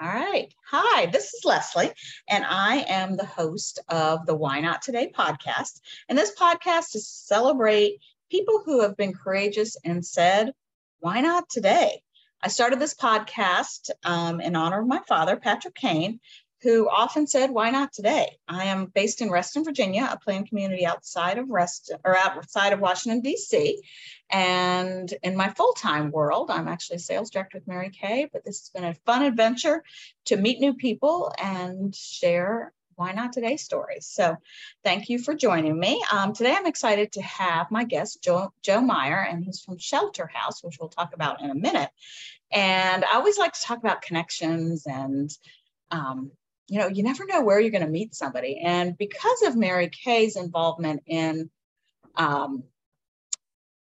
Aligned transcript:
All 0.00 0.08
right. 0.08 0.52
Hi, 0.72 1.06
this 1.06 1.34
is 1.34 1.44
Leslie, 1.44 1.92
and 2.28 2.44
I 2.44 2.78
am 2.88 3.16
the 3.16 3.24
host 3.24 3.78
of 3.88 4.26
the 4.26 4.34
Why 4.34 4.58
Not 4.58 4.82
Today 4.82 5.12
podcast. 5.16 5.80
And 6.08 6.18
this 6.18 6.34
podcast 6.34 6.96
is 6.96 7.04
to 7.04 7.26
celebrate 7.26 8.00
people 8.28 8.60
who 8.64 8.80
have 8.80 8.96
been 8.96 9.12
courageous 9.12 9.76
and 9.84 10.04
said, 10.04 10.52
Why 10.98 11.20
not 11.20 11.48
today? 11.48 12.02
I 12.42 12.48
started 12.48 12.80
this 12.80 12.94
podcast 12.94 13.90
um, 14.04 14.40
in 14.40 14.56
honor 14.56 14.80
of 14.80 14.88
my 14.88 15.00
father, 15.06 15.36
Patrick 15.36 15.76
Kane, 15.76 16.18
who 16.64 16.88
often 16.88 17.26
said, 17.26 17.50
Why 17.50 17.70
not 17.70 17.92
today? 17.92 18.38
I 18.48 18.64
am 18.64 18.86
based 18.86 19.20
in 19.20 19.30
Reston, 19.30 19.64
Virginia, 19.64 20.08
a 20.10 20.18
planned 20.18 20.48
community 20.48 20.86
outside 20.86 21.36
of 21.36 21.50
Reston 21.50 21.98
or 22.04 22.16
outside 22.16 22.72
of 22.72 22.80
Washington, 22.80 23.20
D.C. 23.20 23.82
And 24.30 25.12
in 25.22 25.36
my 25.36 25.50
full 25.50 25.74
time 25.74 26.10
world, 26.10 26.50
I'm 26.50 26.66
actually 26.66 26.96
a 26.96 27.00
sales 27.00 27.30
director 27.30 27.58
with 27.58 27.68
Mary 27.68 27.90
Kay, 27.90 28.28
but 28.32 28.44
this 28.44 28.60
has 28.60 28.70
been 28.70 28.90
a 28.90 28.94
fun 29.04 29.22
adventure 29.22 29.84
to 30.24 30.36
meet 30.38 30.58
new 30.58 30.72
people 30.72 31.32
and 31.38 31.94
share 31.94 32.72
why 32.96 33.12
not 33.12 33.32
today 33.32 33.58
stories. 33.58 34.06
So 34.06 34.36
thank 34.84 35.10
you 35.10 35.18
for 35.18 35.34
joining 35.34 35.78
me. 35.78 36.02
Um, 36.10 36.32
today 36.32 36.54
I'm 36.56 36.66
excited 36.66 37.12
to 37.12 37.22
have 37.22 37.70
my 37.70 37.84
guest, 37.84 38.22
Joe, 38.22 38.54
Joe 38.62 38.80
Meyer, 38.80 39.20
and 39.20 39.44
he's 39.44 39.60
from 39.60 39.78
Shelter 39.78 40.28
House, 40.32 40.62
which 40.64 40.78
we'll 40.80 40.88
talk 40.88 41.12
about 41.12 41.42
in 41.42 41.50
a 41.50 41.54
minute. 41.54 41.90
And 42.50 43.04
I 43.04 43.16
always 43.16 43.36
like 43.36 43.52
to 43.52 43.60
talk 43.60 43.78
about 43.78 44.00
connections 44.00 44.86
and 44.86 45.30
um, 45.90 46.30
you 46.68 46.78
know, 46.78 46.88
you 46.88 47.02
never 47.02 47.26
know 47.26 47.42
where 47.42 47.60
you're 47.60 47.70
going 47.70 47.84
to 47.84 47.90
meet 47.90 48.14
somebody. 48.14 48.60
And 48.64 48.96
because 48.96 49.42
of 49.42 49.56
Mary 49.56 49.90
Kay's 49.90 50.36
involvement 50.36 51.02
in, 51.06 51.50
um, 52.16 52.64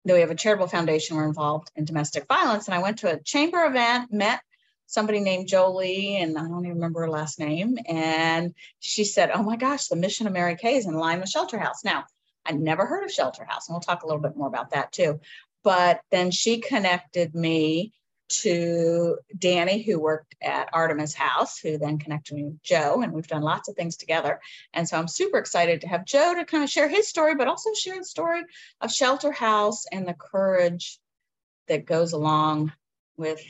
though 0.05 0.15
we 0.15 0.21
have 0.21 0.31
a 0.31 0.35
charitable 0.35 0.69
foundation, 0.69 1.17
we're 1.17 1.29
involved 1.29 1.71
in 1.77 1.85
domestic 1.85 2.27
violence. 2.27 2.67
And 2.67 2.75
I 2.75 2.83
went 2.83 2.99
to 2.99 3.13
a 3.13 3.23
chamber 3.23 3.65
event, 3.65 4.13
met 4.13 4.41
somebody 4.87 5.21
named 5.21 5.47
Jolie, 5.47 6.17
and 6.17 6.37
I 6.39 6.43
don't 6.43 6.65
even 6.65 6.77
remember 6.77 7.01
her 7.03 7.11
last 7.11 7.39
name. 7.39 7.77
And 7.87 8.55
she 8.81 9.05
said, 9.05 9.31
Oh 9.33 9.43
my 9.43 9.57
gosh, 9.57 9.89
the 9.89 9.97
mission 9.97 10.27
of 10.27 10.33
Mary 10.33 10.57
Kay 10.57 10.77
is 10.77 10.87
in 10.87 10.95
line 10.95 11.21
with 11.21 11.29
Shelter 11.29 11.59
House. 11.59 11.85
Now, 11.85 12.05
I 12.47 12.53
never 12.53 12.87
heard 12.87 13.05
of 13.05 13.13
Shelter 13.13 13.45
House, 13.45 13.69
and 13.69 13.75
we'll 13.75 13.81
talk 13.81 14.03
a 14.03 14.07
little 14.07 14.23
bit 14.23 14.37
more 14.37 14.49
about 14.49 14.71
that 14.71 14.93
too. 14.93 15.21
But 15.63 16.01
then 16.11 16.31
she 16.31 16.61
connected 16.61 17.35
me 17.35 17.93
to 18.31 19.19
Danny, 19.37 19.83
who 19.83 20.01
worked 20.01 20.35
at 20.41 20.71
Artemis 20.73 21.15
House, 21.15 21.59
who 21.59 21.79
then 21.79 21.99
connected 21.99 22.35
me 22.35 22.45
with 22.45 22.63
Joe, 22.63 23.03
and 23.03 23.13
we've 23.13 23.27
done 23.27 23.43
lots 23.43 23.69
of 23.69 23.75
things 23.77 23.97
together. 23.97 24.41
And 24.73 24.89
so 24.89 24.97
I'm 24.97 25.09
super 25.09 25.39
excited 25.39 25.81
to 25.81 25.89
have 25.89 26.05
Joe 26.05 26.35
to 26.35 26.45
kind 26.45 26.63
of 26.63 26.71
share 26.71 26.89
his 26.89 27.09
story, 27.09 27.35
but 27.35 27.49
also 27.49 27.73
share 27.75 27.99
the 27.99 28.05
story 28.05 28.43
of 28.81 28.93
Shelter 28.93 29.33
House 29.33 29.87
and 29.91 30.07
the 30.07 30.15
courage 30.15 30.99
that 31.69 31.85
goes 31.85 32.13
along 32.13 32.73
with 33.17 33.43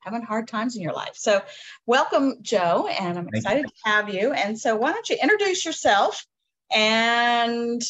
having 0.00 0.22
hard 0.22 0.48
times 0.48 0.76
in 0.76 0.82
your 0.82 0.92
life. 0.92 1.14
So, 1.14 1.40
welcome, 1.86 2.38
Joe, 2.42 2.88
and 2.88 3.18
I'm 3.18 3.24
Thank 3.24 3.36
excited 3.36 3.64
you. 3.64 3.68
to 3.68 3.90
have 3.90 4.08
you. 4.12 4.32
And 4.32 4.58
so, 4.58 4.76
why 4.76 4.92
don't 4.92 5.08
you 5.08 5.16
introduce 5.22 5.64
yourself 5.64 6.26
and 6.74 7.82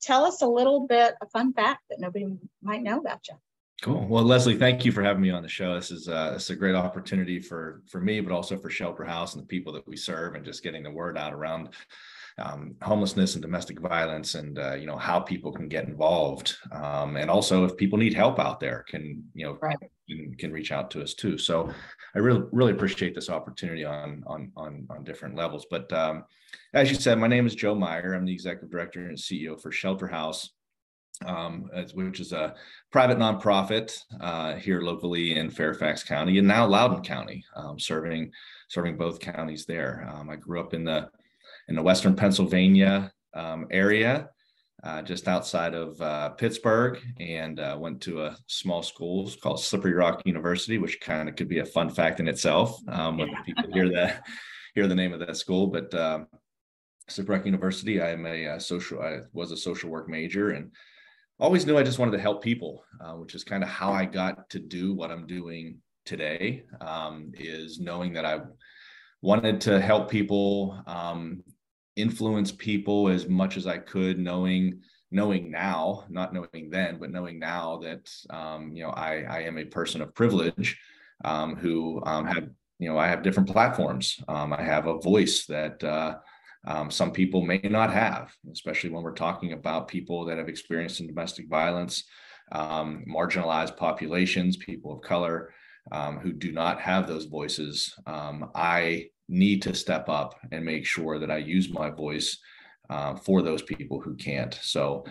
tell 0.00 0.24
us 0.24 0.40
a 0.42 0.46
little 0.46 0.86
bit 0.86 1.14
a 1.20 1.26
fun 1.26 1.52
fact 1.52 1.82
that 1.90 2.00
nobody 2.00 2.26
might 2.62 2.82
know 2.82 2.98
about 2.98 3.28
you? 3.28 3.36
Cool. 3.82 4.06
Well, 4.08 4.24
Leslie, 4.24 4.58
thank 4.58 4.84
you 4.84 4.92
for 4.92 5.02
having 5.02 5.22
me 5.22 5.30
on 5.30 5.42
the 5.42 5.48
show. 5.48 5.74
This 5.74 5.90
is 5.90 6.06
uh, 6.06 6.32
this 6.34 6.44
is 6.44 6.50
a 6.50 6.56
great 6.56 6.74
opportunity 6.74 7.40
for 7.40 7.82
for 7.88 7.98
me, 7.98 8.20
but 8.20 8.32
also 8.32 8.58
for 8.58 8.68
Shelter 8.68 9.04
House 9.04 9.34
and 9.34 9.42
the 9.42 9.46
people 9.46 9.72
that 9.72 9.88
we 9.88 9.96
serve, 9.96 10.34
and 10.34 10.44
just 10.44 10.62
getting 10.62 10.82
the 10.82 10.90
word 10.90 11.16
out 11.16 11.32
around 11.32 11.70
um, 12.36 12.74
homelessness 12.82 13.36
and 13.36 13.42
domestic 13.42 13.80
violence, 13.80 14.34
and 14.34 14.58
uh, 14.58 14.74
you 14.74 14.86
know 14.86 14.98
how 14.98 15.18
people 15.18 15.50
can 15.50 15.66
get 15.66 15.88
involved, 15.88 16.56
um, 16.72 17.16
and 17.16 17.30
also 17.30 17.64
if 17.64 17.74
people 17.78 17.98
need 17.98 18.12
help 18.12 18.38
out 18.38 18.60
there, 18.60 18.84
can 18.86 19.24
you 19.32 19.46
know 19.46 19.56
right. 19.62 19.78
can, 20.06 20.34
can 20.34 20.52
reach 20.52 20.72
out 20.72 20.90
to 20.90 21.02
us 21.02 21.14
too. 21.14 21.38
So 21.38 21.72
I 22.14 22.18
really 22.18 22.42
really 22.52 22.72
appreciate 22.72 23.14
this 23.14 23.30
opportunity 23.30 23.86
on 23.86 24.22
on 24.26 24.52
on 24.58 24.86
on 24.90 25.04
different 25.04 25.36
levels. 25.36 25.64
But 25.70 25.90
um, 25.90 26.24
as 26.74 26.90
you 26.90 26.96
said, 26.96 27.18
my 27.18 27.28
name 27.28 27.46
is 27.46 27.54
Joe 27.54 27.74
Meyer. 27.74 28.12
I'm 28.12 28.26
the 28.26 28.34
executive 28.34 28.70
director 28.70 29.06
and 29.06 29.16
CEO 29.16 29.58
for 29.58 29.72
Shelter 29.72 30.06
House 30.06 30.50
um, 31.26 31.68
which 31.94 32.20
is 32.20 32.32
a 32.32 32.54
private 32.90 33.18
nonprofit 33.18 33.98
uh, 34.20 34.54
here 34.54 34.80
locally 34.80 35.36
in 35.36 35.50
Fairfax 35.50 36.02
County 36.02 36.38
and 36.38 36.48
now 36.48 36.66
Loudoun 36.66 37.02
County, 37.02 37.44
um, 37.56 37.78
serving 37.78 38.30
serving 38.68 38.96
both 38.96 39.20
counties 39.20 39.66
there. 39.66 40.08
Um, 40.12 40.30
I 40.30 40.36
grew 40.36 40.60
up 40.60 40.74
in 40.74 40.84
the 40.84 41.08
in 41.68 41.74
the 41.74 41.82
Western 41.82 42.16
Pennsylvania 42.16 43.12
um, 43.34 43.66
area, 43.70 44.30
uh, 44.82 45.02
just 45.02 45.28
outside 45.28 45.74
of 45.74 46.00
uh, 46.00 46.30
Pittsburgh, 46.30 46.98
and 47.20 47.60
uh, 47.60 47.76
went 47.78 48.00
to 48.02 48.24
a 48.24 48.36
small 48.46 48.82
school 48.82 49.30
called 49.42 49.60
Slippery 49.60 49.92
Rock 49.92 50.22
University, 50.24 50.78
which 50.78 51.00
kind 51.00 51.28
of 51.28 51.36
could 51.36 51.48
be 51.48 51.58
a 51.58 51.66
fun 51.66 51.90
fact 51.90 52.20
in 52.20 52.28
itself 52.28 52.76
um, 52.88 53.18
when 53.18 53.30
people 53.44 53.70
hear 53.72 53.90
that 53.90 54.26
hear 54.74 54.86
the 54.86 54.94
name 54.94 55.12
of 55.12 55.20
that 55.20 55.36
school, 55.36 55.66
but. 55.66 55.92
Um, 55.94 56.26
Slippery 57.08 57.38
Rock 57.38 57.46
University. 57.46 58.00
I'm 58.00 58.24
a, 58.24 58.44
a, 58.44 58.60
social. 58.60 59.02
I 59.02 59.18
was 59.32 59.50
a 59.50 59.56
social 59.56 59.90
work 59.90 60.08
major, 60.08 60.50
and 60.50 60.70
always 61.40 61.66
knew 61.66 61.76
I 61.76 61.82
just 61.82 61.98
wanted 61.98 62.12
to 62.12 62.22
help 62.22 62.42
people, 62.42 62.84
uh, 63.00 63.12
which 63.14 63.34
is 63.34 63.44
kind 63.44 63.62
of 63.62 63.68
how 63.68 63.92
I 63.92 64.04
got 64.04 64.50
to 64.50 64.58
do 64.58 64.94
what 64.94 65.10
I'm 65.10 65.26
doing 65.26 65.78
today. 66.04 66.64
Um, 66.80 67.32
is 67.34 67.80
knowing 67.80 68.12
that 68.14 68.24
I 68.24 68.40
wanted 69.22 69.60
to 69.62 69.80
help 69.80 70.10
people, 70.10 70.82
um, 70.86 71.42
influence 71.96 72.52
people 72.52 73.08
as 73.08 73.28
much 73.28 73.56
as 73.56 73.66
I 73.66 73.78
could, 73.78 74.18
knowing 74.18 74.82
knowing 75.10 75.50
now, 75.50 76.04
not 76.08 76.32
knowing 76.32 76.70
then, 76.70 76.98
but 76.98 77.10
knowing 77.10 77.38
now 77.38 77.78
that 77.78 78.10
um, 78.30 78.72
you 78.72 78.84
know 78.84 78.90
I, 78.90 79.22
I 79.22 79.40
am 79.40 79.58
a 79.58 79.64
person 79.64 80.02
of 80.02 80.14
privilege 80.14 80.78
um, 81.24 81.56
who 81.56 82.02
um, 82.04 82.26
have 82.26 82.48
you 82.78 82.88
know 82.88 82.98
I 82.98 83.08
have 83.08 83.22
different 83.22 83.50
platforms. 83.50 84.22
Um, 84.28 84.52
I 84.52 84.62
have 84.62 84.86
a 84.86 84.98
voice 84.98 85.46
that 85.46 85.82
uh, 85.82 86.16
um, 86.66 86.90
some 86.90 87.10
people 87.10 87.42
may 87.42 87.60
not 87.64 87.92
have, 87.92 88.34
especially 88.52 88.90
when 88.90 89.02
we're 89.02 89.12
talking 89.12 89.52
about 89.52 89.88
people 89.88 90.24
that 90.26 90.38
have 90.38 90.48
experienced 90.48 91.04
domestic 91.06 91.48
violence, 91.48 92.04
um, 92.52 93.04
marginalized 93.08 93.76
populations, 93.76 94.56
people 94.56 94.92
of 94.92 95.00
color 95.00 95.52
um, 95.92 96.18
who 96.18 96.32
do 96.32 96.52
not 96.52 96.80
have 96.80 97.06
those 97.06 97.24
voices. 97.24 97.94
Um, 98.06 98.50
I 98.54 99.06
need 99.28 99.62
to 99.62 99.74
step 99.74 100.08
up 100.08 100.34
and 100.52 100.64
make 100.64 100.84
sure 100.84 101.18
that 101.18 101.30
I 101.30 101.38
use 101.38 101.72
my 101.72 101.90
voice 101.90 102.38
uh, 102.90 103.14
for 103.14 103.40
those 103.40 103.62
people 103.62 104.00
who 104.00 104.14
can't. 104.16 104.58
So, 104.60 105.04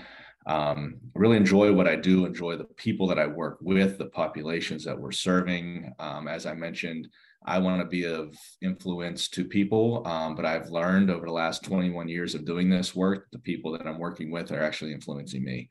um, 0.45 0.95
really 1.13 1.37
enjoy 1.37 1.71
what 1.73 1.87
I 1.87 1.95
do, 1.95 2.25
enjoy 2.25 2.55
the 2.55 2.63
people 2.63 3.07
that 3.07 3.19
I 3.19 3.27
work 3.27 3.59
with, 3.61 3.97
the 3.97 4.07
populations 4.07 4.83
that 4.85 4.99
we're 4.99 5.11
serving. 5.11 5.93
Um, 5.99 6.27
as 6.27 6.45
I 6.45 6.53
mentioned, 6.53 7.07
I 7.49 7.57
want 7.57 7.81
to 7.81 7.85
be 7.85 8.05
of 8.05 8.35
influence 8.61 9.27
to 9.29 9.43
people. 9.43 10.05
Um, 10.05 10.35
but 10.35 10.45
I've 10.45 10.69
learned 10.69 11.09
over 11.09 11.25
the 11.25 11.31
last 11.31 11.63
21 11.63 12.07
years 12.07 12.35
of 12.35 12.45
doing 12.45 12.69
this 12.69 12.95
work, 12.95 13.27
the 13.31 13.39
people 13.39 13.71
that 13.71 13.87
I'm 13.87 13.97
working 13.97 14.29
with 14.29 14.51
are 14.51 14.61
actually 14.61 14.93
influencing 14.93 15.43
me. 15.43 15.67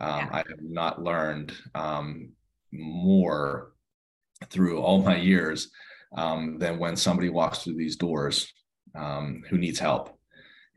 Um, 0.00 0.20
yeah. 0.20 0.28
I 0.32 0.36
have 0.38 0.62
not 0.62 1.02
learned 1.02 1.52
um, 1.74 2.30
more 2.72 3.72
through 4.48 4.80
all 4.80 5.02
my 5.02 5.16
years 5.16 5.70
um, 6.16 6.58
than 6.58 6.78
when 6.78 6.96
somebody 6.96 7.28
walks 7.28 7.58
through 7.58 7.76
these 7.76 7.96
doors 7.96 8.50
um, 8.94 9.42
who 9.50 9.58
needs 9.58 9.78
help. 9.78 10.18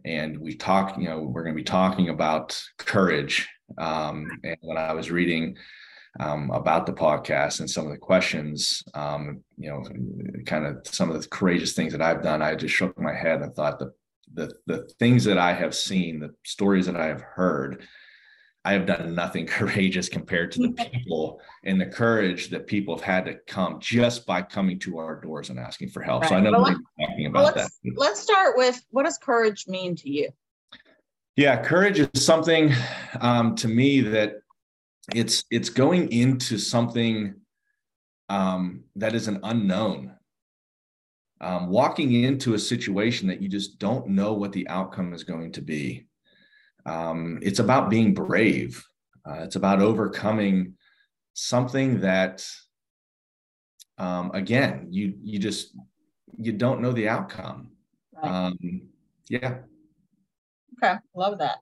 And 0.03 0.37
we 0.37 0.55
talk, 0.55 0.97
you 0.97 1.07
know, 1.07 1.21
we're 1.21 1.43
going 1.43 1.55
to 1.55 1.61
be 1.61 1.63
talking 1.63 2.09
about 2.09 2.61
courage. 2.77 3.47
Um, 3.77 4.29
and 4.43 4.57
when 4.61 4.77
I 4.77 4.91
was 4.91 5.09
reading 5.09 5.55
um, 6.19 6.49
about 6.51 6.85
the 6.85 6.93
podcast 6.93 7.59
and 7.59 7.69
some 7.69 7.85
of 7.85 7.91
the 7.91 7.97
questions, 7.97 8.83
um, 8.93 9.43
you 9.57 9.69
know, 9.69 9.83
kind 10.45 10.65
of 10.65 10.85
some 10.85 11.11
of 11.11 11.21
the 11.21 11.27
courageous 11.27 11.73
things 11.73 11.91
that 11.91 12.01
I've 12.01 12.23
done, 12.23 12.41
I 12.41 12.55
just 12.55 12.73
shook 12.73 12.97
my 12.99 13.13
head 13.13 13.41
and 13.41 13.53
thought 13.53 13.79
the 13.79 13.93
the 14.33 14.51
the 14.65 14.89
things 14.99 15.23
that 15.25 15.37
I 15.37 15.53
have 15.53 15.75
seen, 15.75 16.19
the 16.19 16.33
stories 16.43 16.85
that 16.87 16.95
I 16.95 17.07
have 17.07 17.21
heard, 17.21 17.85
I 18.63 18.73
have 18.73 18.85
done 18.85 19.13
nothing 19.13 19.45
courageous 19.45 20.09
compared 20.09 20.51
to 20.53 20.61
the 20.61 20.89
people 20.93 21.39
and 21.63 21.79
the 21.79 21.85
courage 21.85 22.49
that 22.49 22.65
people 22.65 22.95
have 22.95 23.05
had 23.05 23.25
to 23.25 23.35
come 23.47 23.79
just 23.79 24.25
by 24.25 24.41
coming 24.41 24.79
to 24.79 24.97
our 24.97 25.21
doors 25.21 25.49
and 25.49 25.59
asking 25.59 25.89
for 25.89 26.01
help. 26.01 26.23
Right. 26.23 26.29
So 26.29 26.35
I 26.35 26.39
know 26.39 26.51
well, 26.51 26.63
we're 26.63 27.07
talking 27.07 27.25
about 27.27 27.43
well, 27.43 27.53
let's, 27.55 27.79
that. 27.83 27.93
Let's 27.95 28.19
start 28.19 28.57
with 28.57 28.83
what 28.89 29.03
does 29.03 29.17
courage 29.17 29.67
mean 29.67 29.95
to 29.97 30.09
you? 30.09 30.29
Yeah, 31.35 31.61
courage 31.61 31.99
is 31.99 32.25
something 32.25 32.73
um, 33.19 33.55
to 33.57 33.67
me 33.67 33.99
that 33.99 34.35
it's 35.13 35.43
it's 35.51 35.69
going 35.69 36.11
into 36.11 36.57
something 36.57 37.35
um, 38.29 38.83
that 38.95 39.13
is 39.13 39.27
an 39.27 39.39
unknown. 39.43 40.13
Um, 41.41 41.67
walking 41.67 42.23
into 42.23 42.53
a 42.53 42.59
situation 42.59 43.27
that 43.27 43.41
you 43.41 43.49
just 43.49 43.77
don't 43.77 44.07
know 44.07 44.33
what 44.33 44.53
the 44.53 44.67
outcome 44.69 45.13
is 45.13 45.23
going 45.23 45.51
to 45.51 45.61
be. 45.61 46.07
Um, 46.85 47.39
it's 47.41 47.59
about 47.59 47.89
being 47.89 48.13
brave. 48.13 48.83
Uh, 49.27 49.41
it's 49.41 49.57
about 49.57 49.81
overcoming 49.81 50.75
something 51.33 51.99
that 51.99 52.47
um, 53.97 54.31
again 54.33 54.87
you 54.91 55.13
you 55.21 55.39
just 55.39 55.75
you 56.37 56.51
don't 56.51 56.81
know 56.81 56.91
the 56.91 57.09
outcome. 57.09 57.71
Um, 58.21 58.57
yeah. 59.29 59.57
Okay. 60.77 60.95
Love 61.13 61.39
that. 61.39 61.57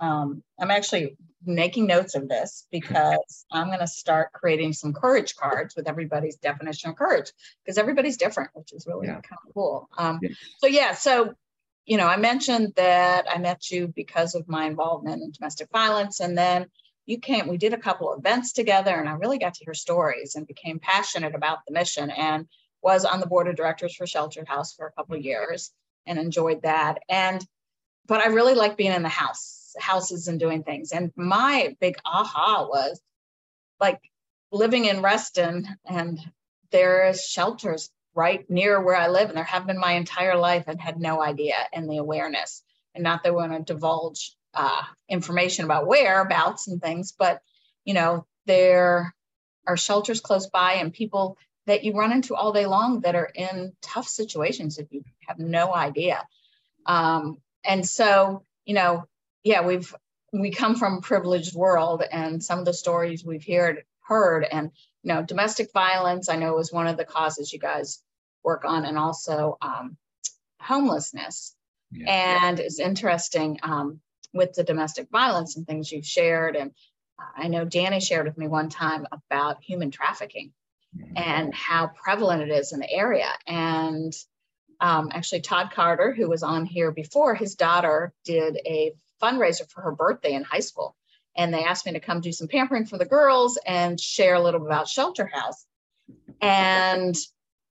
Um, 0.00 0.42
i'm 0.58 0.72
actually 0.72 1.16
making 1.46 1.86
notes 1.86 2.14
of 2.14 2.28
this 2.28 2.66
because 2.72 3.46
I'm 3.52 3.68
going 3.68 3.80
to 3.80 3.86
start 3.86 4.32
creating 4.32 4.72
some 4.72 4.92
courage 4.92 5.36
cards 5.36 5.74
with 5.76 5.88
everybody's 5.88 6.36
definition 6.36 6.90
of 6.90 6.96
courage 6.96 7.32
because 7.64 7.78
everybody's 7.78 8.16
different, 8.16 8.50
which 8.54 8.72
is 8.72 8.86
really 8.86 9.06
yeah. 9.06 9.14
kind 9.14 9.40
of 9.46 9.54
cool. 9.54 9.88
Um, 9.96 10.20
yeah. 10.22 10.30
So, 10.58 10.66
yeah, 10.66 10.94
so, 10.94 11.34
you 11.86 11.96
know, 11.96 12.06
I 12.06 12.16
mentioned 12.16 12.72
that 12.76 13.26
I 13.28 13.38
met 13.38 13.70
you 13.70 13.88
because 13.88 14.34
of 14.34 14.48
my 14.48 14.66
involvement 14.66 15.22
in 15.22 15.30
domestic 15.30 15.68
violence. 15.70 16.20
And 16.20 16.36
then 16.36 16.66
you 17.06 17.18
came, 17.18 17.48
we 17.48 17.58
did 17.58 17.74
a 17.74 17.78
couple 17.78 18.12
of 18.12 18.20
events 18.20 18.52
together, 18.52 18.94
and 18.94 19.08
I 19.08 19.12
really 19.12 19.38
got 19.38 19.54
to 19.54 19.64
hear 19.64 19.74
stories 19.74 20.36
and 20.36 20.46
became 20.46 20.78
passionate 20.78 21.34
about 21.34 21.58
the 21.66 21.74
mission 21.74 22.10
and 22.10 22.46
was 22.82 23.04
on 23.04 23.20
the 23.20 23.26
board 23.26 23.48
of 23.48 23.56
directors 23.56 23.94
for 23.94 24.06
Sheltered 24.06 24.48
House 24.48 24.74
for 24.74 24.86
a 24.86 24.92
couple 24.92 25.16
of 25.16 25.22
years 25.22 25.70
and 26.06 26.18
enjoyed 26.18 26.62
that. 26.62 27.00
And, 27.08 27.44
but 28.06 28.20
I 28.20 28.28
really 28.28 28.54
like 28.54 28.76
being 28.76 28.92
in 28.92 29.02
the 29.02 29.08
house 29.08 29.63
houses 29.78 30.28
and 30.28 30.40
doing 30.40 30.62
things. 30.62 30.92
And 30.92 31.12
my 31.16 31.76
big 31.80 31.96
aha 32.04 32.66
was 32.68 33.00
like 33.80 34.00
living 34.52 34.84
in 34.84 35.02
Reston 35.02 35.68
and 35.84 36.18
there 36.70 37.08
is 37.08 37.24
shelters 37.24 37.90
right 38.14 38.48
near 38.48 38.80
where 38.80 38.96
I 38.96 39.08
live, 39.08 39.28
and 39.28 39.36
there 39.36 39.44
have 39.44 39.66
been 39.66 39.78
my 39.78 39.92
entire 39.92 40.36
life 40.36 40.64
and 40.66 40.80
had 40.80 40.98
no 41.00 41.22
idea 41.22 41.56
and 41.72 41.88
the 41.88 41.98
awareness. 41.98 42.62
And 42.94 43.02
not 43.02 43.24
that 43.24 43.32
we 43.32 43.40
want 43.40 43.52
to 43.52 43.72
divulge 43.72 44.36
uh, 44.54 44.82
information 45.08 45.64
about 45.64 45.86
whereabouts 45.86 46.68
and 46.68 46.80
things, 46.80 47.12
but 47.12 47.40
you 47.84 47.94
know, 47.94 48.26
there 48.46 49.14
are 49.66 49.76
shelters 49.76 50.20
close 50.20 50.46
by 50.46 50.74
and 50.74 50.92
people 50.92 51.36
that 51.66 51.84
you 51.84 51.94
run 51.96 52.12
into 52.12 52.34
all 52.34 52.52
day 52.52 52.66
long 52.66 53.00
that 53.00 53.14
are 53.14 53.30
in 53.34 53.72
tough 53.80 54.06
situations 54.06 54.78
if 54.78 54.86
you 54.90 55.02
have 55.26 55.38
no 55.38 55.74
idea. 55.74 56.22
Um, 56.86 57.38
and 57.64 57.86
so, 57.86 58.44
you 58.64 58.74
know, 58.74 59.04
yeah, 59.44 59.64
we've 59.64 59.94
we 60.32 60.50
come 60.50 60.74
from 60.74 60.94
a 60.94 61.00
privileged 61.00 61.54
world, 61.54 62.02
and 62.10 62.42
some 62.42 62.58
of 62.58 62.64
the 62.64 62.72
stories 62.72 63.24
we've 63.24 63.46
heard 63.46 63.84
heard, 64.00 64.44
and 64.50 64.70
you 65.02 65.12
know, 65.12 65.22
domestic 65.22 65.72
violence. 65.72 66.28
I 66.28 66.36
know 66.36 66.58
is 66.58 66.72
one 66.72 66.86
of 66.86 66.96
the 66.96 67.04
causes 67.04 67.52
you 67.52 67.58
guys 67.58 68.02
work 68.42 68.64
on, 68.64 68.84
and 68.84 68.98
also 68.98 69.56
um, 69.60 69.96
homelessness. 70.60 71.54
Yeah. 71.92 72.46
And 72.46 72.58
it's 72.58 72.80
interesting 72.80 73.60
um, 73.62 74.00
with 74.32 74.54
the 74.54 74.64
domestic 74.64 75.08
violence 75.10 75.56
and 75.56 75.66
things 75.66 75.92
you've 75.92 76.06
shared, 76.06 76.56
and 76.56 76.72
I 77.36 77.48
know 77.48 77.64
Danny 77.64 78.00
shared 78.00 78.26
with 78.26 78.38
me 78.38 78.48
one 78.48 78.70
time 78.70 79.06
about 79.12 79.62
human 79.62 79.90
trafficking 79.90 80.52
mm-hmm. 80.96 81.12
and 81.16 81.54
how 81.54 81.88
prevalent 81.94 82.42
it 82.42 82.50
is 82.50 82.72
in 82.72 82.80
the 82.80 82.90
area. 82.90 83.28
And 83.46 84.12
um, 84.80 85.10
actually, 85.12 85.42
Todd 85.42 85.70
Carter, 85.72 86.12
who 86.12 86.28
was 86.28 86.42
on 86.42 86.66
here 86.66 86.90
before, 86.90 87.34
his 87.34 87.54
daughter 87.54 88.12
did 88.24 88.58
a 88.66 88.94
fundraiser 89.22 89.68
for 89.70 89.82
her 89.82 89.92
birthday 89.92 90.32
in 90.32 90.44
high 90.44 90.60
school. 90.60 90.96
And 91.36 91.52
they 91.52 91.64
asked 91.64 91.86
me 91.86 91.92
to 91.92 92.00
come 92.00 92.20
do 92.20 92.32
some 92.32 92.48
pampering 92.48 92.86
for 92.86 92.98
the 92.98 93.04
girls 93.04 93.58
and 93.66 94.00
share 94.00 94.34
a 94.34 94.42
little 94.42 94.64
about 94.64 94.88
Shelter 94.88 95.26
House. 95.26 95.66
And 96.40 97.16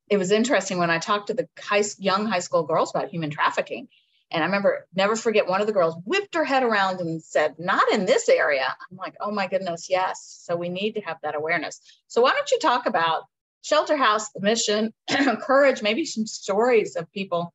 it 0.10 0.18
was 0.18 0.32
interesting 0.32 0.78
when 0.78 0.90
I 0.90 1.00
talked 1.00 1.28
to 1.28 1.34
the 1.34 1.48
high, 1.60 1.84
young 1.98 2.26
high 2.26 2.40
school 2.40 2.64
girls 2.64 2.92
about 2.94 3.10
human 3.10 3.30
trafficking. 3.30 3.88
And 4.32 4.44
I 4.44 4.48
remember, 4.48 4.88
never 4.96 5.16
forget, 5.16 5.48
one 5.48 5.62
of 5.62 5.68
the 5.68 5.74
girls 5.74 5.96
whipped 6.06 6.34
her 6.34 6.44
head 6.44 6.64
around 6.64 7.00
and 7.00 7.24
said, 7.24 7.56
Not 7.60 7.84
in 7.92 8.06
this 8.06 8.28
area. 8.28 8.66
I'm 8.92 8.98
like, 8.98 9.16
Oh 9.22 9.32
my 9.32 9.48
goodness, 9.48 9.88
yes. 9.90 10.42
So 10.44 10.56
we 10.56 10.70
need 10.70 10.94
to 10.94 11.02
have 11.02 11.18
that 11.22 11.36
awareness. 11.36 11.80
So 12.08 12.22
why 12.22 12.32
don't 12.32 12.52
you 12.52 12.60
talk 12.60 12.88
about 12.88 13.24
Shelter 13.62 13.96
House, 13.96 14.32
the 14.32 14.42
mission, 14.42 14.92
courage, 15.42 15.82
maybe 15.82 16.04
some 16.04 16.26
stories 16.26 16.96
of 16.96 17.12
people 17.12 17.54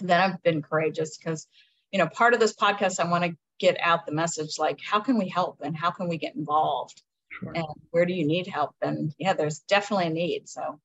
that 0.00 0.30
have 0.30 0.42
been 0.42 0.62
courageous? 0.62 1.16
Because 1.16 1.46
you 1.94 1.98
know, 1.98 2.08
part 2.08 2.34
of 2.34 2.40
this 2.40 2.56
podcast, 2.56 2.98
I 2.98 3.08
want 3.08 3.22
to 3.22 3.36
get 3.60 3.78
out 3.80 4.04
the 4.04 4.10
message 4.10 4.58
like, 4.58 4.80
how 4.82 4.98
can 4.98 5.16
we 5.16 5.28
help 5.28 5.60
and 5.62 5.76
how 5.76 5.92
can 5.92 6.08
we 6.08 6.18
get 6.18 6.34
involved? 6.34 7.00
Sure. 7.28 7.52
And 7.54 7.66
where 7.92 8.04
do 8.04 8.12
you 8.12 8.26
need 8.26 8.48
help? 8.48 8.74
And 8.82 9.14
yeah, 9.16 9.32
there's 9.32 9.60
definitely 9.60 10.06
a 10.08 10.10
need. 10.10 10.48
So 10.48 10.80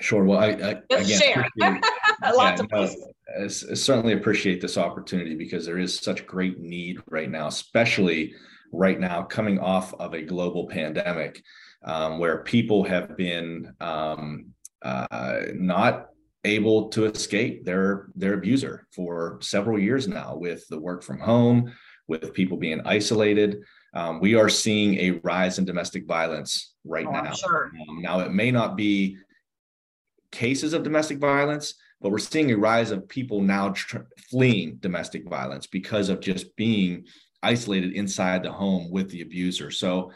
Sure. 0.00 0.24
Well, 0.24 0.38
I, 0.38 0.46
I 0.46 0.82
again, 0.90 1.20
share. 1.20 1.46
Lots 2.34 2.62
yeah, 2.62 2.80
of 2.80 2.90
I, 3.38 3.44
I 3.44 3.48
certainly 3.48 4.14
appreciate 4.14 4.62
this 4.62 4.78
opportunity 4.78 5.34
because 5.34 5.66
there 5.66 5.78
is 5.78 5.98
such 5.98 6.26
great 6.26 6.58
need 6.58 6.98
right 7.10 7.30
now, 7.30 7.46
especially 7.46 8.34
right 8.72 8.98
now 8.98 9.22
coming 9.22 9.58
off 9.58 9.92
of 9.94 10.14
a 10.14 10.22
global 10.22 10.66
pandemic, 10.66 11.42
um, 11.84 12.18
where 12.18 12.42
people 12.42 12.84
have 12.84 13.16
been 13.18 13.72
um, 13.80 14.46
uh, 14.82 15.42
not 15.54 16.08
able 16.44 16.88
to 16.90 17.06
escape 17.06 17.64
their 17.64 18.08
their 18.14 18.34
abuser 18.34 18.86
for 18.94 19.38
several 19.40 19.78
years 19.78 20.06
now 20.06 20.36
with 20.36 20.66
the 20.68 20.78
work 20.78 21.02
from 21.02 21.18
home 21.18 21.72
with 22.06 22.34
people 22.34 22.56
being 22.56 22.82
isolated. 22.84 23.62
Um, 23.94 24.20
we 24.20 24.34
are 24.34 24.48
seeing 24.48 24.96
a 24.98 25.10
rise 25.22 25.58
in 25.58 25.64
domestic 25.64 26.06
violence 26.06 26.74
right 26.84 27.06
oh, 27.06 27.12
now. 27.12 27.32
sure. 27.32 27.70
um, 27.88 28.02
now 28.02 28.20
it 28.20 28.32
may 28.32 28.50
not 28.50 28.76
be 28.76 29.16
cases 30.30 30.72
of 30.72 30.82
domestic 30.82 31.18
violence 31.18 31.74
but 32.04 32.10
we're 32.10 32.18
seeing 32.18 32.50
a 32.50 32.56
rise 32.56 32.90
of 32.90 33.08
people 33.08 33.40
now 33.40 33.70
tr- 33.70 33.98
fleeing 34.30 34.76
domestic 34.76 35.26
violence 35.26 35.66
because 35.66 36.10
of 36.10 36.20
just 36.20 36.54
being 36.54 37.06
isolated 37.42 37.92
inside 37.92 38.42
the 38.42 38.52
home 38.52 38.90
with 38.90 39.10
the 39.10 39.22
abuser. 39.22 39.70
So 39.70 40.12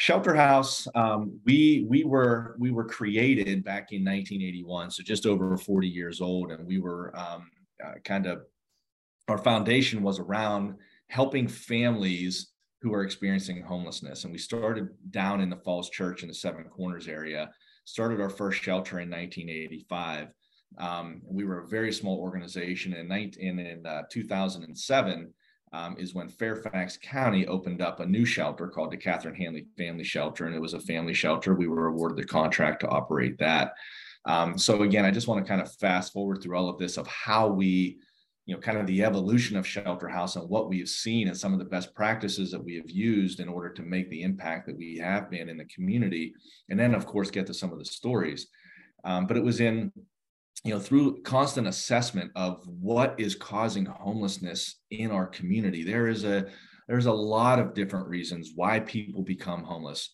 Shelter 0.00 0.34
House, 0.34 0.88
um, 0.94 1.38
we 1.44 1.84
we 1.86 2.04
were 2.04 2.56
we 2.58 2.70
were 2.70 2.86
created 2.86 3.62
back 3.62 3.92
in 3.92 4.02
1981, 4.02 4.92
so 4.92 5.02
just 5.02 5.26
over 5.26 5.58
40 5.58 5.86
years 5.86 6.22
old, 6.22 6.52
and 6.52 6.66
we 6.66 6.78
were 6.78 7.14
um, 7.14 7.50
uh, 7.84 7.96
kind 8.02 8.24
of 8.24 8.40
our 9.28 9.36
foundation 9.36 10.02
was 10.02 10.18
around 10.18 10.76
helping 11.08 11.46
families 11.46 12.52
who 12.80 12.94
are 12.94 13.02
experiencing 13.02 13.60
homelessness. 13.60 14.24
And 14.24 14.32
we 14.32 14.38
started 14.38 14.88
down 15.10 15.42
in 15.42 15.50
the 15.50 15.56
Falls 15.56 15.90
Church 15.90 16.22
in 16.22 16.28
the 16.28 16.34
Seven 16.34 16.64
Corners 16.64 17.06
area. 17.06 17.50
Started 17.84 18.22
our 18.22 18.30
first 18.30 18.62
shelter 18.62 19.00
in 19.00 19.10
1985. 19.10 20.28
Um, 20.78 21.20
we 21.26 21.44
were 21.44 21.64
a 21.64 21.68
very 21.68 21.92
small 21.92 22.20
organization. 22.20 22.94
In, 22.94 23.06
19, 23.06 23.58
in 23.58 23.84
uh, 23.84 24.04
2007, 24.10 25.34
um, 25.72 25.96
is 25.98 26.14
when 26.14 26.28
Fairfax 26.28 26.98
County 27.00 27.46
opened 27.46 27.80
up 27.80 28.00
a 28.00 28.06
new 28.06 28.24
shelter 28.24 28.68
called 28.68 28.90
the 28.90 28.96
Katherine 28.96 29.34
Hanley 29.34 29.66
Family 29.78 30.04
Shelter, 30.04 30.46
and 30.46 30.54
it 30.54 30.60
was 30.60 30.74
a 30.74 30.80
family 30.80 31.14
shelter. 31.14 31.54
We 31.54 31.68
were 31.68 31.86
awarded 31.86 32.18
the 32.18 32.24
contract 32.24 32.80
to 32.80 32.88
operate 32.88 33.38
that. 33.38 33.74
Um, 34.26 34.58
so 34.58 34.82
again, 34.82 35.04
I 35.04 35.10
just 35.10 35.28
want 35.28 35.44
to 35.44 35.48
kind 35.48 35.62
of 35.62 35.72
fast 35.76 36.12
forward 36.12 36.42
through 36.42 36.56
all 36.56 36.68
of 36.68 36.78
this 36.78 36.96
of 36.96 37.06
how 37.06 37.48
we, 37.48 37.98
you 38.46 38.54
know, 38.54 38.60
kind 38.60 38.78
of 38.78 38.86
the 38.86 39.04
evolution 39.04 39.56
of 39.56 39.66
Shelter 39.66 40.08
House 40.08 40.36
and 40.36 40.48
what 40.48 40.68
we 40.68 40.80
have 40.80 40.88
seen 40.88 41.28
and 41.28 41.36
some 41.36 41.52
of 41.52 41.58
the 41.58 41.64
best 41.64 41.94
practices 41.94 42.50
that 42.50 42.62
we 42.62 42.74
have 42.74 42.90
used 42.90 43.40
in 43.40 43.48
order 43.48 43.70
to 43.70 43.82
make 43.82 44.10
the 44.10 44.22
impact 44.22 44.66
that 44.66 44.76
we 44.76 44.98
have 44.98 45.30
been 45.30 45.48
in 45.48 45.56
the 45.56 45.64
community, 45.66 46.34
and 46.68 46.78
then 46.78 46.94
of 46.94 47.06
course 47.06 47.30
get 47.30 47.46
to 47.46 47.54
some 47.54 47.72
of 47.72 47.78
the 47.78 47.84
stories. 47.84 48.48
Um, 49.04 49.26
but 49.26 49.36
it 49.36 49.44
was 49.44 49.60
in 49.60 49.92
you 50.64 50.74
know 50.74 50.80
through 50.80 51.22
constant 51.22 51.66
assessment 51.66 52.30
of 52.36 52.60
what 52.66 53.14
is 53.18 53.34
causing 53.34 53.86
homelessness 53.86 54.80
in 54.90 55.10
our 55.10 55.26
community 55.26 55.84
there 55.84 56.08
is 56.08 56.24
a 56.24 56.46
there's 56.90 57.06
a 57.06 57.12
lot 57.12 57.60
of 57.60 57.72
different 57.72 58.08
reasons 58.08 58.50
why 58.56 58.80
people 58.80 59.22
become 59.22 59.62
homeless. 59.62 60.12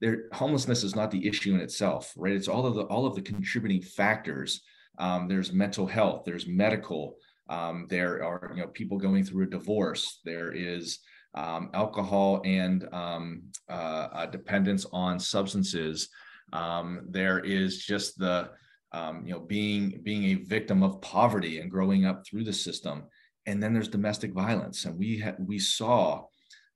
There 0.00 0.24
homelessness 0.32 0.82
is 0.82 0.96
not 0.96 1.12
the 1.12 1.24
issue 1.28 1.54
in 1.54 1.60
itself 1.60 2.12
right? 2.16 2.34
It's 2.34 2.48
all 2.48 2.66
of 2.66 2.74
the 2.74 2.82
all 2.82 3.06
of 3.06 3.14
the 3.14 3.22
contributing 3.22 3.82
factors. 3.82 4.60
Um, 4.98 5.28
there's 5.28 5.52
mental 5.52 5.86
health 5.86 6.24
there's 6.26 6.48
medical 6.48 7.18
um, 7.48 7.86
there 7.88 8.24
are 8.24 8.50
you 8.56 8.62
know 8.62 8.68
people 8.68 8.98
going 8.98 9.22
through 9.22 9.44
a 9.44 9.50
divorce 9.50 10.20
there 10.24 10.50
is 10.50 10.98
um, 11.34 11.70
alcohol 11.72 12.42
and 12.44 12.92
um, 12.92 13.42
uh, 13.68 14.26
dependence 14.26 14.86
on 14.92 15.20
substances. 15.20 16.08
Um, 16.52 17.02
there 17.08 17.38
is 17.38 17.84
just 17.84 18.18
the 18.18 18.50
um, 18.92 19.24
you 19.26 19.32
know, 19.32 19.40
being 19.40 20.00
being 20.02 20.24
a 20.24 20.44
victim 20.44 20.82
of 20.82 21.00
poverty 21.00 21.58
and 21.60 21.70
growing 21.70 22.06
up 22.06 22.26
through 22.26 22.44
the 22.44 22.52
system. 22.52 23.04
And 23.46 23.62
then 23.62 23.72
there's 23.72 23.88
domestic 23.88 24.32
violence, 24.32 24.84
and 24.84 24.98
we 24.98 25.20
ha- 25.20 25.36
we 25.38 25.58
saw 25.58 26.24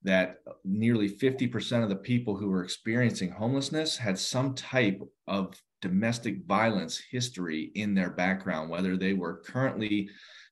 that 0.04 0.38
nearly 0.64 1.08
50% 1.08 1.82
of 1.82 1.88
the 1.88 1.96
people 1.96 2.36
who 2.36 2.48
were 2.48 2.64
experiencing 2.64 3.30
homelessness 3.30 3.96
had 3.96 4.18
some 4.18 4.54
type 4.54 5.00
of 5.28 5.54
domestic 5.80 6.44
violence 6.46 7.00
history 7.10 7.70
in 7.74 7.94
their 7.94 8.10
background, 8.10 8.68
whether 8.68 8.96
they 8.96 9.14
were 9.14 9.42
currently 9.46 10.08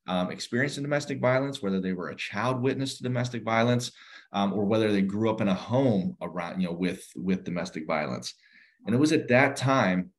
um, 0.06 0.30
experiencing 0.30 0.82
domestic 0.82 1.20
violence, 1.20 1.62
whether 1.62 1.80
they 1.80 1.92
were 1.92 2.10
a 2.10 2.16
child 2.16 2.60
witness 2.60 2.96
to 2.96 3.02
domestic 3.02 3.44
violence, 3.44 3.92
um, 4.32 4.52
or 4.52 4.64
whether 4.64 4.92
they 4.92 5.02
grew 5.02 5.30
up 5.30 5.40
in 5.40 5.48
a 5.48 5.54
home 5.54 6.16
around, 6.20 6.60
you 6.60 6.68
know, 6.68 6.74
with 6.74 7.04
with 7.16 7.44
domestic 7.44 7.86
violence. 7.86 8.34
And 8.86 8.94
it 8.94 8.98
was 8.98 9.12
at 9.12 9.28
that 9.28 9.56
time 9.56 10.10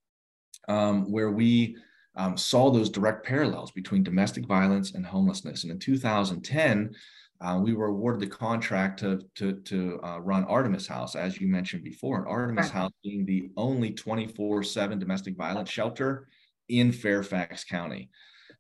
um, 0.71 1.11
where 1.11 1.31
we 1.31 1.75
um, 2.15 2.37
saw 2.37 2.71
those 2.71 2.89
direct 2.89 3.25
parallels 3.25 3.71
between 3.71 4.03
domestic 4.03 4.45
violence 4.45 4.93
and 4.93 5.05
homelessness. 5.05 5.63
And 5.63 5.71
in 5.71 5.79
2010, 5.79 6.95
uh, 7.41 7.59
we 7.61 7.73
were 7.73 7.87
awarded 7.87 8.21
the 8.21 8.35
contract 8.35 8.99
to 8.99 9.21
to, 9.35 9.53
to 9.53 9.99
uh, 10.03 10.19
run 10.19 10.45
Artemis 10.45 10.87
House, 10.87 11.15
as 11.15 11.41
you 11.41 11.47
mentioned 11.47 11.83
before. 11.83 12.17
And 12.19 12.27
Artemis 12.27 12.65
right. 12.65 12.71
House 12.71 12.91
being 13.03 13.25
the 13.25 13.49
only 13.57 13.91
24/7 13.91 14.99
domestic 14.99 15.35
violence 15.35 15.69
shelter 15.69 16.27
in 16.69 16.91
Fairfax 16.91 17.63
County, 17.63 18.09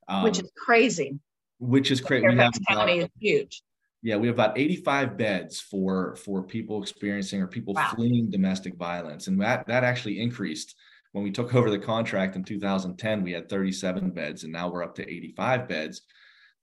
um, 0.07 0.23
which 0.23 0.39
is 0.39 0.51
crazy. 0.57 1.19
Which 1.59 1.91
is 1.91 2.01
crazy. 2.01 2.25
Fairfax 2.25 2.59
County 2.67 2.99
is 2.99 3.09
huge. 3.19 3.61
Yeah, 4.01 4.15
we 4.15 4.25
have 4.25 4.35
about 4.35 4.57
85 4.57 5.15
beds 5.15 5.61
for 5.61 6.15
for 6.15 6.41
people 6.41 6.81
experiencing 6.81 7.39
or 7.39 7.47
people 7.47 7.75
wow. 7.75 7.91
fleeing 7.95 8.31
domestic 8.31 8.75
violence, 8.75 9.27
and 9.27 9.39
that 9.41 9.67
that 9.67 9.83
actually 9.83 10.19
increased 10.19 10.75
when 11.11 11.23
we 11.23 11.31
took 11.31 11.53
over 11.53 11.69
the 11.69 11.79
contract 11.79 12.35
in 12.35 12.43
2010. 12.43 13.23
We 13.23 13.31
had 13.31 13.49
37 13.49 14.11
beds, 14.11 14.43
and 14.43 14.53
now 14.53 14.69
we're 14.69 14.83
up 14.83 14.95
to 14.95 15.09
85 15.09 15.67
beds. 15.67 16.01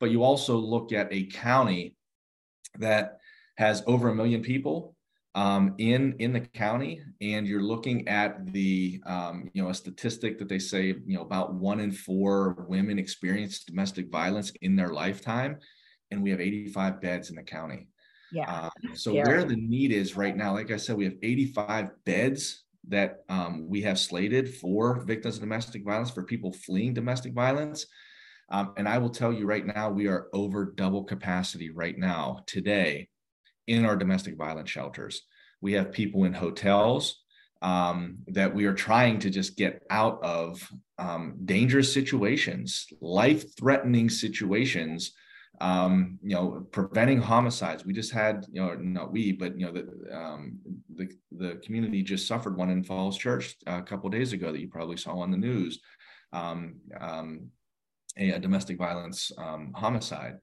But 0.00 0.10
you 0.10 0.22
also 0.22 0.56
look 0.56 0.92
at 0.92 1.12
a 1.12 1.26
county 1.26 1.96
that 2.78 3.18
has 3.56 3.82
over 3.86 4.08
a 4.08 4.14
million 4.14 4.42
people 4.42 4.94
um, 5.34 5.74
in 5.78 6.14
in 6.18 6.32
the 6.32 6.40
county, 6.40 7.02
and 7.20 7.46
you're 7.46 7.62
looking 7.62 8.08
at 8.08 8.52
the 8.52 9.00
um, 9.06 9.50
you 9.52 9.62
know 9.62 9.70
a 9.70 9.74
statistic 9.74 10.38
that 10.38 10.48
they 10.48 10.58
say 10.58 10.86
you 10.86 11.16
know 11.16 11.22
about 11.22 11.54
one 11.54 11.80
in 11.80 11.92
four 11.92 12.64
women 12.68 12.98
experience 12.98 13.64
domestic 13.64 14.10
violence 14.10 14.52
in 14.62 14.76
their 14.76 14.88
lifetime, 14.88 15.58
and 16.10 16.22
we 16.22 16.30
have 16.30 16.40
85 16.40 17.00
beds 17.00 17.30
in 17.30 17.36
the 17.36 17.42
county. 17.42 17.88
Yeah. 18.32 18.68
Um, 18.84 18.94
so 18.94 19.14
where 19.14 19.44
the 19.44 19.56
need 19.56 19.90
is 19.90 20.16
right 20.16 20.36
now, 20.36 20.52
like 20.52 20.70
I 20.70 20.76
said, 20.76 20.96
we 20.96 21.04
have 21.04 21.16
85 21.22 22.04
beds 22.04 22.64
that 22.88 23.24
um, 23.28 23.68
we 23.68 23.82
have 23.82 23.98
slated 23.98 24.54
for 24.54 25.00
victims 25.00 25.36
of 25.36 25.42
domestic 25.42 25.84
violence 25.84 26.10
for 26.10 26.22
people 26.22 26.52
fleeing 26.52 26.94
domestic 26.94 27.32
violence. 27.32 27.86
Um, 28.50 28.72
and 28.76 28.88
I 28.88 28.98
will 28.98 29.10
tell 29.10 29.32
you 29.32 29.46
right 29.46 29.66
now, 29.66 29.90
we 29.90 30.06
are 30.08 30.28
over 30.32 30.72
double 30.76 31.04
capacity 31.04 31.70
right 31.70 31.98
now 31.98 32.40
today 32.46 33.08
in 33.66 33.84
our 33.84 33.96
domestic 33.96 34.36
violence 34.36 34.70
shelters. 34.70 35.22
We 35.60 35.74
have 35.74 35.92
people 35.92 36.24
in 36.24 36.32
hotels 36.32 37.22
um, 37.60 38.18
that 38.28 38.54
we 38.54 38.64
are 38.64 38.74
trying 38.74 39.18
to 39.20 39.30
just 39.30 39.56
get 39.56 39.82
out 39.90 40.22
of 40.22 40.66
um, 40.98 41.36
dangerous 41.44 41.92
situations, 41.92 42.86
life 43.00 43.56
threatening 43.56 44.08
situations. 44.08 45.12
Um, 45.60 46.18
you 46.22 46.36
know, 46.36 46.66
preventing 46.70 47.20
homicides. 47.20 47.84
We 47.84 47.92
just 47.92 48.12
had, 48.12 48.46
you 48.52 48.60
know, 48.60 48.74
not 48.74 49.12
we, 49.12 49.32
but 49.32 49.58
you 49.58 49.66
know, 49.66 49.72
the 49.72 50.16
um, 50.16 50.58
the 50.94 51.08
the 51.32 51.56
community 51.64 52.02
just 52.02 52.28
suffered 52.28 52.56
one 52.56 52.70
in 52.70 52.84
Falls 52.84 53.18
Church 53.18 53.56
a 53.66 53.82
couple 53.82 54.08
days 54.08 54.32
ago 54.32 54.52
that 54.52 54.60
you 54.60 54.68
probably 54.68 54.96
saw 54.96 55.18
on 55.18 55.30
the 55.30 55.36
news. 55.36 55.80
Um, 56.32 56.76
um, 57.00 57.50
a, 58.18 58.32
a, 58.32 58.38
domestic 58.38 58.78
violence 58.78 59.32
homicide. 59.74 60.36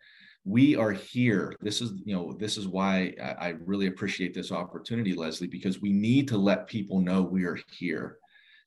We 0.44 0.76
are 0.76 0.92
here. 0.92 1.56
This 1.62 1.82
is 1.82 1.94
you 2.06 2.16
know 2.16 2.36
this 2.38 2.58
is 2.58 2.68
why 2.68 3.14
I, 3.22 3.48
I, 3.48 3.54
really 3.66 3.88
appreciate 3.88 4.34
this 4.34 4.52
opportunity 4.52 5.14
leslie 5.14 5.48
because 5.48 5.82
we 5.82 5.92
need 5.92 6.28
to 6.30 6.38
let 6.38 6.68
people 6.68 7.02
know 7.02 7.22
we 7.22 7.46
are 7.46 7.58
here. 7.78 8.18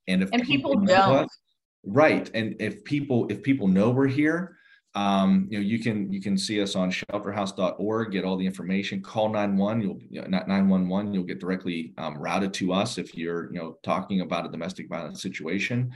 And 0.09 0.23
if 0.23 0.31
and 0.33 0.43
people, 0.43 0.73
people 0.73 0.87
don't. 0.87 1.17
us, 1.25 1.39
right. 1.85 2.29
And 2.35 2.57
if 2.59 2.83
people 2.85 3.27
if 3.31 3.43
people 3.43 3.69
know 3.69 3.91
we're 3.91 4.09
here 4.09 4.57
um, 4.99 5.47
you 5.51 5.59
know 5.59 5.65
you 5.65 5.79
can 5.79 6.13
you 6.13 6.21
can 6.21 6.37
see 6.37 6.61
us 6.61 6.75
on 6.75 6.91
shelterhouse.org 6.91 8.11
get 8.11 8.25
all 8.25 8.37
the 8.37 8.47
information 8.47 9.01
call 9.01 9.29
911 9.29 10.09
you'll 10.11 10.29
not 10.29 10.49
911 10.49 11.15
you'll 11.15 11.23
get 11.23 11.39
directly 11.39 11.93
um, 11.99 12.17
routed 12.19 12.53
to 12.55 12.73
us 12.73 12.99
if 12.99 13.15
you're 13.15 13.53
you 13.53 13.59
know 13.59 13.79
talking 13.83 14.23
about 14.23 14.47
a 14.47 14.49
domestic 14.49 14.89
violence 14.89 15.23
situation 15.23 15.93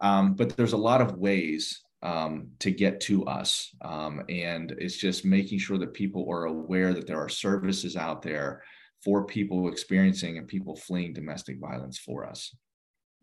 um, 0.00 0.34
but 0.34 0.56
there's 0.56 0.72
a 0.72 0.76
lot 0.76 1.00
of 1.00 1.16
ways 1.16 1.84
um, 2.02 2.48
to 2.58 2.70
get 2.70 3.00
to 3.00 3.24
us. 3.24 3.74
Um, 3.80 4.22
and 4.28 4.72
it's 4.72 4.98
just 4.98 5.24
making 5.24 5.58
sure 5.58 5.78
that 5.78 5.94
people 5.94 6.26
are 6.30 6.44
aware 6.44 6.92
that 6.92 7.06
there 7.06 7.18
are 7.18 7.30
services 7.30 7.96
out 7.96 8.20
there 8.20 8.62
for 9.02 9.24
people 9.24 9.68
experiencing 9.68 10.36
and 10.38 10.46
people 10.46 10.76
fleeing 10.76 11.14
domestic 11.14 11.58
violence 11.58 11.98
for 11.98 12.26
us. 12.26 12.54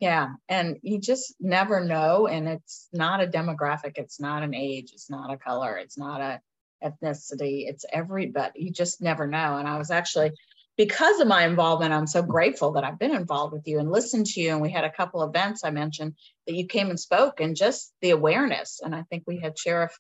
Yeah. 0.02 0.30
And 0.50 0.78
you 0.82 1.00
just 1.00 1.36
never 1.40 1.86
know. 1.86 2.28
And 2.28 2.50
it's 2.50 2.90
not 2.92 3.22
a 3.22 3.28
demographic, 3.28 3.94
it's 3.96 4.20
not 4.20 4.44
an 4.44 4.56
age, 4.56 4.92
it's 4.94 5.12
not 5.12 5.32
a 5.32 5.38
color, 5.38 5.78
it's 5.78 5.98
not 5.98 6.20
a 6.20 6.42
ethnicity, 6.84 7.70
it's 7.70 7.86
every, 7.94 8.26
but 8.26 8.60
you 8.60 8.72
just 8.72 9.00
never 9.00 9.28
know. 9.28 9.58
And 9.58 9.68
I 9.68 9.78
was 9.78 9.92
actually 9.92 10.32
because 10.76 11.20
of 11.20 11.28
my 11.28 11.46
involvement, 11.46 11.94
I'm 11.94 12.08
so 12.08 12.24
grateful 12.24 12.72
that 12.72 12.84
I've 12.84 12.98
been 12.98 13.14
involved 13.14 13.54
with 13.54 13.68
you 13.68 13.78
and 13.78 13.92
listened 13.92 14.26
to 14.28 14.42
you. 14.42 14.50
And 14.52 14.62
we 14.62 14.72
had 14.72 14.86
a 14.86 14.92
couple 14.92 15.22
events 15.22 15.64
I 15.64 15.70
mentioned 15.70 16.16
that 16.48 16.56
you 16.56 16.66
came 16.66 16.90
and 16.90 17.00
spoke, 17.00 17.40
and 17.40 17.56
just 17.56 17.94
the 18.02 18.10
awareness. 18.10 18.80
And 18.84 18.96
I 18.96 19.04
think 19.04 19.24
we 19.28 19.40
had 19.40 19.60
Sheriff 19.60 19.96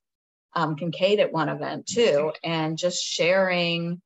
um, 0.55 0.75
Kincaid 0.75 1.20
at 1.20 1.31
one 1.31 1.50
event 1.50 1.86
too, 1.86 2.31
and 2.43 2.77
just 2.77 3.03
sharing 3.03 4.01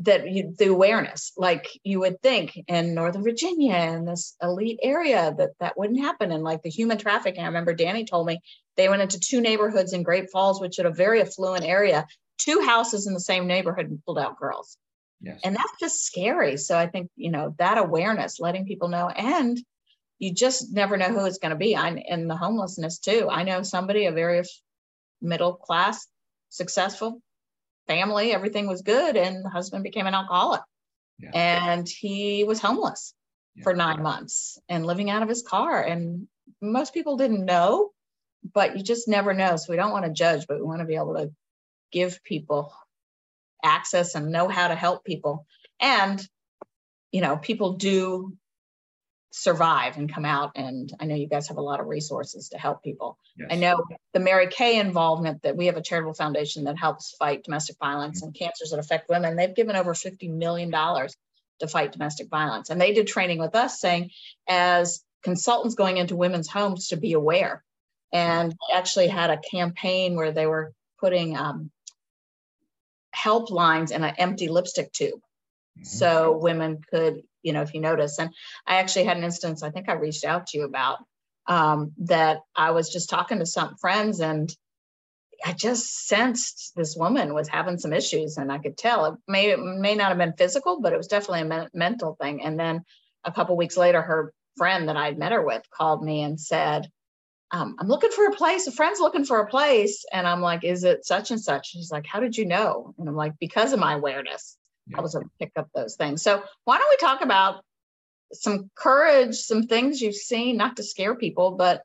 that 0.00 0.30
you, 0.30 0.54
the 0.58 0.66
awareness 0.66 1.32
like 1.38 1.68
you 1.82 2.00
would 2.00 2.20
think 2.20 2.52
in 2.68 2.94
northern 2.94 3.22
virginia 3.22 3.74
in 3.74 4.04
this 4.04 4.36
elite 4.42 4.78
area 4.82 5.34
that 5.38 5.50
that 5.58 5.78
wouldn't 5.78 6.00
happen 6.00 6.32
and 6.32 6.44
like 6.44 6.62
the 6.62 6.68
human 6.68 6.98
trafficking 6.98 7.42
i 7.42 7.46
remember 7.46 7.72
danny 7.72 8.04
told 8.04 8.26
me 8.26 8.38
they 8.76 8.90
went 8.90 9.00
into 9.00 9.18
two 9.18 9.40
neighborhoods 9.40 9.94
in 9.94 10.02
great 10.02 10.30
falls 10.30 10.60
which 10.60 10.78
is 10.78 10.84
a 10.84 10.90
very 10.90 11.22
affluent 11.22 11.64
area 11.64 12.06
two 12.38 12.60
houses 12.60 13.06
in 13.06 13.14
the 13.14 13.20
same 13.20 13.46
neighborhood 13.46 13.88
and 13.88 14.04
pulled 14.04 14.18
out 14.18 14.38
girls. 14.38 14.76
Yes. 15.20 15.40
And 15.44 15.56
that's 15.56 15.72
just 15.80 16.04
scary. 16.04 16.56
So 16.56 16.76
I 16.76 16.86
think, 16.86 17.10
you 17.16 17.30
know, 17.30 17.54
that 17.58 17.78
awareness, 17.78 18.38
letting 18.38 18.66
people 18.66 18.88
know, 18.88 19.08
and 19.08 19.58
you 20.18 20.32
just 20.32 20.72
never 20.72 20.96
know 20.96 21.08
who 21.08 21.24
it's 21.24 21.38
going 21.38 21.50
to 21.50 21.56
be. 21.56 21.76
I'm 21.76 21.98
in 21.98 22.28
the 22.28 22.36
homelessness 22.36 22.98
too. 22.98 23.28
I 23.30 23.42
know 23.42 23.62
somebody, 23.62 24.06
a 24.06 24.12
very 24.12 24.42
middle 25.20 25.54
class, 25.54 26.06
successful 26.48 27.20
family, 27.86 28.32
everything 28.32 28.66
was 28.66 28.82
good, 28.82 29.16
and 29.16 29.44
the 29.44 29.50
husband 29.50 29.84
became 29.84 30.06
an 30.06 30.14
alcoholic. 30.14 30.62
Yeah. 31.18 31.30
And 31.34 31.88
he 31.88 32.44
was 32.44 32.60
homeless 32.60 33.14
yeah. 33.54 33.62
for 33.62 33.74
nine 33.74 34.02
months 34.02 34.58
and 34.68 34.86
living 34.86 35.10
out 35.10 35.22
of 35.22 35.28
his 35.28 35.42
car. 35.42 35.82
And 35.82 36.28
most 36.60 36.92
people 36.92 37.16
didn't 37.16 37.44
know, 37.44 37.90
but 38.54 38.76
you 38.76 38.82
just 38.82 39.08
never 39.08 39.32
know. 39.32 39.56
So 39.56 39.72
we 39.72 39.76
don't 39.76 39.92
want 39.92 40.04
to 40.04 40.12
judge, 40.12 40.46
but 40.46 40.58
we 40.58 40.64
want 40.64 40.80
to 40.80 40.86
be 40.86 40.96
able 40.96 41.14
to 41.14 41.30
give 41.92 42.22
people 42.22 42.72
access 43.62 44.14
and 44.14 44.30
know 44.30 44.48
how 44.48 44.68
to 44.68 44.74
help 44.74 45.04
people. 45.04 45.46
And, 45.80 46.26
you 47.12 47.20
know, 47.20 47.36
people 47.36 47.74
do 47.74 48.36
survive 49.38 49.98
and 49.98 50.12
come 50.12 50.24
out. 50.24 50.52
And 50.54 50.90
I 50.98 51.04
know 51.04 51.14
you 51.14 51.28
guys 51.28 51.48
have 51.48 51.58
a 51.58 51.62
lot 51.62 51.78
of 51.78 51.86
resources 51.86 52.48
to 52.48 52.58
help 52.58 52.82
people. 52.82 53.18
Yes. 53.36 53.48
I 53.50 53.56
know 53.56 53.84
the 54.14 54.20
Mary 54.20 54.46
Kay 54.46 54.78
involvement 54.78 55.42
that 55.42 55.58
we 55.58 55.66
have 55.66 55.76
a 55.76 55.82
charitable 55.82 56.14
foundation 56.14 56.64
that 56.64 56.78
helps 56.78 57.14
fight 57.18 57.44
domestic 57.44 57.76
violence 57.78 58.20
mm-hmm. 58.20 58.28
and 58.28 58.34
cancers 58.34 58.70
that 58.70 58.78
affect 58.78 59.10
women. 59.10 59.36
They've 59.36 59.54
given 59.54 59.76
over 59.76 59.92
$50 59.92 60.30
million 60.32 60.70
to 60.70 61.68
fight 61.68 61.92
domestic 61.92 62.30
violence. 62.30 62.70
And 62.70 62.80
they 62.80 62.94
did 62.94 63.08
training 63.08 63.38
with 63.38 63.54
us 63.54 63.78
saying, 63.78 64.10
as 64.48 65.04
consultants 65.22 65.74
going 65.74 65.98
into 65.98 66.16
women's 66.16 66.48
homes 66.48 66.88
to 66.88 66.96
be 66.96 67.12
aware. 67.12 67.62
And 68.12 68.54
actually 68.72 69.08
had 69.08 69.28
a 69.28 69.36
campaign 69.36 70.14
where 70.14 70.32
they 70.32 70.46
were 70.46 70.72
putting 70.98 71.36
um, 71.36 71.70
helplines 73.14 73.90
in 73.90 74.02
an 74.02 74.14
empty 74.16 74.48
lipstick 74.48 74.92
tube. 74.92 75.20
Mm-hmm. 75.78 75.84
So 75.84 76.38
women 76.38 76.80
could, 76.90 77.22
you 77.46 77.52
know, 77.52 77.62
if 77.62 77.72
you 77.72 77.80
notice. 77.80 78.18
And 78.18 78.30
I 78.66 78.76
actually 78.76 79.04
had 79.04 79.16
an 79.16 79.24
instance, 79.24 79.62
I 79.62 79.70
think 79.70 79.88
I 79.88 79.92
reached 79.92 80.24
out 80.24 80.48
to 80.48 80.58
you 80.58 80.64
about 80.64 80.98
um, 81.46 81.92
that 81.98 82.40
I 82.56 82.72
was 82.72 82.92
just 82.92 83.08
talking 83.08 83.38
to 83.38 83.46
some 83.46 83.76
friends 83.76 84.20
and 84.20 84.52
I 85.44 85.52
just 85.52 86.08
sensed 86.08 86.72
this 86.74 86.96
woman 86.96 87.34
was 87.34 87.48
having 87.48 87.78
some 87.78 87.92
issues 87.92 88.36
and 88.36 88.50
I 88.50 88.58
could 88.58 88.76
tell 88.76 89.04
it 89.04 89.14
may, 89.28 89.50
it 89.50 89.60
may 89.60 89.94
not 89.94 90.08
have 90.08 90.18
been 90.18 90.32
physical, 90.32 90.80
but 90.80 90.92
it 90.92 90.96
was 90.96 91.06
definitely 91.06 91.42
a 91.42 91.44
men- 91.44 91.70
mental 91.72 92.16
thing. 92.20 92.42
And 92.42 92.58
then 92.58 92.82
a 93.22 93.30
couple 93.30 93.56
weeks 93.56 93.76
later, 93.76 94.02
her 94.02 94.32
friend 94.56 94.88
that 94.88 94.96
I'd 94.96 95.18
met 95.18 95.32
her 95.32 95.44
with 95.44 95.62
called 95.70 96.02
me 96.02 96.22
and 96.22 96.40
said, 96.40 96.90
um, 97.52 97.76
I'm 97.78 97.86
looking 97.86 98.10
for 98.10 98.26
a 98.26 98.32
place. 98.34 98.66
A 98.66 98.72
friend's 98.72 98.98
looking 98.98 99.24
for 99.24 99.38
a 99.38 99.46
place. 99.46 100.04
And 100.12 100.26
I'm 100.26 100.40
like, 100.40 100.64
is 100.64 100.82
it 100.82 101.06
such 101.06 101.30
and 101.30 101.40
such? 101.40 101.68
She's 101.68 101.92
like, 101.92 102.06
how 102.06 102.18
did 102.18 102.36
you 102.36 102.44
know? 102.44 102.92
And 102.98 103.08
I'm 103.08 103.14
like, 103.14 103.34
because 103.38 103.72
of 103.72 103.78
my 103.78 103.94
awareness, 103.94 104.56
I 104.94 105.00
was 105.00 105.14
able 105.14 105.24
to 105.24 105.30
pick 105.38 105.52
up 105.56 105.68
those 105.74 105.96
things. 105.96 106.22
So 106.22 106.42
why 106.64 106.78
don't 106.78 106.90
we 106.90 106.96
talk 106.96 107.22
about 107.22 107.64
some 108.32 108.70
courage, 108.74 109.36
some 109.36 109.64
things 109.64 110.00
you've 110.00 110.14
seen, 110.14 110.56
not 110.56 110.76
to 110.76 110.82
scare 110.82 111.14
people, 111.14 111.52
but 111.52 111.82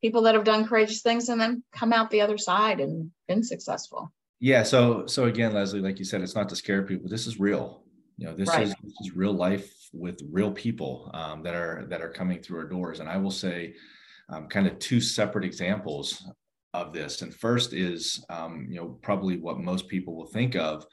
people 0.00 0.22
that 0.22 0.34
have 0.34 0.44
done 0.44 0.66
courageous 0.66 1.02
things 1.02 1.28
and 1.28 1.40
then 1.40 1.62
come 1.72 1.92
out 1.92 2.10
the 2.10 2.20
other 2.20 2.38
side 2.38 2.80
and 2.80 3.10
been 3.28 3.42
successful. 3.42 4.12
Yeah. 4.40 4.62
So, 4.62 5.06
so 5.06 5.24
again, 5.24 5.54
Leslie, 5.54 5.80
like 5.80 5.98
you 5.98 6.04
said, 6.04 6.20
it's 6.20 6.34
not 6.34 6.48
to 6.50 6.56
scare 6.56 6.82
people. 6.82 7.08
This 7.08 7.26
is 7.26 7.40
real. 7.40 7.82
You 8.18 8.26
know, 8.26 8.34
this 8.34 8.48
right. 8.48 8.64
is 8.64 8.74
this 8.82 8.94
is 9.00 9.16
real 9.16 9.32
life 9.32 9.72
with 9.92 10.20
real 10.30 10.52
people 10.52 11.10
um, 11.14 11.42
that 11.42 11.54
are 11.54 11.86
that 11.88 12.00
are 12.00 12.10
coming 12.10 12.40
through 12.40 12.58
our 12.58 12.68
doors. 12.68 13.00
And 13.00 13.08
I 13.08 13.16
will 13.16 13.30
say, 13.30 13.74
um, 14.28 14.46
kind 14.48 14.66
of 14.66 14.78
two 14.78 15.00
separate 15.00 15.44
examples 15.44 16.24
of 16.74 16.92
this. 16.92 17.22
And 17.22 17.34
first 17.34 17.72
is, 17.72 18.24
um, 18.28 18.66
you 18.68 18.76
know, 18.76 18.98
probably 19.02 19.38
what 19.38 19.58
most 19.58 19.88
people 19.88 20.14
will 20.14 20.26
think 20.26 20.54
of 20.54 20.86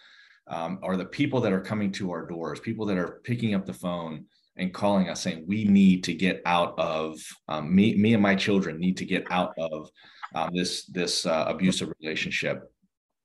um, 0.48 0.79
are 0.83 0.98
the 0.98 1.05
people 1.05 1.41
that 1.41 1.53
are 1.53 1.62
coming 1.62 1.91
to 1.93 2.12
our 2.12 2.25
doors, 2.25 2.60
people 2.60 2.86
that 2.88 2.98
are 2.98 3.21
picking 3.24 3.53
up 3.53 3.65
the 3.65 3.74
phone 3.74 4.25
and 4.57 4.74
calling 4.74 5.10
us 5.10 5.21
saying, 5.21 5.45
we 5.48 5.65
need 5.65 6.03
to 6.03 6.13
get 6.13 6.41
out 6.45 6.77
of 6.77 7.19
um, 7.48 7.74
me, 7.74 7.95
me 7.95 8.13
and 8.13 8.21
my 8.21 8.36
children 8.36 8.79
need 8.79 8.98
to 8.98 9.05
get 9.05 9.25
out 9.31 9.53
of 9.57 9.89
um, 10.36 10.50
this, 10.53 10.86
this 10.86 11.25
uh, 11.25 11.45
abusive 11.48 11.91
relationship. 12.01 12.71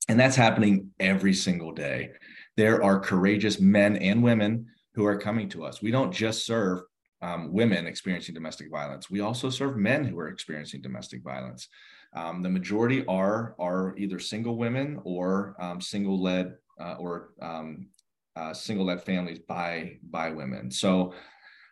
And 0.09 0.19
that's 0.19 0.37
happening 0.37 0.91
every 1.01 1.35
single 1.35 1.73
day. 1.73 2.11
There 2.57 2.83
are 2.83 3.01
courageous 3.01 3.61
men 3.61 3.97
and 3.97 4.23
women 4.23 4.67
who 4.95 5.05
are 5.05 5.19
coming 5.19 5.49
to 5.51 5.65
us. 5.65 5.83
We 5.83 5.91
don't 5.91 6.13
just 6.13 6.47
serve 6.47 6.83
um, 7.23 7.53
women 7.53 7.87
experiencing 7.87 8.35
domestic 8.35 8.71
violence. 8.71 9.11
We 9.11 9.21
also 9.21 9.51
serve 9.51 9.77
men 9.77 10.05
who 10.05 10.19
are 10.19 10.29
experiencing 10.29 10.81
domestic 10.81 11.23
violence. 11.23 11.69
Um, 12.15 12.43
the 12.43 12.49
majority 12.49 13.05
are 13.07 13.55
are 13.59 13.97
either 13.99 14.19
single 14.19 14.57
women 14.57 15.01
or 15.05 15.57
um, 15.59 15.81
single 15.81 16.23
led 16.23 16.55
uh, 16.81 16.95
or 16.99 17.31
um, 17.41 17.89
uh, 18.37 18.53
single 18.53 18.87
led 18.87 19.03
families 19.03 19.39
by 19.39 19.99
by 20.11 20.31
women. 20.31 20.71
So 20.71 21.15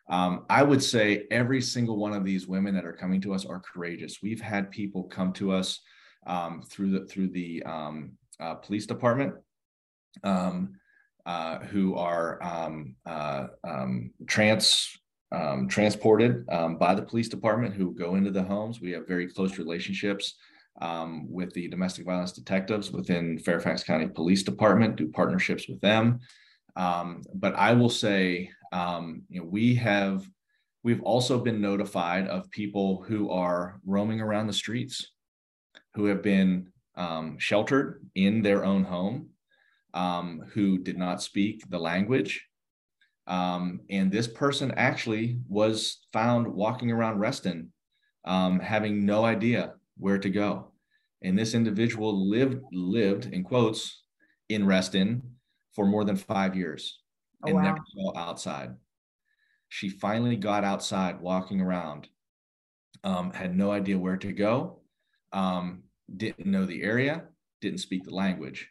um, 0.08 0.44
I 0.50 0.62
would 0.62 0.82
say 0.82 1.26
every 1.30 1.60
single 1.60 1.96
one 1.96 2.12
of 2.12 2.24
these 2.24 2.46
women 2.46 2.74
that 2.74 2.84
are 2.84 2.92
coming 2.92 3.20
to 3.22 3.34
us 3.34 3.44
are 3.44 3.60
courageous. 3.60 4.22
We've 4.22 4.40
had 4.40 4.70
people 4.70 5.04
come 5.04 5.32
to 5.34 5.52
us 5.52 5.80
um, 6.26 6.62
through 6.62 6.90
the 6.90 7.06
through 7.06 7.28
the 7.28 7.62
um, 7.64 8.12
uh, 8.40 8.54
police 8.54 8.86
department 8.86 9.34
um, 10.22 10.74
uh, 11.26 11.58
who 11.60 11.94
are 11.94 12.42
um, 12.42 12.96
uh, 13.06 13.46
um, 13.62 14.10
trans 14.26 14.98
transported 15.68 16.46
by 16.46 16.94
the 16.94 17.02
police 17.02 17.28
department 17.28 17.74
who 17.74 17.92
go 17.92 18.14
into 18.14 18.30
the 18.30 18.42
homes. 18.42 18.80
We 18.80 18.92
have 18.92 19.08
very 19.08 19.26
close 19.26 19.58
relationships 19.58 20.34
with 21.28 21.52
the 21.54 21.68
domestic 21.68 22.04
violence 22.04 22.32
detectives 22.32 22.90
within 22.90 23.38
Fairfax 23.38 23.82
County 23.84 24.08
Police 24.08 24.42
Department. 24.42 24.96
Do 24.96 25.08
partnerships 25.08 25.68
with 25.68 25.80
them. 25.80 26.20
Um, 26.76 27.22
but 27.34 27.54
I 27.54 27.72
will 27.72 27.90
say, 27.90 28.50
um, 28.72 29.22
you 29.28 29.40
know, 29.40 29.46
we 29.46 29.74
have 29.76 30.28
we've 30.82 31.02
also 31.02 31.38
been 31.38 31.60
notified 31.60 32.28
of 32.28 32.50
people 32.50 33.02
who 33.06 33.30
are 33.30 33.80
roaming 33.86 34.20
around 34.20 34.46
the 34.46 34.52
streets, 34.52 35.12
who 35.94 36.06
have 36.06 36.22
been 36.22 36.68
um, 36.96 37.38
sheltered 37.38 38.04
in 38.14 38.42
their 38.42 38.64
own 38.64 38.84
home, 38.84 39.30
um, 39.94 40.42
who 40.52 40.78
did 40.78 40.98
not 40.98 41.22
speak 41.22 41.68
the 41.70 41.78
language. 41.78 42.46
Um, 43.26 43.80
and 43.88 44.12
this 44.12 44.28
person 44.28 44.72
actually 44.72 45.38
was 45.48 46.00
found 46.12 46.46
walking 46.46 46.90
around 46.90 47.18
Reston, 47.18 47.72
um, 48.26 48.60
having 48.60 49.06
no 49.06 49.24
idea 49.24 49.74
where 49.96 50.18
to 50.18 50.30
go. 50.30 50.72
And 51.22 51.38
this 51.38 51.54
individual 51.54 52.28
lived 52.28 52.62
lived 52.72 53.26
in 53.26 53.44
quotes 53.44 54.02
in 54.48 54.66
Reston 54.66 55.22
for 55.72 55.86
more 55.86 56.04
than 56.04 56.16
five 56.16 56.56
years 56.56 57.00
oh, 57.42 57.48
and 57.48 57.56
wow. 57.56 57.62
never 57.62 57.78
go 57.96 58.12
outside. 58.16 58.74
She 59.68 59.88
finally 59.88 60.36
got 60.36 60.64
outside, 60.64 61.20
walking 61.20 61.60
around, 61.60 62.08
um, 63.02 63.32
had 63.32 63.56
no 63.56 63.72
idea 63.72 63.98
where 63.98 64.16
to 64.18 64.32
go, 64.32 64.80
um, 65.32 65.82
didn't 66.16 66.46
know 66.46 66.64
the 66.64 66.82
area, 66.82 67.24
didn't 67.60 67.80
speak 67.80 68.04
the 68.04 68.14
language. 68.14 68.68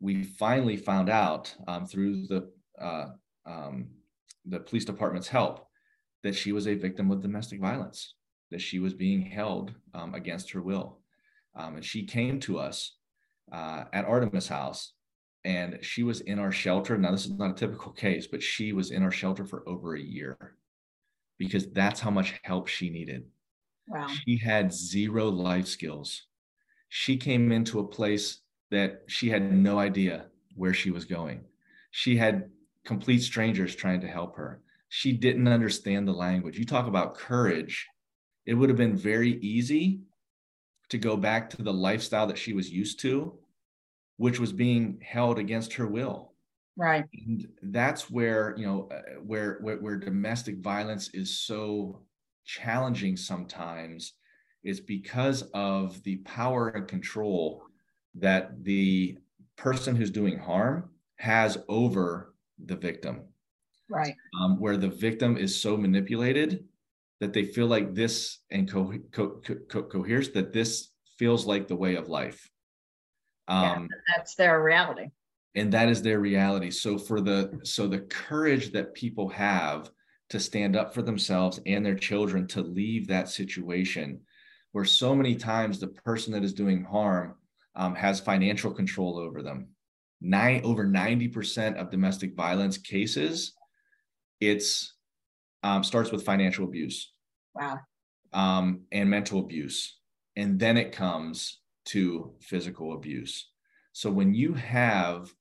We 0.00 0.22
finally 0.22 0.76
found 0.76 1.08
out 1.08 1.54
um, 1.66 1.86
through 1.86 2.26
the 2.26 2.50
uh, 2.80 3.06
um, 3.46 3.88
the 4.44 4.60
police 4.60 4.84
department's 4.84 5.28
help 5.28 5.66
that 6.22 6.34
she 6.34 6.52
was 6.52 6.66
a 6.66 6.74
victim 6.74 7.10
of 7.10 7.22
domestic 7.22 7.60
violence, 7.60 8.14
that 8.54 8.60
she 8.60 8.78
was 8.78 8.94
being 8.94 9.20
held 9.20 9.74
um, 9.94 10.14
against 10.14 10.52
her 10.52 10.62
will, 10.62 11.00
um, 11.56 11.74
and 11.74 11.84
she 11.84 12.04
came 12.04 12.38
to 12.38 12.56
us 12.56 12.96
uh, 13.50 13.82
at 13.92 14.04
Artemis 14.04 14.46
House 14.46 14.92
and 15.44 15.78
she 15.82 16.04
was 16.04 16.20
in 16.20 16.38
our 16.38 16.52
shelter. 16.52 16.96
Now, 16.96 17.10
this 17.10 17.26
is 17.26 17.32
not 17.32 17.50
a 17.50 17.54
typical 17.54 17.90
case, 17.92 18.28
but 18.28 18.42
she 18.42 18.72
was 18.72 18.92
in 18.92 19.02
our 19.02 19.10
shelter 19.10 19.44
for 19.44 19.68
over 19.68 19.94
a 19.96 20.00
year 20.00 20.56
because 21.36 21.66
that's 21.72 22.00
how 22.00 22.10
much 22.10 22.40
help 22.44 22.68
she 22.68 22.90
needed. 22.90 23.24
Wow. 23.88 24.06
She 24.06 24.38
had 24.38 24.72
zero 24.72 25.28
life 25.28 25.66
skills. 25.66 26.22
She 26.90 27.16
came 27.16 27.50
into 27.50 27.80
a 27.80 27.86
place 27.88 28.40
that 28.70 29.02
she 29.08 29.28
had 29.28 29.52
no 29.52 29.80
idea 29.80 30.26
where 30.54 30.72
she 30.72 30.92
was 30.92 31.04
going. 31.04 31.44
She 31.90 32.16
had 32.16 32.50
complete 32.86 33.22
strangers 33.22 33.74
trying 33.74 34.00
to 34.02 34.06
help 34.06 34.36
her. 34.36 34.62
She 34.88 35.12
didn't 35.12 35.48
understand 35.48 36.06
the 36.06 36.12
language. 36.12 36.56
You 36.56 36.64
talk 36.64 36.86
about 36.86 37.16
courage. 37.16 37.86
It 38.46 38.54
would 38.54 38.68
have 38.68 38.78
been 38.78 38.96
very 38.96 39.38
easy 39.40 40.00
to 40.90 40.98
go 40.98 41.16
back 41.16 41.50
to 41.50 41.62
the 41.62 41.72
lifestyle 41.72 42.26
that 42.26 42.38
she 42.38 42.52
was 42.52 42.70
used 42.70 43.00
to 43.00 43.38
which 44.16 44.38
was 44.38 44.52
being 44.52 45.00
held 45.02 45.38
against 45.38 45.72
her 45.74 45.86
will. 45.86 46.32
Right. 46.76 47.04
And 47.26 47.46
that's 47.62 48.10
where 48.10 48.54
you 48.56 48.66
know 48.66 48.88
uh, 48.90 49.20
where, 49.24 49.58
where 49.60 49.76
where 49.76 49.96
domestic 49.96 50.58
violence 50.58 51.08
is 51.14 51.38
so 51.38 52.00
challenging 52.44 53.16
sometimes 53.16 54.14
is 54.64 54.80
because 54.80 55.42
of 55.54 56.02
the 56.02 56.16
power 56.18 56.70
and 56.70 56.88
control 56.88 57.62
that 58.16 58.64
the 58.64 59.18
person 59.56 59.94
who's 59.94 60.10
doing 60.10 60.38
harm 60.38 60.90
has 61.16 61.58
over 61.68 62.34
the 62.64 62.76
victim. 62.76 63.22
Right. 63.88 64.14
Um, 64.40 64.58
where 64.58 64.76
the 64.76 64.88
victim 64.88 65.36
is 65.36 65.60
so 65.60 65.76
manipulated 65.76 66.64
that 67.24 67.32
they 67.32 67.44
feel 67.44 67.66
like 67.66 67.94
this 67.94 68.38
and 68.50 68.70
co- 68.70 68.98
co- 69.10 69.40
co- 69.68 69.82
coheres 69.82 70.30
that 70.30 70.52
this 70.52 70.90
feels 71.18 71.46
like 71.46 71.66
the 71.66 71.76
way 71.76 71.96
of 71.96 72.08
life 72.08 72.50
um, 73.48 73.88
yeah, 73.90 74.16
that's 74.16 74.34
their 74.34 74.62
reality. 74.62 75.10
And 75.54 75.72
that 75.72 75.88
is 75.88 76.02
their 76.02 76.18
reality. 76.18 76.70
So 76.70 76.98
for 76.98 77.20
the 77.20 77.60
so 77.62 77.86
the 77.86 78.00
courage 78.00 78.72
that 78.72 78.94
people 78.94 79.28
have 79.28 79.90
to 80.30 80.40
stand 80.40 80.74
up 80.76 80.94
for 80.94 81.02
themselves 81.02 81.60
and 81.66 81.84
their 81.84 81.94
children 81.94 82.46
to 82.48 82.62
leave 82.62 83.06
that 83.06 83.28
situation 83.28 84.20
where 84.72 84.84
so 84.84 85.14
many 85.14 85.36
times 85.36 85.78
the 85.78 85.88
person 85.88 86.32
that 86.32 86.42
is 86.42 86.52
doing 86.52 86.82
harm 86.82 87.36
um, 87.76 87.94
has 87.94 88.18
financial 88.18 88.72
control 88.72 89.18
over 89.18 89.42
them. 89.42 89.68
Nine 90.20 90.62
over 90.64 90.84
90% 90.84 91.76
of 91.76 91.90
domestic 91.90 92.34
violence 92.34 92.78
cases, 92.78 93.52
it's 94.40 94.94
um, 95.62 95.84
starts 95.84 96.10
with 96.10 96.24
financial 96.24 96.64
abuse. 96.64 97.12
Wow. 97.54 97.80
Um, 98.32 98.82
and 98.90 99.08
mental 99.08 99.40
abuse. 99.40 99.98
And 100.36 100.58
then 100.58 100.76
it 100.76 100.92
comes 100.92 101.60
to 101.86 102.34
physical 102.40 102.94
abuse. 102.94 103.48
So 103.92 104.10
when 104.10 104.34
you 104.34 104.54
have 104.54 105.32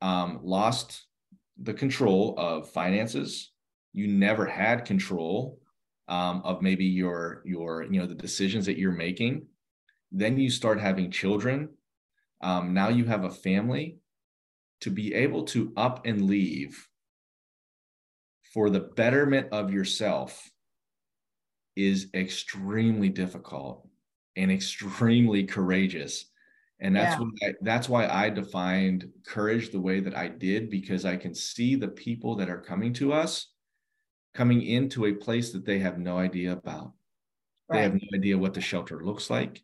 um, 0.00 0.40
lost 0.42 1.06
the 1.60 1.74
control 1.74 2.34
of 2.38 2.70
finances, 2.70 3.50
you 3.92 4.06
never 4.06 4.46
had 4.46 4.84
control 4.84 5.58
um, 6.06 6.40
of 6.44 6.62
maybe 6.62 6.84
your 6.84 7.42
your 7.44 7.82
you 7.82 8.00
know 8.00 8.06
the 8.06 8.14
decisions 8.14 8.66
that 8.66 8.78
you're 8.78 8.92
making. 8.92 9.46
Then 10.12 10.38
you 10.38 10.50
start 10.50 10.80
having 10.80 11.10
children. 11.10 11.70
Um, 12.40 12.72
now 12.72 12.88
you 12.88 13.04
have 13.04 13.24
a 13.24 13.30
family. 13.30 13.98
To 14.82 14.90
be 14.90 15.12
able 15.12 15.42
to 15.46 15.72
up 15.76 16.06
and 16.06 16.26
leave 16.26 16.86
for 18.54 18.70
the 18.70 18.78
betterment 18.78 19.48
of 19.50 19.72
yourself 19.72 20.48
is 21.78 22.08
extremely 22.12 23.08
difficult 23.08 23.86
and 24.36 24.50
extremely 24.50 25.44
courageous. 25.44 26.26
And 26.80 26.94
that's 26.94 27.14
yeah. 27.14 27.20
what 27.20 27.32
I, 27.42 27.54
that's 27.62 27.88
why 27.88 28.06
I 28.08 28.30
defined 28.30 29.08
courage 29.24 29.70
the 29.70 29.80
way 29.80 30.00
that 30.00 30.16
I 30.16 30.28
did 30.28 30.70
because 30.70 31.04
I 31.04 31.16
can 31.16 31.34
see 31.34 31.76
the 31.76 31.88
people 31.88 32.34
that 32.36 32.50
are 32.50 32.60
coming 32.60 32.92
to 32.94 33.12
us 33.12 33.48
coming 34.34 34.62
into 34.62 35.06
a 35.06 35.12
place 35.12 35.52
that 35.52 35.64
they 35.64 35.78
have 35.78 35.98
no 35.98 36.18
idea 36.18 36.52
about. 36.52 36.92
Right. 37.68 37.78
They 37.78 37.82
have 37.82 37.94
no 37.94 38.08
idea 38.14 38.38
what 38.38 38.54
the 38.54 38.60
shelter 38.60 39.04
looks 39.04 39.30
like. 39.30 39.62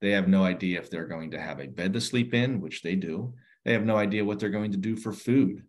They 0.00 0.10
have 0.10 0.28
no 0.28 0.44
idea 0.44 0.78
if 0.78 0.90
they're 0.90 1.06
going 1.06 1.30
to 1.32 1.40
have 1.40 1.60
a 1.60 1.66
bed 1.66 1.92
to 1.94 2.00
sleep 2.00 2.34
in, 2.34 2.60
which 2.60 2.82
they 2.82 2.94
do. 2.94 3.34
They 3.64 3.72
have 3.72 3.84
no 3.84 3.96
idea 3.96 4.24
what 4.24 4.38
they're 4.38 4.50
going 4.50 4.72
to 4.72 4.78
do 4.78 4.96
for 4.96 5.12
food. 5.12 5.62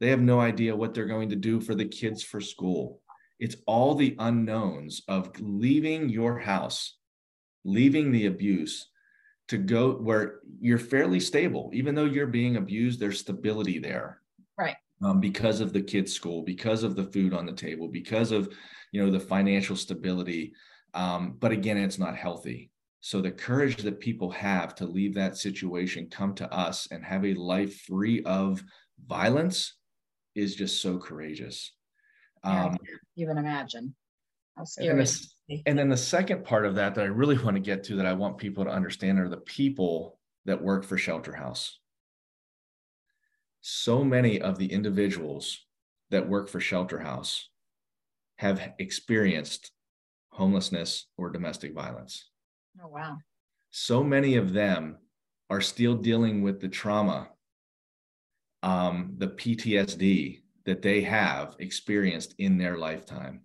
They 0.00 0.10
have 0.10 0.20
no 0.20 0.40
idea 0.40 0.76
what 0.76 0.92
they're 0.92 1.06
going 1.06 1.30
to 1.30 1.36
do 1.36 1.60
for 1.60 1.74
the 1.74 1.84
kids 1.84 2.22
for 2.22 2.40
school. 2.40 3.00
It's 3.38 3.56
all 3.66 3.94
the 3.94 4.16
unknowns 4.18 5.02
of 5.08 5.32
leaving 5.40 6.08
your 6.08 6.38
house 6.38 6.96
leaving 7.66 8.12
the 8.12 8.26
abuse 8.26 8.88
to 9.48 9.58
go 9.58 9.92
where 9.92 10.40
you're 10.60 10.78
fairly 10.78 11.20
stable. 11.20 11.70
Even 11.74 11.94
though 11.94 12.04
you're 12.04 12.26
being 12.26 12.56
abused 12.56 13.00
there's 13.00 13.20
stability 13.20 13.78
there. 13.78 14.22
Right. 14.56 14.76
Um, 15.02 15.20
because 15.20 15.60
of 15.60 15.72
the 15.72 15.82
kids 15.82 16.12
school 16.12 16.42
because 16.42 16.82
of 16.82 16.96
the 16.96 17.04
food 17.04 17.34
on 17.34 17.44
the 17.44 17.52
table 17.52 17.88
because 17.88 18.32
of 18.32 18.48
you 18.92 19.04
know 19.04 19.10
the 19.10 19.20
financial 19.20 19.76
stability. 19.76 20.54
Um, 20.94 21.36
but 21.38 21.52
again 21.52 21.76
it's 21.76 21.98
not 21.98 22.16
healthy. 22.16 22.70
So 23.00 23.20
the 23.20 23.30
courage 23.30 23.76
that 23.78 24.00
people 24.00 24.30
have 24.30 24.74
to 24.76 24.86
leave 24.86 25.14
that 25.14 25.36
situation 25.36 26.08
come 26.10 26.34
to 26.36 26.52
us 26.52 26.88
and 26.90 27.04
have 27.04 27.24
a 27.24 27.34
life 27.34 27.82
free 27.82 28.22
of 28.24 28.62
violence 29.06 29.76
is 30.34 30.56
just 30.56 30.80
so 30.80 30.98
courageous 30.98 31.75
um, 32.46 32.76
even 33.16 33.38
imagine 33.38 33.94
how 34.56 34.64
scary 34.64 35.06
and 35.66 35.78
then 35.78 35.88
the 35.88 35.96
second 35.96 36.44
part 36.44 36.66
of 36.66 36.74
that 36.74 36.94
that 36.94 37.02
I 37.02 37.08
really 37.08 37.38
want 37.38 37.56
to 37.56 37.60
get 37.60 37.84
to 37.84 37.96
that 37.96 38.06
I 38.06 38.12
want 38.12 38.38
people 38.38 38.64
to 38.64 38.70
understand 38.70 39.18
are 39.18 39.28
the 39.28 39.36
people 39.36 40.18
that 40.44 40.62
work 40.62 40.84
for 40.84 40.98
Shelter 40.98 41.34
House. 41.34 41.78
So 43.60 44.04
many 44.04 44.40
of 44.40 44.58
the 44.58 44.72
individuals 44.72 45.66
that 46.10 46.28
work 46.28 46.48
for 46.48 46.60
Shelter 46.60 46.98
House 46.98 47.48
have 48.36 48.72
experienced 48.78 49.72
homelessness 50.30 51.06
or 51.16 51.30
domestic 51.30 51.74
violence. 51.74 52.30
Oh, 52.82 52.88
wow. 52.88 53.18
So 53.70 54.04
many 54.04 54.36
of 54.36 54.52
them 54.52 54.98
are 55.48 55.60
still 55.60 55.94
dealing 55.94 56.42
with 56.42 56.60
the 56.60 56.68
trauma, 56.68 57.28
um, 58.62 59.14
the 59.18 59.28
PTSD 59.28 60.42
that 60.66 60.82
they 60.82 61.00
have 61.00 61.56
experienced 61.58 62.34
in 62.38 62.58
their 62.58 62.76
lifetime. 62.76 63.40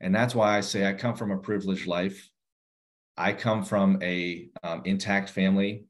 And 0.00 0.14
that's 0.14 0.34
why 0.34 0.56
I 0.56 0.60
say 0.60 0.86
I 0.86 0.92
come 0.92 1.16
from 1.16 1.32
a 1.32 1.38
privileged 1.38 1.86
life. 1.86 2.30
I 3.16 3.32
come 3.32 3.64
from 3.64 3.98
a 4.02 4.48
um, 4.62 4.82
intact 4.84 5.30
family, 5.30 5.86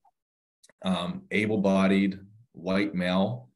um, 0.82 1.22
able-bodied 1.30 2.18
white 2.52 2.94
male, 2.94 3.50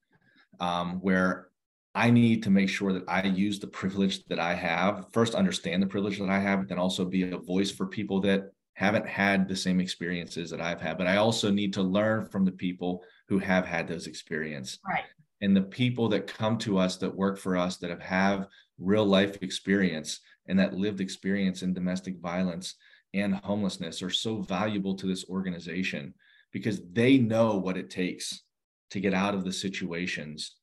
um, 0.60 1.00
where 1.00 1.48
I 1.94 2.10
need 2.10 2.42
to 2.42 2.50
make 2.50 2.68
sure 2.68 2.92
that 2.92 3.04
I 3.08 3.22
use 3.22 3.58
the 3.58 3.66
privilege 3.66 4.24
that 4.26 4.38
I 4.38 4.54
have. 4.54 5.06
First, 5.12 5.34
understand 5.34 5.82
the 5.82 5.86
privilege 5.86 6.18
that 6.18 6.28
I 6.28 6.38
have, 6.38 6.60
but 6.60 6.68
then 6.68 6.78
also 6.78 7.04
be 7.04 7.30
a 7.30 7.38
voice 7.38 7.70
for 7.70 7.86
people 7.86 8.20
that 8.22 8.52
haven't 8.74 9.06
had 9.06 9.48
the 9.48 9.56
same 9.56 9.80
experiences 9.80 10.50
that 10.50 10.60
I've 10.60 10.80
had. 10.80 10.98
But 10.98 11.06
I 11.06 11.16
also 11.16 11.50
need 11.50 11.72
to 11.74 11.82
learn 11.82 12.26
from 12.26 12.44
the 12.44 12.52
people 12.52 13.02
who 13.28 13.38
have 13.38 13.66
had 13.66 13.86
those 13.86 14.06
experiences. 14.06 14.78
Right. 14.86 15.04
And 15.42 15.54
the 15.54 15.62
people 15.62 16.08
that 16.10 16.26
come 16.26 16.56
to 16.58 16.78
us 16.78 16.96
that 16.96 17.14
work 17.14 17.38
for 17.38 17.56
us 17.56 17.76
that 17.78 17.90
have 17.90 18.00
have 18.00 18.46
real 18.78 19.04
life 19.04 19.36
experience 19.42 20.20
and 20.46 20.58
that 20.58 20.74
lived 20.74 21.00
experience 21.00 21.62
in 21.62 21.74
domestic 21.74 22.18
violence 22.18 22.76
and 23.12 23.34
homelessness 23.34 24.02
are 24.02 24.10
so 24.10 24.40
valuable 24.40 24.94
to 24.94 25.06
this 25.06 25.28
organization 25.28 26.14
because 26.52 26.80
they 26.92 27.18
know 27.18 27.56
what 27.56 27.76
it 27.76 27.90
takes 27.90 28.42
to 28.90 29.00
get 29.00 29.12
out 29.12 29.34
of 29.34 29.44
the 29.44 29.52
situations 29.52 30.56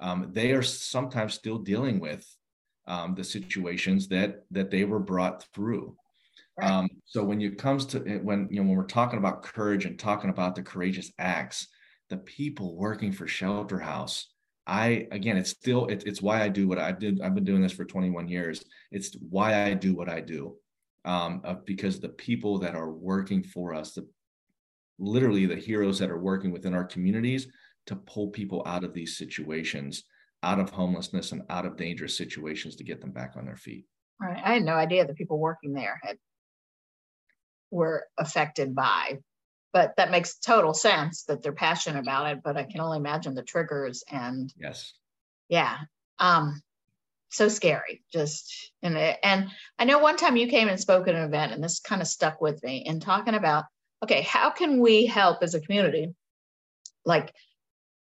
um, 0.00 0.30
they 0.32 0.52
are 0.52 0.62
sometimes 0.62 1.34
still 1.34 1.58
dealing 1.58 2.00
with 2.00 2.26
um, 2.86 3.14
the 3.14 3.24
situations 3.24 4.08
that 4.08 4.44
that 4.50 4.70
they 4.70 4.84
were 4.84 4.98
brought 4.98 5.44
through. 5.54 5.96
Right. 6.58 6.70
Um, 6.70 6.88
so 7.04 7.24
when 7.24 7.40
it 7.40 7.58
comes 7.58 7.86
to 7.86 7.98
when 8.18 8.48
you 8.50 8.60
know 8.60 8.68
when 8.68 8.76
we're 8.76 8.84
talking 8.84 9.18
about 9.18 9.42
courage 9.42 9.84
and 9.84 9.98
talking 9.98 10.30
about 10.30 10.54
the 10.54 10.62
courageous 10.62 11.10
acts, 11.18 11.68
the 12.10 12.18
people 12.18 12.76
working 12.76 13.12
for 13.12 13.26
Shelter 13.26 13.78
House, 13.78 14.28
I 14.66 15.06
again, 15.10 15.36
it's 15.36 15.50
still 15.50 15.86
it, 15.86 16.04
it's 16.06 16.22
why 16.22 16.42
I 16.42 16.48
do 16.48 16.66
what 16.66 16.78
I 16.78 16.92
did. 16.92 17.20
I've 17.20 17.34
been 17.34 17.44
doing 17.44 17.62
this 17.62 17.72
for 17.72 17.84
21 17.84 18.28
years. 18.28 18.64
It's 18.90 19.16
why 19.28 19.64
I 19.64 19.74
do 19.74 19.94
what 19.94 20.08
I 20.08 20.20
do, 20.20 20.56
um, 21.04 21.42
uh, 21.44 21.54
because 21.64 22.00
the 22.00 22.08
people 22.08 22.58
that 22.60 22.74
are 22.74 22.90
working 22.90 23.42
for 23.42 23.74
us, 23.74 23.92
the 23.92 24.06
literally 24.98 25.46
the 25.46 25.56
heroes 25.56 25.98
that 25.98 26.10
are 26.10 26.20
working 26.20 26.50
within 26.50 26.74
our 26.74 26.84
communities, 26.84 27.48
to 27.86 27.96
pull 27.96 28.28
people 28.28 28.62
out 28.64 28.84
of 28.84 28.94
these 28.94 29.18
situations, 29.18 30.04
out 30.42 30.58
of 30.58 30.70
homelessness 30.70 31.32
and 31.32 31.42
out 31.50 31.66
of 31.66 31.76
dangerous 31.76 32.16
situations 32.16 32.76
to 32.76 32.84
get 32.84 33.00
them 33.00 33.10
back 33.10 33.34
on 33.36 33.44
their 33.44 33.56
feet. 33.56 33.84
Right. 34.20 34.40
I 34.42 34.54
had 34.54 34.64
no 34.64 34.74
idea 34.74 35.06
the 35.06 35.14
people 35.14 35.38
working 35.38 35.72
there 35.72 36.00
had 36.02 36.16
were 37.70 38.06
affected 38.18 38.74
by, 38.74 39.18
but 39.74 39.96
that 39.96 40.12
makes 40.12 40.38
total 40.38 40.72
sense 40.72 41.24
that 41.24 41.42
they're 41.42 41.52
passionate 41.52 41.98
about 41.98 42.30
it. 42.30 42.42
But 42.42 42.56
I 42.56 42.62
can 42.62 42.80
only 42.80 42.96
imagine 42.96 43.34
the 43.34 43.42
triggers 43.42 44.04
and 44.10 44.50
yes, 44.56 44.94
yeah, 45.48 45.76
um, 46.20 46.62
so 47.28 47.48
scary. 47.48 48.02
Just 48.12 48.72
and 48.82 48.96
and 48.96 49.48
I 49.78 49.84
know 49.84 49.98
one 49.98 50.16
time 50.16 50.36
you 50.36 50.46
came 50.46 50.68
and 50.68 50.80
spoke 50.80 51.08
at 51.08 51.16
an 51.16 51.24
event, 51.24 51.52
and 51.52 51.62
this 51.62 51.80
kind 51.80 52.00
of 52.00 52.08
stuck 52.08 52.40
with 52.40 52.62
me 52.62 52.84
in 52.86 53.00
talking 53.00 53.34
about 53.34 53.64
okay, 54.02 54.22
how 54.22 54.50
can 54.50 54.80
we 54.80 55.06
help 55.06 55.42
as 55.42 55.54
a 55.54 55.60
community, 55.60 56.14
like 57.04 57.34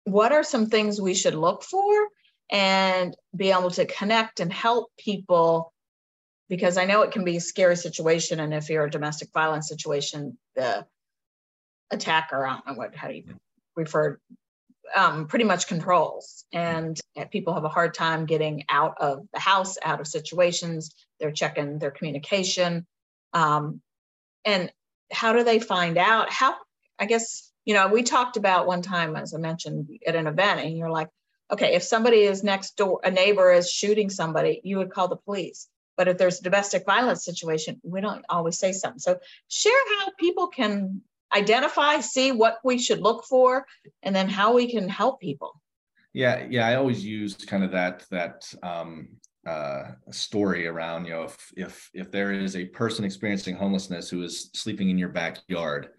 what 0.04 0.32
are 0.32 0.42
some 0.42 0.66
things 0.66 1.00
we 1.00 1.14
should 1.14 1.34
look 1.34 1.62
for 1.62 2.08
and 2.50 3.14
be 3.36 3.52
able 3.52 3.70
to 3.70 3.86
connect 3.86 4.40
and 4.40 4.52
help 4.52 4.90
people 4.98 5.72
because 6.48 6.76
I 6.76 6.86
know 6.86 7.02
it 7.02 7.12
can 7.12 7.24
be 7.24 7.36
a 7.36 7.40
scary 7.40 7.76
situation. 7.76 8.40
And 8.40 8.52
if 8.52 8.68
you're 8.68 8.84
a 8.84 8.90
domestic 8.90 9.30
violence 9.32 9.68
situation, 9.68 10.36
the 10.56 10.84
attacker, 11.92 12.44
I 12.46 12.54
don't 12.54 12.66
know 12.66 12.74
what, 12.74 12.94
how 12.94 13.08
do 13.08 13.14
you 13.14 13.24
refer, 13.76 14.18
um, 14.96 15.26
pretty 15.26 15.44
much 15.44 15.68
controls. 15.68 16.44
And 16.52 17.00
people 17.30 17.54
have 17.54 17.64
a 17.64 17.68
hard 17.68 17.94
time 17.94 18.26
getting 18.26 18.64
out 18.68 18.96
of 19.00 19.26
the 19.32 19.40
house, 19.40 19.76
out 19.82 20.00
of 20.00 20.06
situations. 20.06 20.94
They're 21.20 21.30
checking 21.30 21.78
their 21.78 21.90
communication. 21.90 22.86
Um, 23.32 23.80
and 24.44 24.72
how 25.12 25.32
do 25.32 25.44
they 25.44 25.60
find 25.60 25.98
out? 25.98 26.30
How, 26.30 26.56
I 26.98 27.06
guess, 27.06 27.50
you 27.64 27.74
know, 27.74 27.88
we 27.88 28.02
talked 28.02 28.36
about 28.36 28.66
one 28.66 28.82
time, 28.82 29.14
as 29.14 29.34
I 29.34 29.38
mentioned 29.38 29.88
at 30.06 30.16
an 30.16 30.26
event, 30.26 30.60
and 30.60 30.76
you're 30.76 30.90
like, 30.90 31.08
okay, 31.50 31.74
if 31.74 31.82
somebody 31.82 32.22
is 32.22 32.42
next 32.42 32.76
door, 32.76 33.00
a 33.04 33.10
neighbor 33.10 33.52
is 33.52 33.70
shooting 33.70 34.10
somebody, 34.10 34.60
you 34.64 34.78
would 34.78 34.90
call 34.90 35.08
the 35.08 35.16
police. 35.16 35.68
But 35.96 36.08
if 36.08 36.16
there's 36.16 36.40
a 36.40 36.42
domestic 36.42 36.86
violence 36.86 37.24
situation, 37.24 37.78
we 37.82 38.00
don't 38.00 38.24
always 38.28 38.58
say 38.58 38.72
something. 38.72 38.98
So 38.98 39.18
share 39.48 39.72
how 40.00 40.10
people 40.18 40.46
can 40.48 41.02
identify, 41.34 42.00
see 42.00 42.32
what 42.32 42.58
we 42.64 42.78
should 42.78 43.00
look 43.00 43.24
for, 43.24 43.66
and 44.02 44.14
then 44.14 44.28
how 44.28 44.54
we 44.54 44.70
can 44.70 44.88
help 44.88 45.20
people. 45.20 45.60
Yeah, 46.12 46.46
yeah. 46.48 46.66
I 46.66 46.74
always 46.74 47.04
use 47.04 47.34
kind 47.34 47.64
of 47.64 47.70
that 47.72 48.04
that 48.10 48.52
um, 48.62 49.08
uh, 49.46 49.92
story 50.10 50.66
around 50.66 51.04
you 51.04 51.12
know 51.12 51.24
if 51.24 51.52
if 51.56 51.90
if 51.94 52.10
there 52.12 52.32
is 52.32 52.54
a 52.54 52.66
person 52.66 53.04
experiencing 53.04 53.56
homelessness 53.56 54.08
who 54.08 54.22
is 54.22 54.50
sleeping 54.52 54.88
in 54.90 54.98
your 54.98 55.08
backyard 55.08 55.90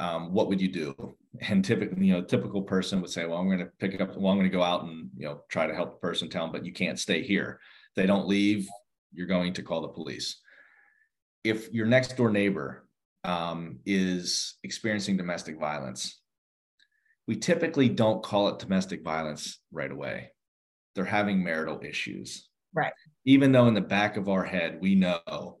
um, 0.00 0.32
what 0.32 0.48
would 0.48 0.60
you 0.60 0.68
do? 0.68 1.16
And 1.40 1.64
typically, 1.64 2.06
you 2.06 2.12
know, 2.12 2.22
typical 2.22 2.62
person 2.62 3.00
would 3.00 3.10
say, 3.10 3.26
well, 3.26 3.38
I'm 3.38 3.46
going 3.46 3.58
to 3.58 3.70
pick 3.78 4.00
up, 4.00 4.16
well, 4.16 4.32
I'm 4.32 4.38
going 4.38 4.50
to 4.50 4.56
go 4.56 4.62
out 4.62 4.84
and, 4.84 5.10
you 5.16 5.26
know, 5.26 5.42
try 5.48 5.66
to 5.66 5.74
help 5.74 5.92
the 5.92 6.06
person, 6.06 6.28
tell 6.28 6.44
them, 6.44 6.52
but 6.52 6.64
you 6.64 6.72
can't 6.72 6.98
stay 6.98 7.22
here. 7.22 7.60
If 7.90 7.96
they 7.96 8.06
don't 8.06 8.28
leave, 8.28 8.68
you're 9.12 9.26
going 9.26 9.52
to 9.54 9.62
call 9.62 9.82
the 9.82 9.88
police. 9.88 10.40
If 11.44 11.72
your 11.72 11.86
next 11.86 12.16
door 12.16 12.30
neighbor 12.30 12.86
um, 13.24 13.78
is 13.86 14.56
experiencing 14.62 15.16
domestic 15.16 15.58
violence, 15.58 16.20
we 17.26 17.36
typically 17.36 17.88
don't 17.88 18.22
call 18.22 18.48
it 18.48 18.58
domestic 18.58 19.02
violence 19.02 19.60
right 19.70 19.90
away. 19.90 20.30
They're 20.94 21.04
having 21.04 21.42
marital 21.42 21.80
issues. 21.82 22.48
Right. 22.74 22.92
Even 23.24 23.52
though 23.52 23.68
in 23.68 23.74
the 23.74 23.80
back 23.80 24.16
of 24.16 24.28
our 24.28 24.44
head, 24.44 24.78
we 24.80 24.94
know 24.94 25.58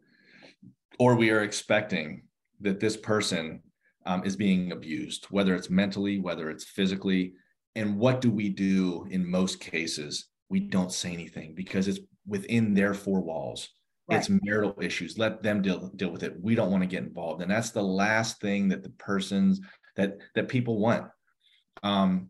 or 0.98 1.14
we 1.14 1.30
are 1.30 1.42
expecting 1.42 2.22
that 2.60 2.80
this 2.80 2.96
person 2.96 3.62
um, 4.06 4.24
is 4.24 4.36
being 4.36 4.72
abused, 4.72 5.26
whether 5.26 5.54
it's 5.54 5.70
mentally, 5.70 6.18
whether 6.18 6.50
it's 6.50 6.64
physically. 6.64 7.34
And 7.74 7.96
what 7.96 8.20
do 8.20 8.30
we 8.30 8.48
do 8.48 9.06
in 9.10 9.28
most 9.28 9.60
cases? 9.60 10.26
We 10.48 10.60
don't 10.60 10.92
say 10.92 11.12
anything 11.12 11.54
because 11.54 11.88
it's 11.88 12.00
within 12.26 12.74
their 12.74 12.94
four 12.94 13.20
walls. 13.20 13.68
Right. 14.08 14.18
It's 14.18 14.30
marital 14.42 14.76
issues. 14.80 15.16
Let 15.16 15.42
them 15.42 15.62
deal 15.62 15.88
deal 15.94 16.10
with 16.10 16.22
it. 16.24 16.34
We 16.40 16.54
don't 16.54 16.70
want 16.70 16.82
to 16.82 16.88
get 16.88 17.04
involved, 17.04 17.40
and 17.40 17.50
that's 17.50 17.70
the 17.70 17.82
last 17.82 18.40
thing 18.40 18.68
that 18.68 18.82
the 18.82 18.90
persons 18.90 19.60
that 19.96 20.18
that 20.34 20.48
people 20.48 20.78
want. 20.78 21.06
Um, 21.82 22.28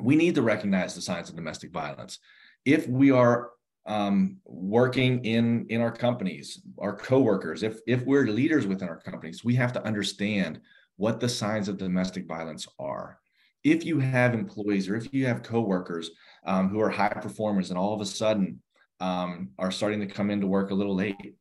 we 0.00 0.16
need 0.16 0.34
to 0.34 0.42
recognize 0.42 0.94
the 0.94 1.00
signs 1.00 1.28
of 1.28 1.36
domestic 1.36 1.72
violence. 1.72 2.18
If 2.64 2.88
we 2.88 3.12
are 3.12 3.50
um, 3.86 4.38
working 4.44 5.24
in 5.24 5.66
in 5.68 5.80
our 5.80 5.92
companies, 5.92 6.60
our 6.78 6.96
coworkers, 6.96 7.62
if 7.62 7.78
if 7.86 8.02
we're 8.04 8.26
leaders 8.26 8.66
within 8.66 8.88
our 8.88 9.00
companies, 9.00 9.44
we 9.44 9.54
have 9.54 9.72
to 9.74 9.84
understand 9.84 10.60
what 10.96 11.20
the 11.20 11.28
signs 11.28 11.68
of 11.68 11.78
domestic 11.78 12.26
violence 12.26 12.66
are. 12.78 13.18
If 13.62 13.84
you 13.84 13.98
have 13.98 14.34
employees 14.34 14.88
or 14.88 14.96
if 14.96 15.12
you 15.12 15.26
have 15.26 15.42
coworkers 15.42 16.10
um, 16.44 16.68
who 16.68 16.80
are 16.80 16.90
high 16.90 17.08
performers 17.08 17.70
and 17.70 17.78
all 17.78 17.94
of 17.94 18.00
a 18.00 18.06
sudden 18.06 18.60
um, 19.04 19.50
are 19.58 19.70
starting 19.70 20.00
to 20.00 20.06
come 20.06 20.30
into 20.30 20.46
work 20.46 20.70
a 20.70 20.74
little 20.74 20.94
late, 20.94 21.34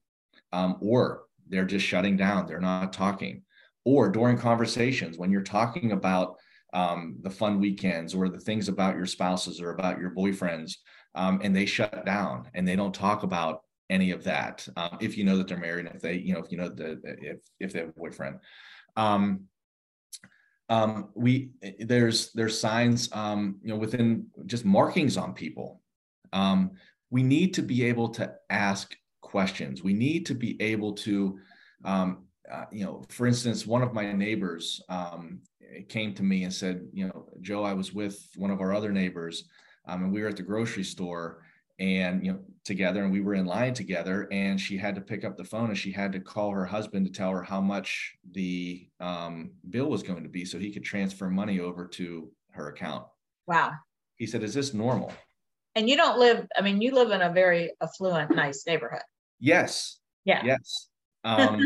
um, 0.51 0.75
or 0.81 1.23
they're 1.47 1.63
just 1.63 1.85
shutting 1.85 2.17
down, 2.17 2.45
they're 2.45 2.59
not 2.59 2.91
talking, 2.91 3.41
or 3.85 4.09
during 4.09 4.37
conversations 4.37 5.17
when 5.17 5.31
you're 5.31 5.41
talking 5.41 5.93
about 5.93 6.35
um, 6.73 7.15
the 7.21 7.29
fun 7.29 7.61
weekends 7.61 8.13
or 8.13 8.27
the 8.27 8.39
things 8.39 8.67
about 8.67 8.97
your 8.97 9.05
spouses 9.05 9.61
or 9.61 9.69
about 9.69 9.97
your 9.97 10.11
boyfriends, 10.11 10.73
um, 11.15 11.39
and 11.41 11.55
they 11.55 11.65
shut 11.65 12.05
down 12.05 12.49
and 12.53 12.67
they 12.67 12.75
don't 12.75 12.93
talk 12.93 13.23
about 13.23 13.61
any 13.89 14.11
of 14.11 14.25
that. 14.25 14.67
Um, 14.75 14.97
if 14.99 15.17
you 15.17 15.23
know 15.23 15.37
that 15.37 15.47
they're 15.47 15.57
married, 15.57 15.89
if 15.93 16.01
they, 16.01 16.15
you 16.15 16.33
know, 16.33 16.41
if 16.41 16.51
you 16.51 16.57
know 16.57 16.67
that 16.67 17.01
if 17.03 17.37
if 17.61 17.71
they 17.71 17.79
have 17.79 17.89
a 17.89 17.93
boyfriend, 17.93 18.39
um, 18.97 19.45
um, 20.67 21.11
we 21.15 21.51
there's 21.79 22.33
there's 22.33 22.59
signs 22.59 23.09
um, 23.13 23.59
you 23.63 23.69
know 23.69 23.79
within 23.79 24.27
just 24.47 24.65
markings 24.65 25.15
on 25.15 25.33
people. 25.33 25.79
Um, 26.33 26.71
we 27.13 27.21
need 27.21 27.53
to 27.53 27.61
be 27.61 27.85
able 27.85 28.09
to 28.09 28.33
ask 28.49 28.95
questions. 29.21 29.83
We 29.83 29.93
need 29.93 30.25
to 30.25 30.33
be 30.33 30.59
able 30.59 30.93
to, 30.93 31.37
um, 31.85 32.23
uh, 32.51 32.65
you 32.71 32.83
know, 32.83 33.03
for 33.09 33.27
instance, 33.27 33.67
one 33.67 33.83
of 33.83 33.93
my 33.93 34.11
neighbors 34.11 34.81
um, 34.89 35.41
came 35.89 36.15
to 36.15 36.23
me 36.23 36.43
and 36.43 36.51
said, 36.51 36.87
you 36.91 37.05
know, 37.05 37.29
Joe, 37.41 37.63
I 37.63 37.73
was 37.73 37.93
with 37.93 38.27
one 38.35 38.49
of 38.49 38.61
our 38.61 38.73
other 38.73 38.91
neighbors, 38.91 39.43
um, 39.87 40.05
and 40.05 40.11
we 40.11 40.23
were 40.23 40.29
at 40.29 40.37
the 40.37 40.41
grocery 40.41 40.83
store, 40.83 41.43
and 41.79 42.23
you 42.23 42.31
know 42.31 42.39
together 42.63 43.03
and 43.03 43.11
we 43.11 43.19
were 43.19 43.33
in 43.33 43.47
line 43.47 43.73
together 43.73 44.27
and 44.31 44.61
she 44.61 44.77
had 44.77 44.93
to 44.93 45.01
pick 45.01 45.25
up 45.25 45.35
the 45.35 45.43
phone 45.43 45.69
and 45.69 45.77
she 45.77 45.91
had 45.91 46.11
to 46.11 46.19
call 46.19 46.51
her 46.51 46.65
husband 46.65 47.03
to 47.03 47.11
tell 47.11 47.31
her 47.31 47.41
how 47.41 47.59
much 47.59 48.13
the 48.33 48.87
um, 48.99 49.49
bill 49.71 49.89
was 49.89 50.03
going 50.03 50.21
to 50.21 50.29
be 50.29 50.45
so 50.45 50.59
he 50.59 50.71
could 50.71 50.83
transfer 50.83 51.31
money 51.31 51.59
over 51.59 51.87
to 51.87 52.31
her 52.51 52.67
account. 52.67 53.05
Wow. 53.47 53.71
He 54.17 54.27
said 54.27 54.43
is 54.43 54.53
this 54.53 54.75
normal 54.75 55.11
and 55.75 55.89
you 55.89 55.95
don't 55.95 56.19
live 56.19 56.47
i 56.57 56.61
mean 56.61 56.81
you 56.81 56.93
live 56.93 57.11
in 57.11 57.21
a 57.21 57.31
very 57.31 57.71
affluent 57.81 58.35
nice 58.35 58.65
neighborhood. 58.67 59.01
Yes. 59.39 59.99
Yeah. 60.23 60.41
Yes. 60.45 60.87
Um, 61.25 61.61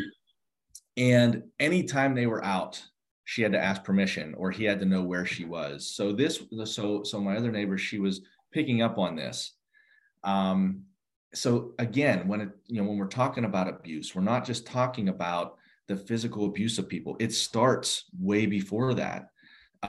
and 0.98 1.43
anytime 1.60 2.15
they 2.15 2.26
were 2.26 2.43
out 2.43 2.84
she 3.28 3.41
had 3.41 3.52
to 3.52 3.62
ask 3.62 3.84
permission 3.84 4.34
or 4.36 4.52
he 4.52 4.63
had 4.63 4.80
to 4.80 4.86
know 4.86 5.04
where 5.04 5.26
she 5.26 5.43
was. 5.43 5.93
So 5.93 6.13
this 6.13 6.41
so 6.63 7.04
so 7.04 7.20
my 7.20 7.36
other 7.36 7.52
neighbor 7.52 7.78
she 7.78 8.00
was 8.00 8.22
picking 8.54 8.82
up 8.82 8.98
on 8.98 9.17
this. 9.17 9.52
Um, 10.24 10.84
so 11.34 11.74
again, 11.78 12.26
when 12.30 12.39
it, 12.39 12.50
you 12.67 12.82
know 12.82 12.88
when 12.88 12.98
we're 12.98 13.08
talking 13.08 13.43
about 13.43 13.67
abuse, 13.67 14.15
we're 14.15 14.22
not 14.22 14.46
just 14.46 14.65
talking 14.65 15.10
about 15.10 15.58
the 15.88 15.98
physical 15.98 16.46
abuse 16.46 16.80
of 16.80 16.88
people. 16.88 17.17
It 17.20 17.34
starts 17.34 18.06
way 18.17 18.46
before 18.46 18.93
that. 18.93 19.32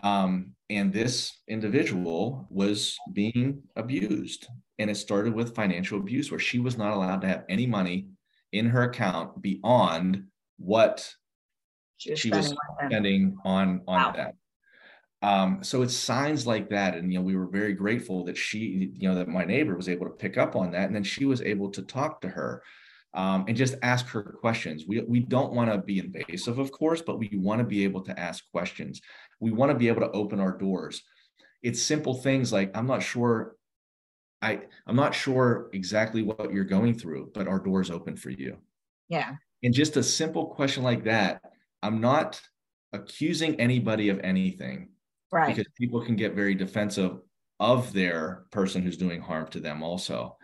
Um, 0.03 0.53
and 0.71 0.93
this 0.93 1.39
individual 1.49 2.47
was 2.51 2.97
being 3.13 3.63
abused. 3.77 4.47
And 4.79 4.91
it 4.91 4.97
started 4.97 5.35
with 5.35 5.55
financial 5.55 5.99
abuse, 5.99 6.31
where 6.31 6.41
she 6.41 6.59
was 6.59 6.79
not 6.79 6.93
allowed 6.93 7.21
to 7.23 7.29
have 7.29 7.45
any 7.49 7.67
money 7.67 8.09
in 8.53 8.67
her 8.67 8.83
account 8.85 9.43
beyond 9.43 10.25
what 10.59 11.13
she 11.97 12.11
was, 12.11 12.21
she 12.21 12.31
was 12.31 12.55
spending 12.85 13.37
on 13.45 13.83
on 13.87 14.03
wow. 14.03 14.13
that. 14.13 14.35
Um, 15.21 15.65
so 15.65 15.83
it's 15.83 15.97
signs 15.97 16.47
like 16.47 16.71
that, 16.71 16.95
and 16.95 17.13
you 17.13 17.19
know, 17.19 17.25
we 17.25 17.35
were 17.35 17.49
very 17.49 17.73
grateful 17.73 18.25
that 18.25 18.37
she, 18.37 18.93
you 18.95 19.09
know, 19.09 19.17
that 19.17 19.27
my 19.27 19.45
neighbor 19.45 19.75
was 19.75 19.89
able 19.89 20.07
to 20.07 20.13
pick 20.13 20.39
up 20.39 20.55
on 20.55 20.71
that, 20.73 20.87
and 20.87 20.95
then 20.95 21.03
she 21.03 21.25
was 21.25 21.43
able 21.43 21.71
to 21.71 21.83
talk 21.83 22.21
to 22.21 22.29
her 22.29 22.63
um, 23.19 23.47
and 23.49 23.57
just 23.57 23.75
ask 23.83 24.07
her 24.11 24.23
questions. 24.23 24.85
We 24.87 25.01
we 25.01 25.19
don't 25.19 25.53
want 25.53 25.73
to 25.73 25.79
be 25.79 25.99
invasive, 25.99 26.61
of 26.61 26.71
course, 26.71 27.03
but 27.03 27.19
we 27.19 27.29
want 27.35 27.59
to 27.59 27.65
be 27.65 27.83
able 27.83 28.03
to 28.03 28.19
ask 28.19 28.49
questions. 28.53 29.01
We 29.41 29.51
want 29.51 29.73
to 29.73 29.77
be 29.77 29.89
able 29.89 30.03
to 30.03 30.11
open 30.13 30.39
our 30.39 30.57
doors. 30.57 31.03
It's 31.61 31.83
simple 31.83 32.15
things 32.15 32.53
like 32.53 32.71
I'm 32.77 32.87
not 32.87 33.03
sure. 33.03 33.57
I 34.41 34.61
I'm 34.87 34.95
not 34.95 35.17
sure 35.17 35.69
exactly 35.73 36.23
what 36.23 36.53
you're 36.53 36.63
going 36.63 36.97
through, 36.97 37.33
but 37.35 37.49
our 37.49 37.59
doors 37.59 37.91
open 37.91 38.17
for 38.17 38.31
you. 38.31 38.59
Yeah. 39.09 39.33
And 39.65 39.75
just 39.75 39.97
a 39.97 40.03
simple 40.05 40.47
question 40.47 40.85
like 40.85 41.03
that, 41.05 41.43
I'm 41.83 42.01
not 42.01 42.41
accusing 42.93 43.61
anybody 43.61 44.11
of 44.11 44.21
anything 44.21 44.91
right 45.33 45.55
because 45.55 45.71
people 45.77 46.03
can 46.03 46.15
get 46.15 46.35
very 46.35 46.55
defensive 46.55 47.19
of 47.59 47.93
their 47.93 48.45
person 48.53 48.81
who's 48.81 48.97
doing 48.97 49.21
harm 49.21 49.47
to 49.49 49.61
them 49.61 49.83
also 49.83 50.39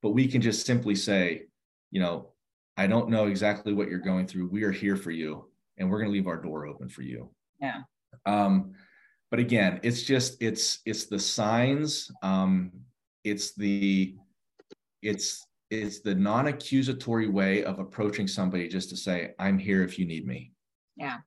but 0.00 0.10
we 0.10 0.28
can 0.28 0.40
just 0.40 0.64
simply 0.64 0.94
say 0.94 1.42
you 1.90 2.00
know 2.00 2.28
i 2.76 2.86
don't 2.86 3.08
know 3.08 3.26
exactly 3.26 3.72
what 3.72 3.88
you're 3.88 3.98
going 3.98 4.26
through. 4.26 4.48
We 4.48 4.62
are 4.62 4.72
here 4.72 4.96
for 4.96 5.10
you 5.10 5.48
and 5.76 5.90
we're 5.90 5.98
going 5.98 6.10
to 6.10 6.12
leave 6.12 6.26
our 6.26 6.40
door 6.40 6.66
open 6.66 6.88
for 6.88 7.02
you. 7.02 7.30
Yeah. 7.60 7.82
Um 8.26 8.72
but 9.30 9.40
again 9.40 9.80
it's 9.82 10.02
just 10.02 10.42
it's 10.42 10.80
it's 10.86 11.06
the 11.06 11.18
signs 11.18 12.10
um 12.22 12.72
it's 13.24 13.54
the 13.54 14.16
it's 15.02 15.44
it's 15.70 16.00
the 16.00 16.14
non-accusatory 16.14 17.28
way 17.28 17.62
of 17.62 17.78
approaching 17.78 18.26
somebody 18.26 18.68
just 18.68 18.88
to 18.88 18.96
say 18.96 19.34
i'm 19.38 19.58
here 19.58 19.82
if 19.82 19.98
you 19.98 20.06
need 20.06 20.26
me. 20.26 20.52
Yeah. 20.96 21.18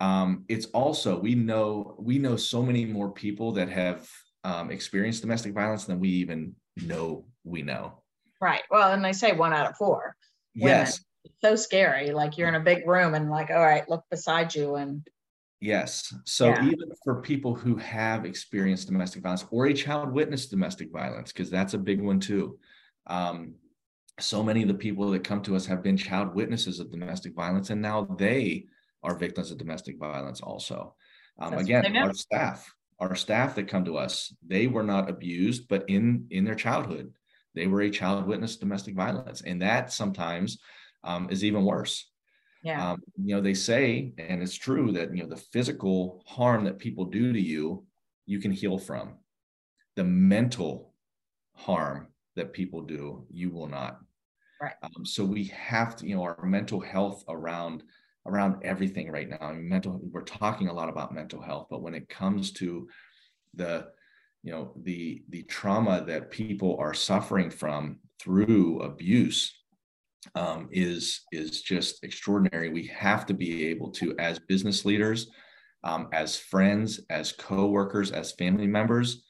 Um, 0.00 0.44
it's 0.48 0.66
also 0.66 1.18
we 1.18 1.34
know 1.34 1.94
we 1.98 2.18
know 2.18 2.36
so 2.36 2.62
many 2.62 2.84
more 2.84 3.10
people 3.10 3.52
that 3.52 3.68
have 3.68 4.08
um, 4.44 4.70
experienced 4.70 5.22
domestic 5.22 5.54
violence 5.54 5.84
than 5.84 6.00
we 6.00 6.08
even 6.10 6.54
know 6.84 7.26
we 7.44 7.62
know 7.62 8.02
right. 8.40 8.62
Well 8.70 8.92
and 8.92 9.04
they 9.04 9.12
say 9.12 9.32
one 9.32 9.52
out 9.52 9.70
of 9.70 9.76
four. 9.76 10.16
Yes. 10.54 11.00
so 11.42 11.54
scary 11.54 12.12
like 12.12 12.38
you're 12.38 12.48
in 12.48 12.54
a 12.54 12.60
big 12.60 12.88
room 12.88 13.14
and 13.14 13.30
like 13.30 13.50
all 13.50 13.60
right 13.60 13.88
look 13.90 14.04
beside 14.10 14.54
you 14.54 14.76
and 14.76 15.06
yes. 15.60 16.12
So 16.24 16.48
yeah. 16.48 16.64
even 16.64 16.90
for 17.04 17.20
people 17.20 17.54
who 17.54 17.76
have 17.76 18.24
experienced 18.24 18.88
domestic 18.88 19.22
violence 19.22 19.44
or 19.50 19.66
a 19.66 19.74
child 19.74 20.12
witnessed 20.12 20.50
domestic 20.50 20.90
violence 20.90 21.32
because 21.32 21.50
that's 21.50 21.74
a 21.74 21.78
big 21.78 22.00
one 22.00 22.20
too 22.20 22.58
um, 23.06 23.54
so 24.18 24.42
many 24.42 24.62
of 24.62 24.68
the 24.68 24.74
people 24.74 25.10
that 25.10 25.24
come 25.24 25.42
to 25.42 25.54
us 25.54 25.66
have 25.66 25.82
been 25.82 25.96
child 25.96 26.34
witnesses 26.34 26.80
of 26.80 26.90
domestic 26.90 27.34
violence 27.34 27.70
and 27.70 27.82
now 27.82 28.04
they 28.18 28.66
are 29.02 29.16
victims 29.16 29.50
of 29.50 29.58
domestic 29.58 29.98
violence 29.98 30.40
also. 30.40 30.94
Um, 31.38 31.54
again, 31.54 31.96
our 31.96 32.14
staff, 32.14 32.72
our 32.98 33.14
staff 33.14 33.54
that 33.54 33.68
come 33.68 33.84
to 33.84 33.96
us, 33.96 34.34
they 34.46 34.66
were 34.66 34.82
not 34.82 35.10
abused, 35.10 35.68
but 35.68 35.88
in 35.88 36.26
in 36.30 36.44
their 36.44 36.54
childhood, 36.54 37.12
they 37.56 37.66
were 37.66 37.80
a 37.80 37.90
child 37.90 38.26
witness 38.26 38.56
domestic 38.56 38.94
violence, 38.94 39.40
and 39.40 39.60
that 39.62 39.92
sometimes 39.92 40.58
um, 41.02 41.28
is 41.30 41.44
even 41.44 41.64
worse. 41.64 42.08
Yeah. 42.62 42.92
Um, 42.92 43.02
you 43.16 43.34
know, 43.34 43.40
they 43.40 43.54
say, 43.54 44.12
and 44.18 44.42
it's 44.42 44.54
true 44.54 44.92
that 44.92 45.14
you 45.14 45.22
know 45.22 45.28
the 45.28 45.36
physical 45.36 46.22
harm 46.26 46.64
that 46.64 46.78
people 46.78 47.06
do 47.06 47.32
to 47.32 47.40
you, 47.40 47.84
you 48.26 48.38
can 48.38 48.52
heal 48.52 48.78
from. 48.78 49.14
The 49.96 50.04
mental 50.04 50.92
harm 51.54 52.08
that 52.36 52.52
people 52.52 52.82
do, 52.82 53.26
you 53.30 53.50
will 53.50 53.68
not. 53.68 53.98
Right. 54.60 54.74
Um, 54.82 55.04
so 55.04 55.24
we 55.24 55.44
have 55.44 55.96
to, 55.96 56.06
you 56.06 56.14
know, 56.14 56.22
our 56.22 56.44
mental 56.44 56.80
health 56.80 57.24
around 57.28 57.82
around 58.26 58.62
everything 58.64 59.10
right 59.10 59.28
now. 59.28 59.38
I 59.40 59.52
mean, 59.52 59.68
mental, 59.68 60.00
we're 60.10 60.22
talking 60.22 60.68
a 60.68 60.72
lot 60.72 60.88
about 60.88 61.14
mental 61.14 61.40
health, 61.40 61.68
but 61.70 61.82
when 61.82 61.94
it 61.94 62.08
comes 62.08 62.50
to 62.54 62.88
the, 63.54 63.86
you 64.46 64.52
know, 64.52 64.72
the 64.84 65.24
the 65.30 65.42
trauma 65.42 66.04
that 66.06 66.30
people 66.30 66.76
are 66.78 66.94
suffering 66.94 67.50
from 67.50 67.98
through 68.20 68.80
abuse 68.80 69.52
um, 70.36 70.68
is 70.70 71.22
is 71.32 71.62
just 71.62 72.04
extraordinary. 72.04 72.68
We 72.68 72.86
have 72.86 73.26
to 73.26 73.34
be 73.34 73.66
able 73.66 73.90
to, 73.92 74.14
as 74.20 74.38
business 74.38 74.84
leaders, 74.84 75.28
um, 75.82 76.08
as 76.12 76.38
friends, 76.38 77.00
as 77.10 77.32
co-workers, 77.32 78.12
as 78.12 78.32
family 78.32 78.68
members, 78.68 79.24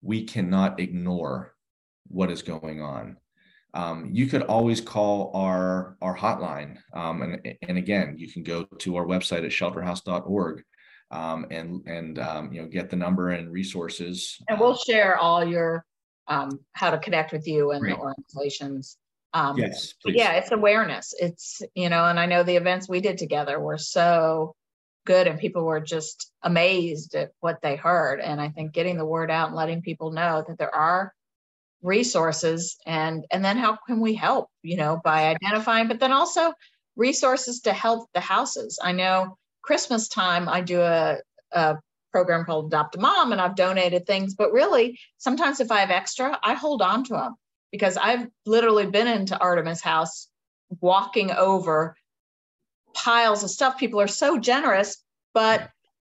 we 0.00 0.22
cannot 0.22 0.78
ignore 0.78 1.54
what 2.06 2.30
is 2.30 2.42
going 2.42 2.80
on 2.80 3.16
um, 3.76 4.08
you 4.10 4.26
could 4.26 4.42
always 4.42 4.80
call 4.80 5.30
our 5.34 5.96
our 6.00 6.16
hotline. 6.16 6.78
Um, 6.94 7.22
and 7.22 7.56
and 7.62 7.76
again, 7.76 8.14
you 8.16 8.32
can 8.32 8.42
go 8.42 8.64
to 8.64 8.96
our 8.96 9.04
website 9.04 9.44
at 9.44 9.50
shelterhouse.org 9.50 10.64
um, 11.10 11.46
and 11.50 11.86
and 11.86 12.18
um, 12.18 12.52
you 12.52 12.62
know 12.62 12.68
get 12.68 12.90
the 12.90 12.96
number 12.96 13.30
and 13.30 13.52
resources. 13.52 14.38
And 14.48 14.58
we'll 14.58 14.76
share 14.76 15.16
all 15.18 15.44
your 15.44 15.84
um, 16.28 16.60
how 16.72 16.90
to 16.90 16.98
connect 16.98 17.32
with 17.32 17.46
you 17.46 17.70
and 17.72 17.80
Great. 17.80 17.96
the 17.96 18.00
organizations. 18.00 18.98
Um, 19.32 19.58
yes, 19.58 19.92
please. 20.02 20.16
yeah, 20.16 20.32
it's 20.32 20.52
awareness. 20.52 21.14
It's 21.18 21.62
you 21.74 21.88
know, 21.88 22.04
and 22.06 22.18
I 22.18 22.26
know 22.26 22.42
the 22.42 22.56
events 22.56 22.88
we 22.88 23.00
did 23.00 23.18
together 23.18 23.60
were 23.60 23.78
so 23.78 24.54
good 25.06 25.26
and 25.26 25.38
people 25.38 25.64
were 25.64 25.80
just 25.80 26.30
amazed 26.42 27.14
at 27.14 27.30
what 27.40 27.62
they 27.62 27.76
heard 27.76 28.20
and 28.20 28.40
i 28.40 28.48
think 28.50 28.72
getting 28.72 28.98
the 28.98 29.04
word 29.04 29.30
out 29.30 29.46
and 29.46 29.56
letting 29.56 29.80
people 29.80 30.10
know 30.10 30.44
that 30.46 30.58
there 30.58 30.74
are 30.74 31.14
resources 31.82 32.76
and 32.84 33.24
and 33.30 33.42
then 33.44 33.56
how 33.56 33.78
can 33.86 34.00
we 34.00 34.14
help 34.14 34.48
you 34.62 34.76
know 34.76 35.00
by 35.02 35.26
identifying 35.28 35.88
but 35.88 36.00
then 36.00 36.12
also 36.12 36.52
resources 36.96 37.60
to 37.60 37.72
help 37.72 38.08
the 38.12 38.20
houses 38.20 38.78
i 38.82 38.92
know 38.92 39.38
christmas 39.66 40.08
time 40.08 40.48
i 40.48 40.60
do 40.60 40.80
a, 40.80 41.18
a 41.52 41.76
program 42.12 42.44
called 42.46 42.66
adopt 42.66 42.96
a 42.96 43.00
mom 43.00 43.32
and 43.32 43.40
i've 43.40 43.56
donated 43.56 44.06
things. 44.06 44.34
But 44.34 44.52
really 44.52 44.98
sometimes 45.18 45.60
if 45.60 45.70
i 45.70 45.80
have 45.80 45.90
extra 45.90 46.38
i 46.42 46.54
hold 46.54 46.80
on 46.80 47.04
to 47.04 47.12
them 47.12 47.34
because 47.70 47.98
i've 47.98 48.26
literally 48.46 48.86
been 48.86 49.08
into 49.08 49.38
artemis 49.38 49.82
house 49.82 50.28
walking 50.80 51.30
over 51.30 51.94
piles 52.94 53.44
of 53.44 53.50
stuff. 53.50 53.76
People 53.76 54.00
are 54.00 54.06
so 54.06 54.38
generous 54.38 54.96
but 55.34 55.68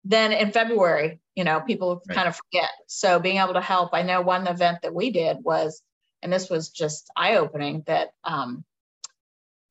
then 0.03 0.31
in 0.31 0.51
february 0.51 1.19
you 1.35 1.43
know 1.43 1.59
people 1.61 2.01
right. 2.07 2.15
kind 2.15 2.27
of 2.27 2.35
forget. 2.35 2.71
So 2.87 3.19
being 3.19 3.37
able 3.37 3.53
to 3.53 3.61
help 3.61 3.91
i 3.93 4.01
know 4.01 4.21
one 4.21 4.47
event 4.47 4.79
that 4.81 4.95
we 4.95 5.11
did 5.11 5.37
was 5.43 5.83
and 6.23 6.33
this 6.33 6.49
was 6.49 6.69
just 6.69 7.11
eye-opening 7.15 7.83
that 7.85 8.09
um 8.23 8.63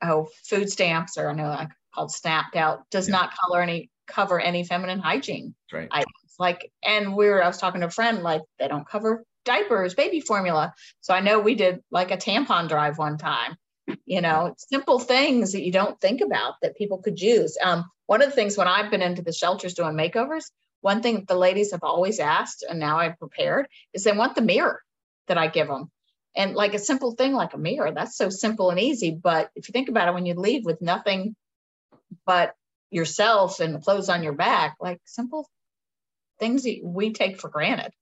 oh 0.02 0.28
food 0.44 0.70
stamps 0.70 1.18
or 1.18 1.28
i 1.28 1.34
know 1.34 1.48
like 1.48 1.70
called 1.94 2.12
snapped 2.12 2.56
out 2.56 2.88
does 2.90 3.08
yeah. 3.08 3.12
not 3.12 3.36
color 3.36 3.60
any 3.60 3.90
cover 4.06 4.40
any 4.40 4.64
feminine 4.64 4.98
hygiene 4.98 5.54
right. 5.72 5.88
items 5.90 6.34
like 6.38 6.70
and 6.82 7.14
we 7.14 7.26
were 7.28 7.42
i 7.42 7.46
was 7.46 7.58
talking 7.58 7.80
to 7.80 7.86
a 7.86 7.90
friend 7.90 8.22
like 8.22 8.42
they 8.58 8.68
don't 8.68 8.88
cover 8.88 9.24
diapers 9.44 9.94
baby 9.94 10.20
formula 10.20 10.72
so 11.00 11.14
i 11.14 11.20
know 11.20 11.38
we 11.38 11.54
did 11.54 11.80
like 11.90 12.10
a 12.10 12.16
tampon 12.16 12.68
drive 12.68 12.98
one 12.98 13.18
time 13.18 13.56
you 14.04 14.20
know 14.20 14.54
simple 14.58 14.98
things 14.98 15.52
that 15.52 15.62
you 15.62 15.72
don't 15.72 16.00
think 16.00 16.20
about 16.20 16.54
that 16.62 16.76
people 16.76 16.98
could 16.98 17.20
use 17.20 17.56
um, 17.62 17.84
one 18.06 18.20
of 18.20 18.28
the 18.28 18.34
things 18.34 18.56
when 18.56 18.68
i've 18.68 18.90
been 18.90 19.02
into 19.02 19.22
the 19.22 19.32
shelters 19.32 19.74
doing 19.74 19.94
makeovers 19.94 20.46
one 20.80 21.02
thing 21.02 21.24
the 21.26 21.34
ladies 21.34 21.72
have 21.72 21.82
always 21.82 22.20
asked, 22.20 22.64
and 22.68 22.78
now 22.78 22.98
I've 22.98 23.18
prepared, 23.18 23.68
is 23.92 24.04
they 24.04 24.12
want 24.12 24.34
the 24.34 24.42
mirror 24.42 24.82
that 25.28 25.38
I 25.38 25.48
give 25.48 25.68
them. 25.68 25.90
And 26.34 26.54
like 26.54 26.74
a 26.74 26.78
simple 26.78 27.12
thing 27.12 27.32
like 27.32 27.54
a 27.54 27.58
mirror, 27.58 27.92
that's 27.92 28.16
so 28.16 28.30
simple 28.30 28.70
and 28.70 28.80
easy. 28.80 29.10
But 29.10 29.50
if 29.54 29.68
you 29.68 29.72
think 29.72 29.88
about 29.88 30.08
it, 30.08 30.14
when 30.14 30.26
you 30.26 30.34
leave 30.34 30.64
with 30.64 30.80
nothing 30.80 31.34
but 32.26 32.54
yourself 32.90 33.60
and 33.60 33.74
the 33.74 33.78
clothes 33.78 34.08
on 34.08 34.22
your 34.22 34.32
back, 34.32 34.76
like 34.80 35.00
simple 35.04 35.48
things 36.38 36.64
that 36.64 36.80
we 36.82 37.12
take 37.12 37.40
for 37.40 37.48
granted. 37.48 37.92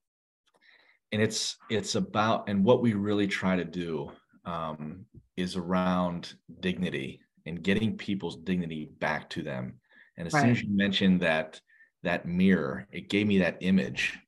And 1.13 1.23
it's 1.23 1.57
it's 1.71 1.95
about 1.95 2.49
and 2.49 2.65
what 2.65 2.83
we 2.83 2.93
really 2.93 3.27
try 3.27 3.57
to 3.57 3.65
do 3.65 4.11
um, 4.45 5.07
is 5.37 5.57
around 5.57 6.35
dignity 6.61 7.21
and 7.47 7.63
getting 7.63 7.97
people's 7.97 8.37
dignity 8.37 8.91
back 8.99 9.31
to 9.31 9.43
them. 9.43 9.75
And 10.17 10.27
as 10.27 10.35
right. 10.35 10.43
soon 10.43 10.51
as 10.51 10.63
you 10.63 10.77
mentioned 10.77 11.21
that 11.21 11.61
that 12.03 12.27
mirror, 12.27 12.87
it 12.93 13.09
gave 13.09 13.27
me 13.27 13.39
that 13.39 13.59
image 13.61 14.19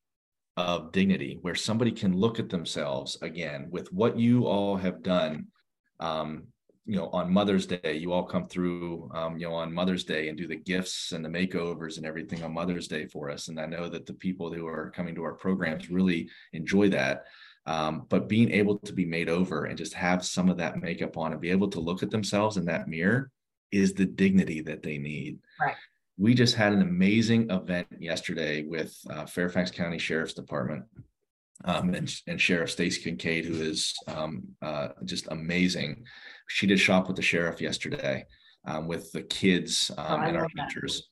of 0.56 0.92
dignity 0.92 1.38
where 1.42 1.54
somebody 1.54 1.92
can 1.92 2.16
look 2.16 2.38
at 2.38 2.48
themselves 2.48 3.18
again 3.22 3.68
with 3.70 3.92
what 3.92 4.18
you 4.18 4.46
all 4.46 4.76
have 4.76 5.02
done. 5.02 5.46
Um, 6.00 6.44
you 6.86 6.96
know, 6.96 7.08
on 7.08 7.32
Mother's 7.32 7.66
Day, 7.66 7.96
you 7.96 8.12
all 8.12 8.24
come 8.24 8.48
through, 8.48 9.10
um, 9.14 9.36
you 9.38 9.46
know, 9.46 9.54
on 9.54 9.72
Mother's 9.72 10.04
Day 10.04 10.28
and 10.28 10.36
do 10.36 10.46
the 10.46 10.56
gifts 10.56 11.12
and 11.12 11.24
the 11.24 11.28
makeovers 11.28 11.98
and 11.98 12.06
everything 12.06 12.42
on 12.42 12.54
Mother's 12.54 12.88
Day 12.88 13.06
for 13.06 13.30
us. 13.30 13.48
And 13.48 13.60
I 13.60 13.66
know 13.66 13.88
that 13.88 14.06
the 14.06 14.14
people 14.14 14.52
who 14.52 14.66
are 14.66 14.90
coming 14.90 15.14
to 15.14 15.22
our 15.22 15.34
programs 15.34 15.90
really 15.90 16.28
enjoy 16.52 16.88
that. 16.90 17.24
Um, 17.66 18.06
but 18.08 18.28
being 18.28 18.50
able 18.50 18.78
to 18.78 18.92
be 18.92 19.04
made 19.04 19.28
over 19.28 19.66
and 19.66 19.76
just 19.76 19.94
have 19.94 20.24
some 20.24 20.48
of 20.48 20.56
that 20.56 20.78
makeup 20.78 21.16
on 21.16 21.32
and 21.32 21.40
be 21.40 21.50
able 21.50 21.68
to 21.68 21.80
look 21.80 22.02
at 22.02 22.10
themselves 22.10 22.56
in 22.56 22.64
that 22.64 22.88
mirror 22.88 23.30
is 23.70 23.92
the 23.92 24.06
dignity 24.06 24.60
that 24.62 24.82
they 24.82 24.98
need. 24.98 25.38
Right. 25.60 25.76
We 26.18 26.34
just 26.34 26.56
had 26.56 26.72
an 26.72 26.82
amazing 26.82 27.50
event 27.50 27.86
yesterday 27.98 28.64
with 28.64 28.96
uh, 29.08 29.26
Fairfax 29.26 29.70
County 29.70 29.98
Sheriff's 29.98 30.34
Department 30.34 30.84
um, 31.64 31.94
and, 31.94 32.14
and 32.26 32.40
Sheriff 32.40 32.70
Stacy 32.70 33.02
Kincaid, 33.02 33.44
who 33.44 33.60
is 33.60 33.94
um, 34.08 34.42
uh, 34.62 34.88
just 35.04 35.28
amazing. 35.30 36.04
She 36.48 36.66
did 36.66 36.80
shop 36.80 37.06
with 37.06 37.16
the 37.16 37.22
sheriff 37.22 37.60
yesterday 37.60 38.24
um, 38.64 38.86
with 38.86 39.12
the 39.12 39.22
kids 39.22 39.90
Oh, 39.96 40.02
um, 40.02 40.22
and 40.22 40.36
our 40.36 40.42
love 40.42 40.68
teachers. 40.68 41.08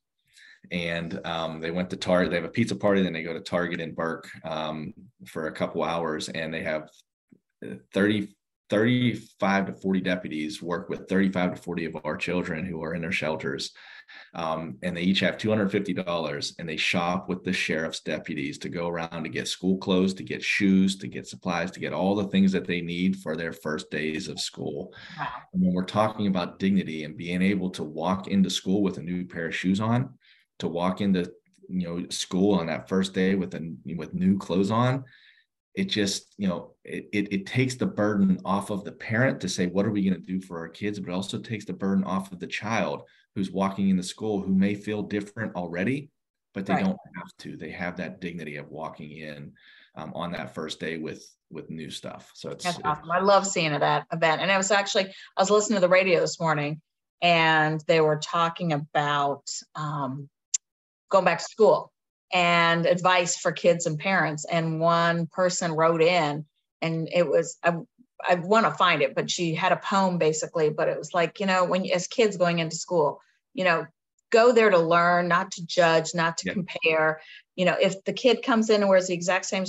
And 0.70 1.24
um, 1.24 1.61
they 1.61 1.70
went 1.70 1.90
to 1.90 1.96
Target. 1.96 2.30
They 2.30 2.37
have 2.37 2.44
a 2.44 2.50
pizza 2.50 2.76
party, 2.76 3.02
then 3.02 3.12
they 3.12 3.22
go 3.22 3.32
to 3.32 3.40
Target 3.40 3.80
in 3.80 3.94
Burke 3.94 4.28
um, 4.44 4.92
for 5.26 5.46
a 5.46 5.52
couple 5.52 5.82
hours, 5.82 6.28
and 6.28 6.52
they 6.52 6.62
have 6.62 6.88
uh, 7.64 7.76
30, 7.94 8.28
35 8.68 9.66
to 9.66 9.72
40 9.74 10.00
deputies 10.00 10.62
work 10.62 10.88
with 10.88 11.08
35 11.08 11.54
to 11.54 11.62
40 11.62 11.84
of 11.87 11.96
our 12.04 12.16
children 12.16 12.66
who 12.66 12.82
are 12.82 12.94
in 12.94 13.00
their 13.00 13.12
shelters. 13.12 13.72
Um, 14.35 14.79
and 14.83 14.97
they 14.97 15.03
each 15.03 15.21
have 15.21 15.37
$250 15.37 16.55
and 16.59 16.68
they 16.68 16.77
shop 16.77 17.29
with 17.29 17.44
the 17.44 17.53
sheriff's 17.53 18.01
deputies 18.01 18.59
to 18.59 18.68
go 18.68 18.88
around 18.88 19.25
to 19.25 19.29
get 19.29 19.49
school 19.49 19.79
clothes, 19.79 20.14
to 20.14 20.23
get 20.23 20.42
shoes, 20.42 20.97
to 20.99 21.09
get 21.09 21.27
supplies, 21.27 21.71
to 21.73 21.81
get 21.81 21.92
all 21.92 22.14
the 22.14 22.29
things 22.29 22.53
that 22.53 22.66
they 22.66 22.81
need 22.81 23.16
for 23.16 23.37
their 23.37 23.53
first 23.53 23.90
days 23.90 24.29
of 24.29 24.40
school. 24.40 24.92
Wow. 25.18 25.29
And 25.53 25.62
when 25.62 25.75
we're 25.75 25.85
talking 25.85 26.27
about 26.27 26.59
dignity 26.59 27.05
and 27.05 27.16
being 27.16 27.42
able 27.42 27.71
to 27.71 27.85
walk 27.85 28.29
into 28.29 28.51
school 28.51 28.83
with 28.83 28.99
a 28.99 29.03
new 29.03 29.25
pair 29.25 29.47
of 29.47 29.57
shoes 29.57 29.81
on, 29.81 30.14
to 30.59 30.68
walk 30.68 31.01
into 31.01 31.31
you 31.68 31.87
know 31.87 32.07
school 32.09 32.55
on 32.55 32.66
that 32.66 32.88
first 32.88 33.14
day 33.14 33.35
with 33.35 33.55
a 33.55 33.75
with 33.97 34.14
new 34.14 34.38
clothes 34.38 34.71
on, 34.71 35.05
it 35.75 35.85
just 35.85 36.35
you 36.38 36.49
know 36.49 36.75
it, 36.85 37.09
it, 37.12 37.33
it 37.33 37.47
takes 37.47 37.77
the 37.77 37.87
burden 37.87 38.40
off 38.44 38.71
of 38.71 38.85
the 38.85 38.92
parent 38.92 39.40
to 39.40 39.49
say 39.49 39.66
what 39.66 39.87
are 39.87 39.90
we 39.90 40.03
going 40.03 40.21
to 40.21 40.27
do 40.27 40.40
for 40.40 40.59
our 40.59 40.68
kids, 40.68 40.99
but 40.99 41.11
it 41.11 41.14
also 41.14 41.38
takes 41.38 41.64
the 41.64 41.73
burden 41.73 42.05
off 42.05 42.33
of 42.33 42.40
the 42.40 42.47
child 42.47 43.03
who's 43.38 43.53
walking 43.53 43.88
in 43.88 43.96
the 43.96 44.03
school 44.03 44.40
who 44.40 44.53
may 44.53 44.74
feel 44.74 45.01
different 45.01 45.55
already, 45.55 46.11
but 46.55 46.66
they 46.66 46.74
Right. 46.74 46.85
don't 46.85 46.98
have 47.14 47.37
to. 47.38 47.57
They 47.57 47.70
have 47.70 47.96
that 47.98 48.20
dignity 48.20 48.57
of 48.57 48.68
walking 48.68 49.12
in 49.12 49.53
um, 49.94 50.12
on 50.12 50.33
that 50.33 50.55
first 50.55 50.81
day 50.81 50.98
with 50.98 51.24
with 51.51 51.70
new 51.70 51.88
stuff. 51.88 52.33
So 52.35 52.51
it's, 52.51 52.64
That's 52.64 52.81
awesome. 52.85 53.11
I 53.11 53.20
love 53.20 53.46
seeing 53.46 53.70
that 53.70 54.07
event. 54.12 54.42
And 54.42 54.51
I 54.51 54.57
was 54.57 54.70
actually, 54.70 55.07
I 55.37 55.40
was 55.40 55.51
listening 55.51 55.77
to 55.77 55.81
the 55.81 55.88
radio 55.88 56.20
this 56.20 56.38
morning 56.38 56.83
and 57.22 57.83
they 57.87 58.01
were 58.01 58.18
talking 58.18 58.72
about 58.72 59.48
um, 59.74 60.29
going 61.09 61.24
back 61.24 61.38
to 61.38 61.44
school 61.44 61.90
and 62.33 62.85
advice 62.85 63.38
for 63.38 63.51
kids 63.53 63.87
and 63.87 63.98
parents. 63.98 64.44
And 64.44 64.79
one 64.79 65.27
person 65.29 65.72
wrote 65.72 66.03
in 66.03 66.44
and 66.83 67.09
it 67.11 67.27
was, 67.27 67.57
I, 67.62 67.77
I 68.29 68.35
want 68.35 68.66
to 68.66 68.72
find 68.72 69.01
it, 69.01 69.14
but 69.14 69.31
she 69.31 69.55
had 69.55 69.72
a 69.72 69.77
poem 69.77 70.18
basically, 70.18 70.68
but 70.68 70.88
it 70.88 70.98
was 70.98 71.14
like, 71.14 71.40
you 71.40 71.46
know, 71.46 71.64
when 71.64 71.88
as 71.90 72.09
kids 72.09 72.37
going 72.37 72.59
into 72.59 72.77
school, 72.77 73.22
you 73.54 73.64
know, 73.64 73.87
go 74.30 74.52
there 74.52 74.70
to 74.70 74.78
learn, 74.78 75.28
not 75.28 75.52
to 75.52 75.66
judge, 75.66 76.14
not 76.14 76.38
to 76.38 76.46
Yeah. 76.48 76.52
compare. 76.54 77.20
You 77.56 77.64
know, 77.64 77.76
if 77.80 78.04
the 78.04 78.12
kid 78.12 78.42
comes 78.42 78.70
in 78.70 78.82
and 78.82 78.88
wears 78.88 79.06
the 79.08 79.14
exact 79.14 79.46
same 79.46 79.64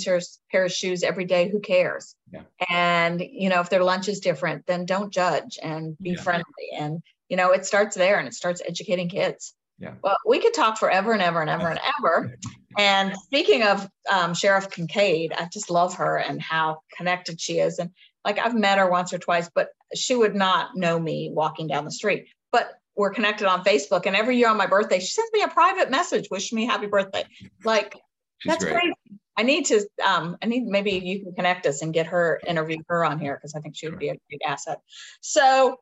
pair 0.50 0.64
of 0.64 0.72
shoes 0.72 1.02
every 1.02 1.24
day, 1.24 1.48
who 1.48 1.60
cares? 1.60 2.14
Yeah. 2.30 2.42
And, 2.68 3.20
you 3.20 3.48
know, 3.48 3.60
if 3.60 3.70
their 3.70 3.82
lunch 3.82 4.08
is 4.08 4.20
different, 4.20 4.66
then 4.66 4.84
don't 4.84 5.12
judge 5.12 5.58
and 5.62 5.96
be 6.00 6.10
Yeah. 6.10 6.22
friendly. 6.22 6.70
And, 6.76 7.02
you 7.28 7.36
know, 7.36 7.52
it 7.52 7.64
starts 7.64 7.96
there 7.96 8.18
and 8.18 8.28
it 8.28 8.34
starts 8.34 8.62
educating 8.64 9.08
kids. 9.08 9.54
Yeah. 9.78 9.94
Well, 10.02 10.16
we 10.26 10.40
could 10.40 10.52
talk 10.52 10.76
forever 10.76 11.12
and 11.12 11.22
ever 11.22 11.40
and 11.40 11.48
ever 11.50 11.68
and 11.70 11.80
ever. 11.98 12.36
And 12.78 13.16
speaking 13.16 13.64
of 13.64 13.88
um, 14.08 14.32
Sheriff 14.32 14.70
Kincaid, 14.70 15.32
I 15.36 15.48
just 15.52 15.70
love 15.70 15.96
her 15.96 16.16
and 16.16 16.40
how 16.40 16.82
connected 16.96 17.40
she 17.40 17.58
is. 17.58 17.80
And 17.80 17.90
like 18.24 18.38
I've 18.38 18.54
met 18.54 18.78
her 18.78 18.88
once 18.88 19.12
or 19.12 19.18
twice, 19.18 19.50
but 19.52 19.70
she 19.94 20.14
would 20.14 20.36
not 20.36 20.76
know 20.76 20.98
me 20.98 21.30
walking 21.32 21.66
down 21.66 21.84
the 21.84 21.90
street. 21.90 22.28
But 22.52 22.70
we're 23.00 23.10
connected 23.10 23.48
on 23.48 23.64
Facebook, 23.64 24.04
and 24.04 24.14
every 24.14 24.36
year 24.36 24.50
on 24.50 24.58
my 24.58 24.66
birthday, 24.66 25.00
she 25.00 25.06
sends 25.06 25.32
me 25.32 25.40
a 25.40 25.48
private 25.48 25.90
message 25.90 26.28
wishing 26.30 26.56
me 26.56 26.66
happy 26.66 26.86
birthday. 26.86 27.24
Like 27.64 27.94
she's 28.38 28.52
that's 28.52 28.62
great. 28.62 28.74
great. 28.74 28.94
I 29.38 29.42
need 29.42 29.64
to. 29.66 29.88
Um, 30.06 30.36
I 30.42 30.46
need 30.46 30.66
maybe 30.66 30.90
you 30.92 31.22
can 31.22 31.32
connect 31.32 31.64
us 31.64 31.80
and 31.80 31.94
get 31.94 32.08
her 32.08 32.38
interview 32.46 32.76
her 32.88 33.02
on 33.02 33.18
here 33.18 33.34
because 33.34 33.54
I 33.54 33.60
think 33.60 33.74
she 33.74 33.88
would 33.88 33.98
be 33.98 34.10
a 34.10 34.16
great 34.28 34.42
asset. 34.46 34.80
So, 35.22 35.78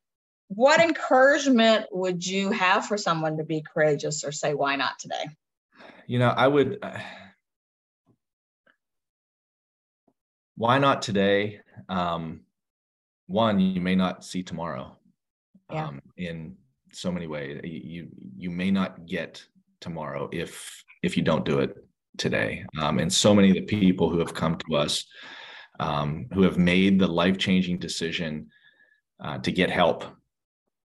what 0.47 0.81
encouragement 0.81 1.87
would 1.91 2.25
you 2.25 2.53
have 2.53 2.87
for 2.87 2.97
someone 2.97 3.39
to 3.39 3.45
be 3.45 3.65
courageous 3.75 4.23
or 4.23 4.31
say 4.31 4.55
why 4.55 4.77
not 4.77 5.01
today? 5.01 5.25
You 6.07 6.21
know, 6.21 6.29
I 6.29 6.47
would. 6.47 6.79
Uh, 6.81 6.99
why 10.55 10.79
not 10.79 11.03
today? 11.03 11.63
Um, 11.89 12.43
one, 13.27 13.59
you 13.59 13.81
may 13.81 13.97
not 13.97 14.25
see 14.25 14.45
tomorrow. 14.45 14.97
Yeah. 15.73 15.89
Um, 15.89 16.01
in 16.17 16.57
so 16.99 17.13
many 17.13 17.27
ways, 17.27 17.61
you 17.65 18.09
you- 18.37 18.51
may 18.51 18.71
not 18.71 19.07
get 19.07 19.45
tomorrow 19.81 20.29
if 20.33 20.85
if 21.03 21.17
you 21.17 21.23
don't 21.23 21.45
do 21.45 21.61
it 21.61 21.77
today. 22.17 22.65
Um, 22.81 22.99
and 22.99 23.13
so 23.13 23.35
many 23.35 23.49
of 23.51 23.55
the 23.55 23.63
people 23.81 24.11
who 24.11 24.19
have 24.19 24.35
come 24.35 24.57
to 24.59 24.77
us, 24.77 25.05
um, 25.79 26.27
who 26.33 26.43
have 26.43 26.59
made 26.59 26.99
the 26.99 27.07
life 27.07 27.39
changing 27.39 27.79
decision 27.79 28.49
uh, 29.21 29.39
to 29.39 29.53
get 29.53 29.71
help, 29.71 30.05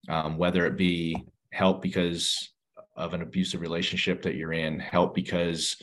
um, 0.09 0.39
whether 0.39 0.67
it 0.67 0.77
be 0.77 1.17
help 1.53 1.83
because 1.83 2.51
of 2.97 3.13
an 3.15 3.23
abusive 3.23 3.61
relationship 3.61 4.23
that 4.23 4.37
you're 4.37 4.53
in, 4.55 4.79
help 4.79 5.15
because 5.15 5.77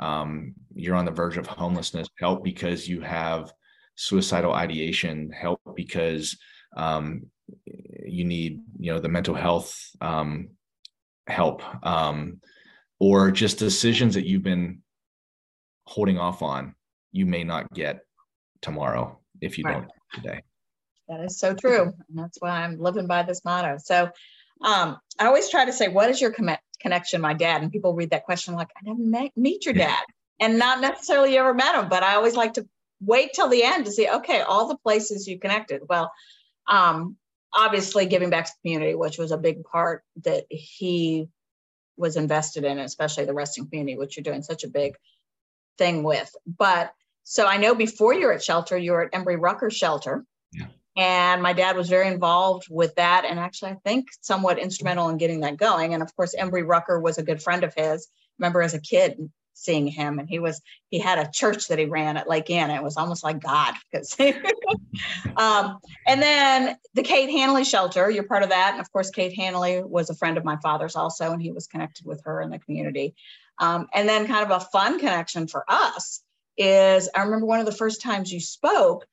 um, 0.00 0.54
you're 0.74 0.96
on 0.96 1.04
the 1.04 1.10
verge 1.10 1.36
of 1.36 1.46
homelessness, 1.46 2.08
help 2.18 2.42
because 2.42 2.88
you 2.88 3.00
have 3.00 3.52
suicidal 3.94 4.52
ideation, 4.52 5.30
help 5.30 5.60
because 5.76 6.36
um, 6.76 7.26
you 7.66 8.24
need, 8.24 8.62
you 8.78 8.92
know, 8.92 9.00
the 9.00 9.08
mental 9.08 9.34
health 9.34 9.78
um, 10.00 10.50
help, 11.26 11.62
um, 11.86 12.40
or 12.98 13.30
just 13.30 13.58
decisions 13.58 14.14
that 14.14 14.26
you've 14.26 14.42
been 14.42 14.82
holding 15.86 16.18
off 16.18 16.42
on, 16.42 16.74
you 17.10 17.26
may 17.26 17.44
not 17.44 17.72
get 17.72 18.00
tomorrow 18.60 19.18
if 19.40 19.58
you 19.58 19.64
Right. 19.64 19.74
don't 19.74 19.88
today. 20.14 20.42
That 21.08 21.20
is 21.24 21.38
so 21.38 21.52
true. 21.52 21.82
And 21.82 22.18
that's 22.18 22.38
why 22.40 22.62
I'm 22.62 22.78
living 22.78 23.06
by 23.06 23.22
this 23.22 23.44
motto. 23.44 23.78
So 23.78 24.08
um, 24.62 24.98
I 25.18 25.26
always 25.26 25.50
try 25.50 25.64
to 25.64 25.72
say, 25.72 25.88
what 25.88 26.08
is 26.08 26.20
your 26.20 26.30
com- 26.30 26.56
connection, 26.80 27.20
my 27.20 27.34
dad? 27.34 27.62
And 27.62 27.72
people 27.72 27.94
read 27.94 28.10
that 28.10 28.24
question 28.24 28.54
like, 28.54 28.68
I 28.76 28.80
never 28.84 29.02
met, 29.02 29.32
meet 29.36 29.66
your 29.66 29.74
dad. 29.74 30.04
And 30.40 30.58
not 30.58 30.80
necessarily 30.80 31.34
you 31.34 31.40
ever 31.40 31.54
met 31.54 31.74
him, 31.74 31.88
but 31.88 32.02
I 32.02 32.14
always 32.14 32.36
like 32.36 32.54
to 32.54 32.66
wait 33.00 33.32
till 33.34 33.48
the 33.48 33.64
end 33.64 33.84
to 33.86 33.92
see, 33.92 34.08
okay, 34.08 34.40
all 34.42 34.68
the 34.68 34.78
places 34.78 35.26
you 35.26 35.38
connected. 35.38 35.82
Well, 35.88 36.12
um, 36.68 37.16
obviously 37.54 38.06
giving 38.06 38.30
back 38.30 38.46
to 38.46 38.52
the 38.52 38.68
community, 38.68 38.94
which 38.94 39.18
was 39.18 39.32
a 39.32 39.38
big 39.38 39.64
part 39.64 40.04
that 40.24 40.44
he 40.48 41.28
was 41.96 42.16
invested 42.16 42.64
in, 42.64 42.78
especially 42.78 43.24
the 43.24 43.34
Reston 43.34 43.66
community, 43.66 43.96
which 43.96 44.16
you're 44.16 44.24
doing 44.24 44.42
such 44.42 44.64
a 44.64 44.68
big 44.68 44.96
thing 45.78 46.02
with. 46.02 46.34
But 46.46 46.92
so 47.24 47.46
I 47.46 47.58
know 47.58 47.74
before 47.74 48.14
you 48.14 48.26
were 48.26 48.32
at 48.32 48.42
shelter, 48.42 48.76
you 48.76 48.92
were 48.92 49.04
at 49.04 49.12
Embry 49.12 49.40
Rucker 49.40 49.70
Shelter. 49.70 50.24
Yeah. 50.52 50.66
And 50.96 51.42
my 51.42 51.52
dad 51.52 51.76
was 51.76 51.88
very 51.88 52.08
involved 52.08 52.66
with 52.68 52.94
that. 52.96 53.24
And 53.24 53.38
actually, 53.38 53.72
I 53.72 53.76
think 53.84 54.08
somewhat 54.20 54.58
instrumental 54.58 55.08
in 55.08 55.18
getting 55.18 55.40
that 55.40 55.56
going. 55.56 55.94
And 55.94 56.02
of 56.02 56.14
course, 56.16 56.34
Embry 56.38 56.66
Rucker 56.66 57.00
was 57.00 57.18
a 57.18 57.22
good 57.22 57.42
friend 57.42 57.64
of 57.64 57.74
his. 57.74 58.08
Remember 58.38 58.62
as 58.62 58.74
a 58.74 58.80
kid 58.80 59.30
seeing 59.54 59.86
him, 59.86 60.18
and 60.18 60.28
he 60.28 60.38
was, 60.38 60.60
he 60.90 60.98
had 60.98 61.18
a 61.18 61.30
church 61.30 61.68
that 61.68 61.78
he 61.78 61.84
ran 61.84 62.16
at 62.16 62.28
Lake 62.28 62.50
Anna. 62.50 62.74
It 62.74 62.82
was 62.82 62.96
almost 62.96 63.24
like 63.24 63.40
God 63.40 63.74
because, 63.90 64.16
um, 65.36 65.78
and 66.06 66.22
then 66.22 66.76
the 66.94 67.02
Kate 67.02 67.30
Hanley 67.30 67.64
shelter, 67.64 68.10
you're 68.10 68.24
part 68.24 68.42
of 68.42 68.50
that. 68.50 68.72
And 68.72 68.80
of 68.80 68.90
course, 68.92 69.10
Kate 69.10 69.34
Hanley 69.34 69.82
was 69.82 70.10
a 70.10 70.14
friend 70.14 70.36
of 70.36 70.44
my 70.44 70.56
father's 70.56 70.96
also, 70.96 71.32
and 71.32 71.42
he 71.42 71.52
was 71.52 71.66
connected 71.66 72.06
with 72.06 72.22
her 72.24 72.40
in 72.40 72.50
the 72.50 72.58
community. 72.58 73.14
Um, 73.58 73.86
and 73.94 74.08
then 74.08 74.26
kind 74.26 74.50
of 74.50 74.62
a 74.62 74.64
fun 74.66 74.98
connection 74.98 75.46
for 75.46 75.64
us 75.68 76.22
is 76.56 77.08
I 77.14 77.22
remember 77.22 77.46
one 77.46 77.60
of 77.60 77.66
the 77.66 77.72
first 77.72 78.02
times 78.02 78.32
you 78.32 78.40
spoke, 78.40 79.06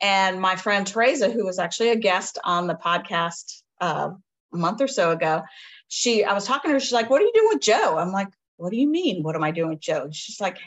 and 0.00 0.40
my 0.40 0.56
friend 0.56 0.86
Teresa, 0.86 1.30
who 1.30 1.44
was 1.44 1.58
actually 1.58 1.90
a 1.90 1.96
guest 1.96 2.38
on 2.44 2.66
the 2.66 2.74
podcast 2.74 3.62
uh, 3.80 4.10
a 4.52 4.56
month 4.56 4.80
or 4.80 4.88
so 4.88 5.10
ago, 5.10 5.42
she 5.88 6.24
I 6.24 6.34
was 6.34 6.44
talking 6.44 6.70
to 6.70 6.74
her. 6.74 6.80
She's 6.80 6.92
like, 6.92 7.10
"What 7.10 7.22
are 7.22 7.24
you 7.24 7.32
doing 7.34 7.48
with 7.52 7.62
Joe?" 7.62 7.98
I'm 7.98 8.12
like, 8.12 8.28
"What 8.56 8.70
do 8.70 8.76
you 8.76 8.88
mean? 8.88 9.22
What 9.22 9.36
am 9.36 9.44
I 9.44 9.50
doing 9.50 9.70
with 9.70 9.80
Joe?" 9.80 10.08
She's 10.12 10.40
like, 10.40 10.58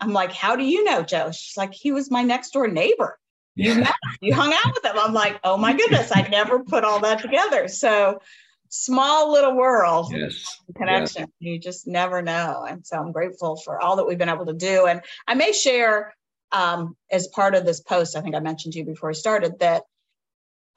"I'm 0.00 0.12
like, 0.12 0.32
how 0.32 0.56
do 0.56 0.64
you 0.64 0.84
know 0.84 1.02
Joe?" 1.02 1.30
She's 1.32 1.56
like, 1.56 1.72
"He 1.74 1.92
was 1.92 2.10
my 2.10 2.22
next 2.22 2.50
door 2.50 2.68
neighbor. 2.68 3.18
You 3.54 3.74
met, 3.74 3.88
him. 3.88 3.94
you 4.20 4.34
hung 4.34 4.52
out 4.52 4.74
with 4.74 4.84
him." 4.84 4.98
I'm 4.98 5.14
like, 5.14 5.40
"Oh 5.44 5.56
my 5.56 5.72
goodness, 5.72 6.12
I 6.12 6.22
never 6.22 6.60
put 6.64 6.84
all 6.84 7.00
that 7.00 7.20
together." 7.20 7.68
So 7.68 8.20
small 8.68 9.32
little 9.32 9.56
world 9.56 10.12
Yes. 10.12 10.60
connection. 10.76 11.32
You 11.38 11.58
just 11.58 11.86
never 11.86 12.22
know. 12.22 12.66
And 12.68 12.86
so 12.86 12.96
I'm 12.96 13.12
grateful 13.12 13.56
for 13.56 13.80
all 13.80 13.96
that 13.96 14.06
we've 14.06 14.18
been 14.18 14.28
able 14.28 14.46
to 14.46 14.52
do. 14.52 14.86
And 14.86 15.02
I 15.26 15.34
may 15.34 15.52
share 15.52 16.14
um, 16.52 16.96
as 17.10 17.28
part 17.28 17.54
of 17.54 17.64
this 17.64 17.80
post, 17.80 18.16
I 18.16 18.20
think 18.20 18.34
I 18.34 18.40
mentioned 18.40 18.74
to 18.74 18.80
you 18.80 18.84
before 18.84 19.10
we 19.10 19.14
started 19.14 19.58
that 19.60 19.84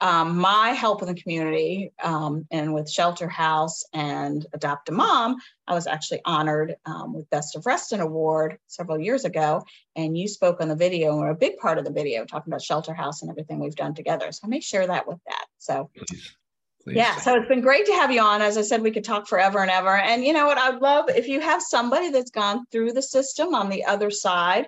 um, 0.00 0.38
my 0.38 0.70
help 0.70 1.02
in 1.02 1.08
the 1.08 1.14
community 1.14 1.92
um, 2.02 2.46
and 2.50 2.72
with 2.72 2.90
Shelter 2.90 3.28
House 3.28 3.84
and 3.92 4.46
Adopt 4.52 4.88
a 4.88 4.92
Mom, 4.92 5.36
I 5.66 5.74
was 5.74 5.86
actually 5.86 6.20
honored 6.24 6.76
um, 6.86 7.12
with 7.12 7.28
Best 7.30 7.56
of 7.56 7.66
Reston 7.66 8.00
Award 8.00 8.58
several 8.66 8.98
years 8.98 9.24
ago. 9.24 9.62
And 9.96 10.16
you 10.16 10.26
spoke 10.28 10.60
on 10.60 10.68
the 10.68 10.76
video, 10.76 11.16
or 11.16 11.30
a 11.30 11.34
big 11.34 11.58
part 11.58 11.78
of 11.78 11.84
the 11.84 11.92
video, 11.92 12.24
talking 12.24 12.52
about 12.52 12.62
Shelter 12.62 12.94
House 12.94 13.22
and 13.22 13.30
everything 13.30 13.58
we've 13.58 13.76
done 13.76 13.94
together. 13.94 14.32
So 14.32 14.42
I 14.44 14.48
may 14.48 14.60
share 14.60 14.86
that 14.86 15.06
with 15.06 15.18
that. 15.26 15.46
So 15.58 15.90
Please. 15.96 16.36
Please. 16.82 16.96
Yeah, 16.96 17.16
so 17.16 17.34
it's 17.34 17.48
been 17.48 17.60
great 17.60 17.84
to 17.86 17.92
have 17.92 18.10
you 18.10 18.22
on. 18.22 18.40
As 18.40 18.56
I 18.56 18.62
said, 18.62 18.80
we 18.80 18.90
could 18.90 19.04
talk 19.04 19.26
forever 19.26 19.58
and 19.58 19.70
ever. 19.70 19.98
And 19.98 20.24
you 20.24 20.32
know 20.32 20.46
what? 20.46 20.56
I'd 20.56 20.80
love 20.80 21.10
if 21.10 21.28
you 21.28 21.40
have 21.40 21.60
somebody 21.60 22.10
that's 22.10 22.30
gone 22.30 22.64
through 22.72 22.92
the 22.94 23.02
system 23.02 23.54
on 23.54 23.68
the 23.68 23.84
other 23.84 24.10
side. 24.10 24.66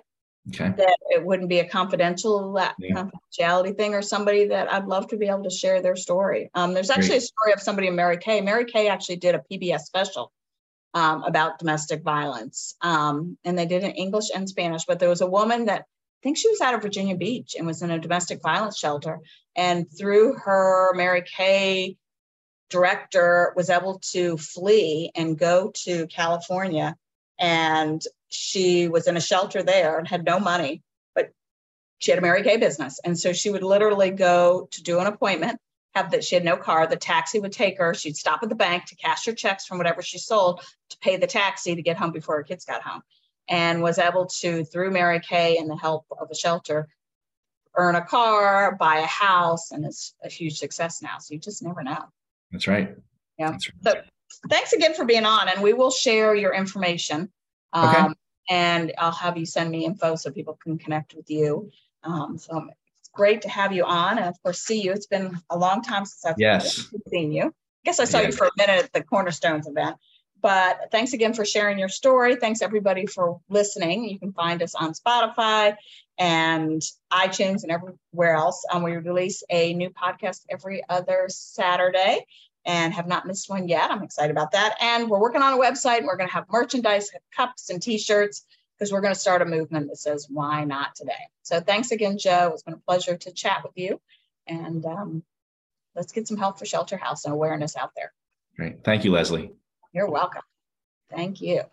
Okay. 0.49 0.73
That 0.75 0.97
it 1.09 1.25
wouldn't 1.25 1.47
be 1.47 1.59
a 1.59 1.67
confidential 1.67 2.53
yeah. 2.77 2.91
confidentiality 2.93 3.77
thing, 3.77 3.93
or 3.93 4.01
somebody 4.01 4.47
that 4.47 4.71
I'd 4.71 4.85
love 4.85 5.07
to 5.09 5.17
be 5.17 5.27
able 5.27 5.43
to 5.43 5.49
share 5.49 5.81
their 5.81 5.95
story. 5.95 6.49
Um, 6.53 6.73
there's 6.73 6.89
actually 6.89 7.09
great. 7.09 7.17
a 7.17 7.21
story 7.21 7.53
of 7.53 7.61
somebody 7.61 7.87
in 7.87 7.95
Mary 7.95 8.17
Kay. 8.17 8.41
Mary 8.41 8.65
Kay 8.65 8.89
actually 8.89 9.17
did 9.17 9.35
a 9.35 9.43
PBS 9.49 9.81
special 9.81 10.33
um, 10.93 11.23
about 11.23 11.59
domestic 11.59 12.03
violence, 12.03 12.75
um, 12.81 13.37
and 13.45 13.57
they 13.57 13.65
did 13.65 13.83
it 13.83 13.91
in 13.91 13.91
English 13.91 14.31
and 14.35 14.49
Spanish. 14.49 14.83
But 14.85 14.99
there 14.99 15.09
was 15.09 15.21
a 15.21 15.27
woman 15.27 15.65
that 15.65 15.81
I 15.81 16.19
think 16.23 16.37
she 16.37 16.49
was 16.49 16.59
out 16.59 16.73
of 16.73 16.81
Virginia 16.81 17.15
Beach 17.15 17.55
and 17.57 17.65
was 17.65 17.81
in 17.81 17.91
a 17.91 17.99
domestic 17.99 18.41
violence 18.41 18.77
shelter, 18.77 19.19
and 19.55 19.85
through 19.97 20.33
her 20.33 20.93
Mary 20.93 21.23
Kay 21.23 21.95
director 22.69 23.53
was 23.55 23.69
able 23.69 23.99
to 24.11 24.35
flee 24.35 25.11
and 25.15 25.37
go 25.37 25.71
to 25.85 26.07
California. 26.07 26.97
And 27.39 28.01
she 28.33 28.87
was 28.87 29.07
in 29.07 29.17
a 29.17 29.21
shelter 29.21 29.63
there 29.63 29.97
and 29.97 30.07
had 30.07 30.25
no 30.25 30.39
money, 30.39 30.81
but 31.15 31.31
she 31.99 32.11
had 32.11 32.17
a 32.17 32.21
Mary 32.21 32.43
Kay 32.43 32.57
business. 32.57 32.99
And 33.03 33.17
so 33.17 33.33
she 33.33 33.49
would 33.49 33.63
literally 33.63 34.11
go 34.11 34.67
to 34.71 34.83
do 34.83 34.99
an 34.99 35.07
appointment, 35.07 35.59
have 35.93 36.11
that 36.11 36.23
she 36.23 36.35
had 36.35 36.43
no 36.43 36.57
car. 36.57 36.87
The 36.87 36.95
taxi 36.95 37.39
would 37.39 37.51
take 37.51 37.77
her. 37.77 37.93
She'd 37.93 38.17
stop 38.17 38.41
at 38.43 38.49
the 38.49 38.55
bank 38.55 38.85
to 38.85 38.95
cash 38.95 39.25
her 39.25 39.33
checks 39.33 39.65
from 39.65 39.77
whatever 39.77 40.01
she 40.01 40.17
sold 40.17 40.61
to 40.89 40.97
pay 40.99 41.17
the 41.17 41.27
taxi 41.27 41.75
to 41.75 41.81
get 41.81 41.97
home 41.97 42.11
before 42.11 42.37
her 42.37 42.43
kids 42.43 42.65
got 42.65 42.81
home. 42.81 43.01
And 43.47 43.81
was 43.81 43.99
able 43.99 44.27
to, 44.39 44.63
through 44.63 44.91
Mary 44.91 45.19
Kay 45.19 45.57
and 45.57 45.69
the 45.69 45.75
help 45.75 46.05
of 46.17 46.29
a 46.31 46.35
shelter, 46.35 46.87
earn 47.75 47.95
a 47.95 48.05
car, 48.05 48.75
buy 48.79 48.99
a 48.99 49.05
house, 49.05 49.71
and 49.71 49.85
it's 49.85 50.15
a 50.23 50.29
huge 50.29 50.57
success 50.57 51.01
now. 51.01 51.17
So 51.19 51.33
you 51.33 51.39
just 51.39 51.61
never 51.61 51.83
know. 51.83 52.05
That's 52.51 52.67
right. 52.67 52.95
Yeah. 53.37 53.51
That's 53.51 53.69
right. 53.69 53.75
So 53.83 54.01
thanks 54.49 54.73
again 54.73 54.93
for 54.93 55.05
being 55.05 55.25
on, 55.25 55.49
and 55.49 55.61
we 55.61 55.73
will 55.73 55.91
share 55.91 56.35
your 56.35 56.53
information. 56.53 57.31
Um, 57.73 57.89
okay. 57.89 58.13
And 58.49 58.93
I'll 58.97 59.11
have 59.11 59.37
you 59.37 59.45
send 59.45 59.71
me 59.71 59.85
info 59.85 60.15
so 60.15 60.31
people 60.31 60.57
can 60.61 60.77
connect 60.77 61.13
with 61.13 61.29
you. 61.29 61.71
Um, 62.03 62.37
so 62.37 62.67
it's 62.99 63.09
great 63.13 63.41
to 63.43 63.49
have 63.49 63.71
you 63.71 63.85
on, 63.85 64.17
and 64.17 64.27
of 64.27 64.41
course, 64.43 64.59
see 64.59 64.81
you. 64.81 64.91
It's 64.91 65.07
been 65.07 65.37
a 65.49 65.57
long 65.57 65.81
time 65.81 66.05
since 66.05 66.25
I've 66.25 66.35
yes. 66.37 66.91
seen 67.07 67.31
you. 67.31 67.45
I 67.45 67.85
guess 67.85 67.99
I 67.99 68.05
saw 68.05 68.19
yeah. 68.19 68.27
you 68.27 68.31
for 68.33 68.47
a 68.47 68.51
minute 68.57 68.83
at 68.85 68.93
the 68.93 69.03
Cornerstones 69.03 69.67
event. 69.67 69.97
But 70.41 70.91
thanks 70.91 71.13
again 71.13 71.33
for 71.33 71.45
sharing 71.45 71.79
your 71.79 71.87
story. 71.87 72.35
Thanks 72.35 72.61
everybody 72.61 73.05
for 73.05 73.39
listening. 73.47 74.03
You 74.03 74.19
can 74.19 74.33
find 74.33 74.61
us 74.61 74.75
on 74.75 74.93
Spotify 74.93 75.77
and 76.17 76.81
iTunes 77.13 77.63
and 77.63 77.71
everywhere 77.71 78.35
else. 78.35 78.65
Um, 78.69 78.83
we 78.83 78.91
release 78.97 79.41
a 79.49 79.73
new 79.73 79.89
podcast 79.89 80.41
every 80.49 80.83
other 80.89 81.27
Saturday 81.29 82.25
and 82.65 82.93
have 82.93 83.07
not 83.07 83.25
missed 83.25 83.49
one 83.49 83.67
yet. 83.67 83.91
I'm 83.91 84.03
excited 84.03 84.31
about 84.31 84.51
that. 84.51 84.75
And 84.81 85.09
we're 85.09 85.19
working 85.19 85.41
on 85.41 85.53
a 85.53 85.57
website. 85.57 85.97
and 85.97 86.07
We're 86.07 86.17
going 86.17 86.29
to 86.29 86.33
have 86.33 86.45
merchandise, 86.49 87.09
cups, 87.35 87.69
and 87.69 87.81
t-shirts 87.81 88.45
because 88.77 88.91
we're 88.91 89.01
going 89.01 89.13
to 89.13 89.19
start 89.19 89.41
a 89.41 89.45
movement 89.45 89.87
that 89.89 89.97
says 89.97 90.27
"Why 90.29 90.63
not 90.63 90.95
today?" 90.95 91.11
So 91.43 91.59
thanks 91.59 91.91
again, 91.91 92.17
Joe. 92.17 92.51
It's 92.53 92.63
been 92.63 92.73
a 92.73 92.77
pleasure 92.77 93.17
to 93.17 93.31
chat 93.31 93.61
with 93.63 93.73
you, 93.75 93.99
and 94.47 94.85
um, 94.85 95.23
let's 95.95 96.11
get 96.11 96.27
some 96.27 96.37
help 96.37 96.59
for 96.59 96.65
Shelter 96.65 96.97
House 96.97 97.25
and 97.25 97.33
awareness 97.33 97.75
out 97.75 97.91
there. 97.95 98.13
Great. 98.55 98.83
Thank 98.83 99.03
you, 99.03 99.11
Leslie. 99.11 99.51
You're 99.93 100.09
welcome. 100.09 100.43
Thank 101.09 101.41
you. 101.41 101.63